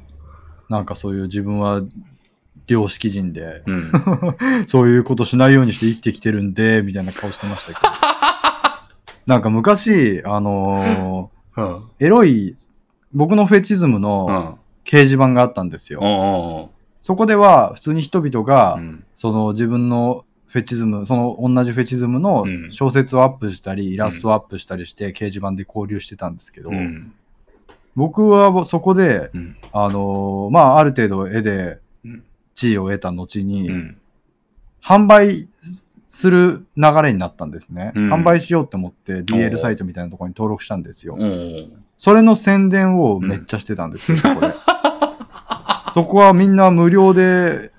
[0.70, 1.82] なんかそういう自分は
[2.68, 3.82] 良識人で、うん。
[4.66, 7.80] そういうことしないようにして生きてきてるんで、みたいな顔してましたけど。
[9.26, 11.64] なんか昔、あのうん。
[11.64, 12.54] ーエロい、
[13.12, 14.58] 僕のフェチズムうのん。
[14.84, 16.00] 掲示板があったんですよ。
[16.02, 19.04] おそこでは普通に人々が、うん。
[19.14, 27.12] その自分のフェチズム、その同じフェチズムのうん小説をアップしたり、イラストをアップしたりして掲示板で交流してたんですけど、うん。
[27.94, 29.56] 僕はそこで、うん。
[29.72, 31.81] あのーまあ、ある程度絵でうん
[32.54, 33.98] 地位を得た後に、うん。
[34.82, 35.48] 販売
[36.08, 37.92] する流れになったんですね。
[37.94, 41.16] うん販売しようと思ってお DL うサイトみたいなところに登録したんですよ。
[41.96, 44.52] それの宣伝をめっちゃしてたんですよ、そこで。
[45.92, 47.70] そこはみんな無料で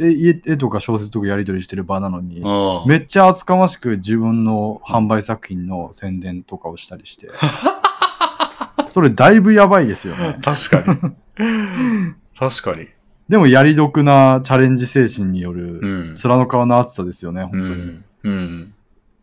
[0.00, 2.42] 絵絵とか小説とかやり取りしてる場なのに、
[2.86, 7.28] めっちゃ厚かましく自分の販売作品の宣伝とかをしたりして。
[8.88, 10.38] それだいぶやばいですよね。
[10.42, 12.14] 確かに。
[12.38, 12.88] 確かに。
[13.28, 16.14] でもやり得なチャレンジ精神による、うん。
[16.14, 17.74] 面の皮の厚さですよね、本う当に。
[17.74, 18.04] ん。
[18.24, 18.74] うん。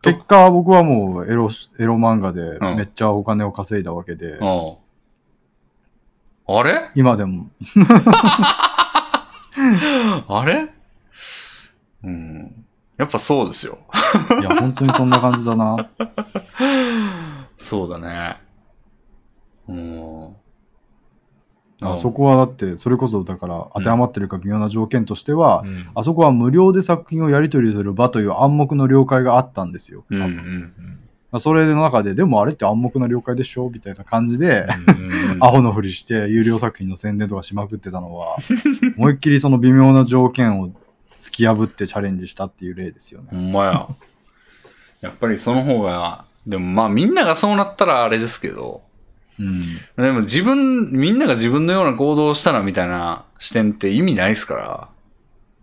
[0.01, 4.45] 結果、僕はもうエロ、エロ漫画でうんめっちゃお金を稼いだわけで、あ
[6.47, 6.59] あ。
[6.59, 6.89] あれ？
[6.95, 7.47] 今でも、
[10.27, 10.69] あれ？
[12.03, 12.65] うん。
[12.97, 13.77] やっぱそうですよ。
[14.41, 15.89] いや、本当にそんな感じだな。
[17.59, 18.37] そうだね。
[19.67, 20.35] うん。
[21.81, 25.89] あそこはだって、それこそだから当てはまってるか微妙な条件としては、うん。
[25.95, 30.03] あそこは無料で作品をやり取りする場という暗黙の了解があったんですよ。
[30.09, 30.17] うん。
[30.17, 38.37] う多分それの中で、でもあれって暗黙の了解でしょみたいな感じで、うんアホのふりして有料作品の宣伝とかしまくってたのは、
[38.97, 40.71] 思いっきりその微妙な条件を
[41.15, 43.27] 突き破ってチャレンジしたっていう例ですよね。
[43.29, 43.87] ほんまや。
[45.01, 48.81] やっぱりその方が、でもまあみんながそうなったらあれですけど、
[49.39, 49.77] うん。
[49.97, 54.89] でも自分、みんなが自分のような行動をしたらみたいな視点って意味ないですから。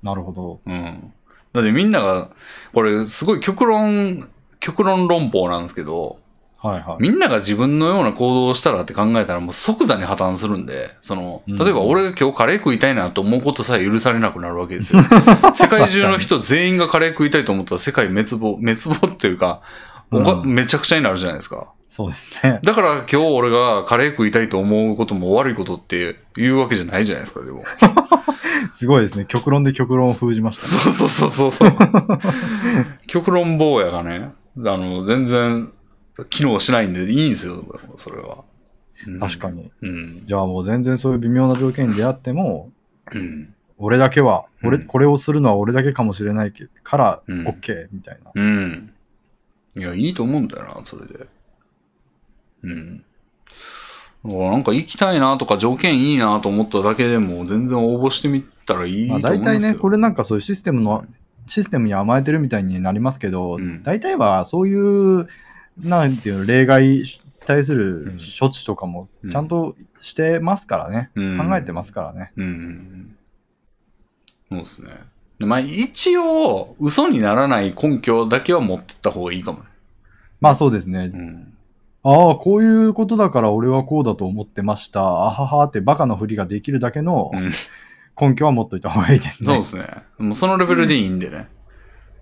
[0.02, 0.60] なるほど。
[0.66, 1.12] うん。
[1.52, 2.30] だってみんなが、
[2.72, 4.28] これすごい極論、
[4.60, 6.18] 極論論法なんですけど、
[6.58, 6.96] はいはい。
[7.00, 15.02] みんなが自分のような行動をしたらって考えたらもう即座に破綻するんで、その、うん例えば俺が今日カレー食いたいなと思うことさえ許されなくなるわけですよ。
[15.54, 19.60] 世界中の人全員がカレー食いたいと思ったら世界滅亡、滅亡っていうか、
[20.10, 21.72] おかうんめちゃくちゃになるじゃないですか。
[21.88, 22.60] そうですね。
[22.62, 27.64] だから今日俺がカレー食いたいと思うことも悪いことって言うわけじゃないじゃないですか、でも。
[28.72, 29.24] すごいですね。
[29.26, 30.92] 極論で極論を封じましたね。
[30.94, 31.70] そうそうそうそう。
[33.06, 35.72] 極論坊やがね、あの、全然
[36.30, 37.64] 機能しないんでいいんですよ、
[37.96, 38.38] それは。
[39.06, 39.70] うん確かに。
[39.82, 40.22] うん。
[40.26, 42.70] じゃあもう全然そういう微妙な条件に出会っても、
[43.12, 43.54] うん。
[43.78, 48.30] 俺だけは、俺、うんこれをするのは俺だけかもしれないけから、うん OK みたいな。
[48.34, 48.92] うん。
[49.76, 51.26] いや、いいと思うんだよな、それで。
[52.64, 53.04] うん。
[54.24, 59.44] なんか行きたいなとか条件いいなと思っただけでも全然応募してみたらいいとまあ、思いますよ。
[59.44, 61.04] 大体ね、これなんかそういうシステムの、
[61.46, 65.28] システムに甘えてるみたいになりますけど、うん大体はそういう、
[65.78, 67.04] なんていうの、例外に
[67.44, 71.10] 対するうん処置とかもうんちゃんとしてますからね。
[71.14, 72.32] うん考えてますからね。
[72.36, 73.16] うんうんうん。
[74.50, 74.90] そうですね。
[75.38, 79.64] でまあ一応、嘘にならない根拠だけは持ってった方がいいかもね。
[80.40, 81.10] まあそうですね。
[81.12, 81.52] うん。
[82.02, 85.00] ああ、こういうことだから俺はこうだと思ってました。
[85.02, 87.52] あははってバカのふりができるだけのうん
[88.18, 89.48] 根拠は持っといた方がいいですね。
[89.48, 89.86] そうですね。
[90.18, 91.48] もうそのレベルでいいんでね。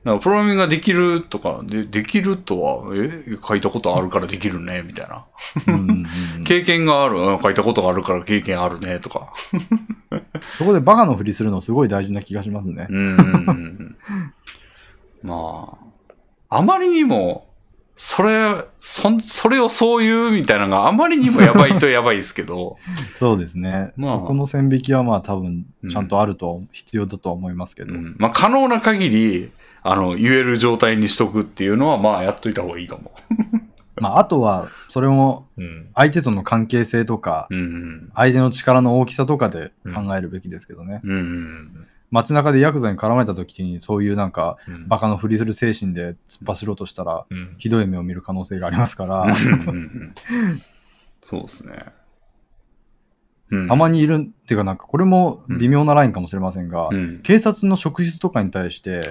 [0.05, 3.39] だからプログラミングができるとか、でできるとは、え？
[3.47, 5.25] 書いたことあるからできるね、みたいな。
[5.67, 5.91] うんうん
[6.37, 9.33] うん経験がある、うん書いたことがあるから経験あるね、とか。
[10.59, 12.87] そこでバカのふりするのすごい大事な気がしますね。
[12.91, 13.97] うんうんうんうん。
[15.23, 15.79] ま
[16.51, 17.49] あ、あまりにも、
[17.97, 22.77] それ、そ、それをそう言うみたいなのがあまりにもやばいとやばいですけど、
[23.15, 23.93] そうですね。
[23.97, 27.95] まあそこの線引きはまあ多分うんちゃんとあると、必要だとは思いますけど。
[27.95, 29.53] うん、まあ可能な限り、
[29.87, 33.13] あの、言える状態にしとくっていうのは、まあやっといた方がいいかも。
[34.01, 35.89] まああとは、それもうん。
[35.95, 37.47] 相手との関係性とか。
[38.15, 41.01] 相手の力の大きさとかで考えるべきですけどね。
[41.05, 44.89] うんうん街中でヤクザに絡まれた時にそういうなんかうん。
[44.89, 47.55] バカのふりする精神で突っ走ろうとしたら、うん。
[47.59, 49.35] ひどい目を見る可能性がありますから、
[51.23, 51.87] そうですね。
[53.51, 57.21] うんたまにいるっていうかなんかこれも微妙なラインかもしれませんが、うん。
[57.23, 59.03] 警察の職質とかに対して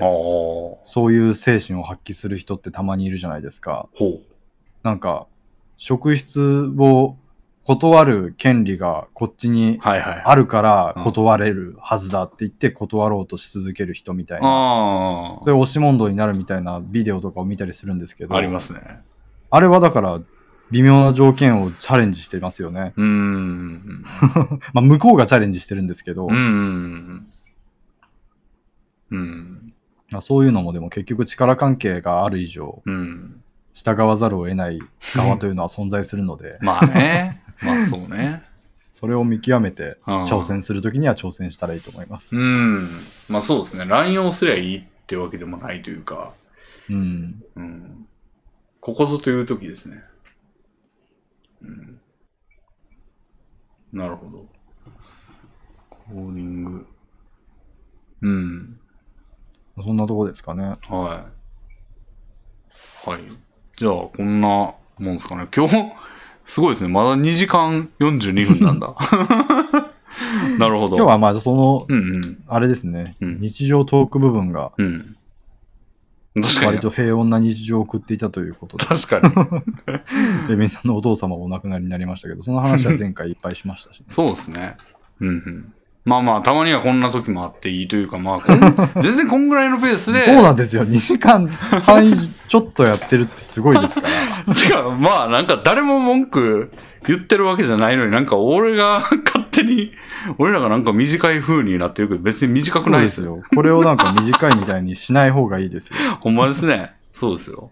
[0.82, 3.88] そういう精神を発揮する人ってたまにいるじゃないですか。
[4.00, 4.20] う。
[4.84, 5.28] なんか、
[5.78, 7.16] 職質を
[7.66, 9.80] 断る権利がこっちに。
[9.82, 18.28] あるから断れるはずだって言って断ろうとし続ける人みたいな、あそういう押し問答になるみたいなビデオとかを見たりするんですけあ。
[18.28, 18.82] ど、ありますね。
[19.50, 20.20] あれはだから
[20.72, 22.94] 微妙な条件をチャレンジしてますよね。
[22.96, 24.04] うーん。
[24.74, 27.28] まあ向こうがチャレンジしてるんですけど、うんうん。
[29.12, 29.74] うん。
[30.10, 33.42] まあそういうのもでも結局力関係がある以上、うん。
[33.74, 34.80] 従わざるを得ない
[35.16, 37.44] 側というのは存在するので、まあね。
[37.62, 38.42] まあそうね。
[38.92, 42.38] それを見極めてうん挑戦するときには挑戦したらいいと思います。
[42.38, 42.90] うん。
[43.28, 43.86] まあそうですね。
[43.86, 46.34] 乱用すりゃいいってわけでもないというか、
[46.90, 47.44] うん。
[47.56, 48.08] うん。
[48.80, 50.04] ここぞという時ですね。
[51.64, 52.00] うん。
[53.92, 54.46] なるほど。
[55.90, 56.88] コーディング。
[58.22, 58.80] うん。
[59.84, 60.74] そんなとこですかね。
[60.88, 61.26] は
[63.06, 63.10] い。
[63.10, 63.22] はい。
[63.78, 65.48] じゃあ、こんなもんですかね。
[65.56, 65.94] 今日、
[66.46, 66.90] すごいですね。
[66.92, 68.96] まだ2時間42分なんだ。
[70.60, 70.98] なるほど。
[70.98, 72.44] 今日はまあその、うんうん。
[72.48, 75.16] あれですね、うん日常トーク部分がうん。
[76.42, 76.66] 確かに。
[76.68, 80.50] 割と平穏な日常を送っていたということで、確かに。
[80.50, 84.78] レミさんのお父様もお亡くなりになりましたけど、その話は前回いっぱいしましたし、ね、 そうですね。
[85.20, 85.74] うんうん。
[86.06, 90.22] まあまあ、たまにはこんな時もあっていいというか、まあ 全然こんぐらいのペースで。
[90.22, 90.84] そうなんですよ。
[90.84, 92.12] 2時間半
[92.48, 94.08] ちょっとやってるってすごいですか
[94.46, 94.54] ら。
[94.56, 96.74] てか、まあなんか誰も文句
[97.08, 99.92] 言ってるわけじゃないのになんか俺が 勝手に、
[100.38, 103.44] 俺らがなんか短い風になってるけど別に短くないですすよ。
[103.56, 105.98] これをなんか短いみたいにしない方がいいですよ。
[106.22, 106.94] ほんまですね。
[107.12, 107.72] そうですよ。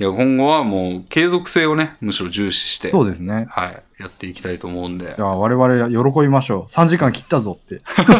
[0.00, 3.48] いや、今後はもう継続性をね、むしろ重視して、そうですね。
[3.50, 5.06] はい、やっていきたいと思うんで。
[5.06, 6.72] いや、我々喜びましょう。
[6.72, 7.82] 3時間切ったぞって。
[7.98, 8.12] 確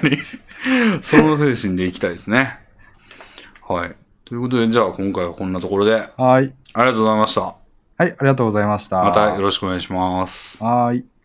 [0.00, 0.18] かに。
[1.02, 2.58] その精神でいきたいですね。
[3.68, 3.94] はい。
[4.24, 6.54] ということで、じゃあ今回はこんなところで、ありはい。
[6.74, 7.54] がとうございました。
[7.98, 9.02] はい、ありがとうございました。
[9.02, 10.62] またよろしくお願いします。
[10.62, 11.15] はい。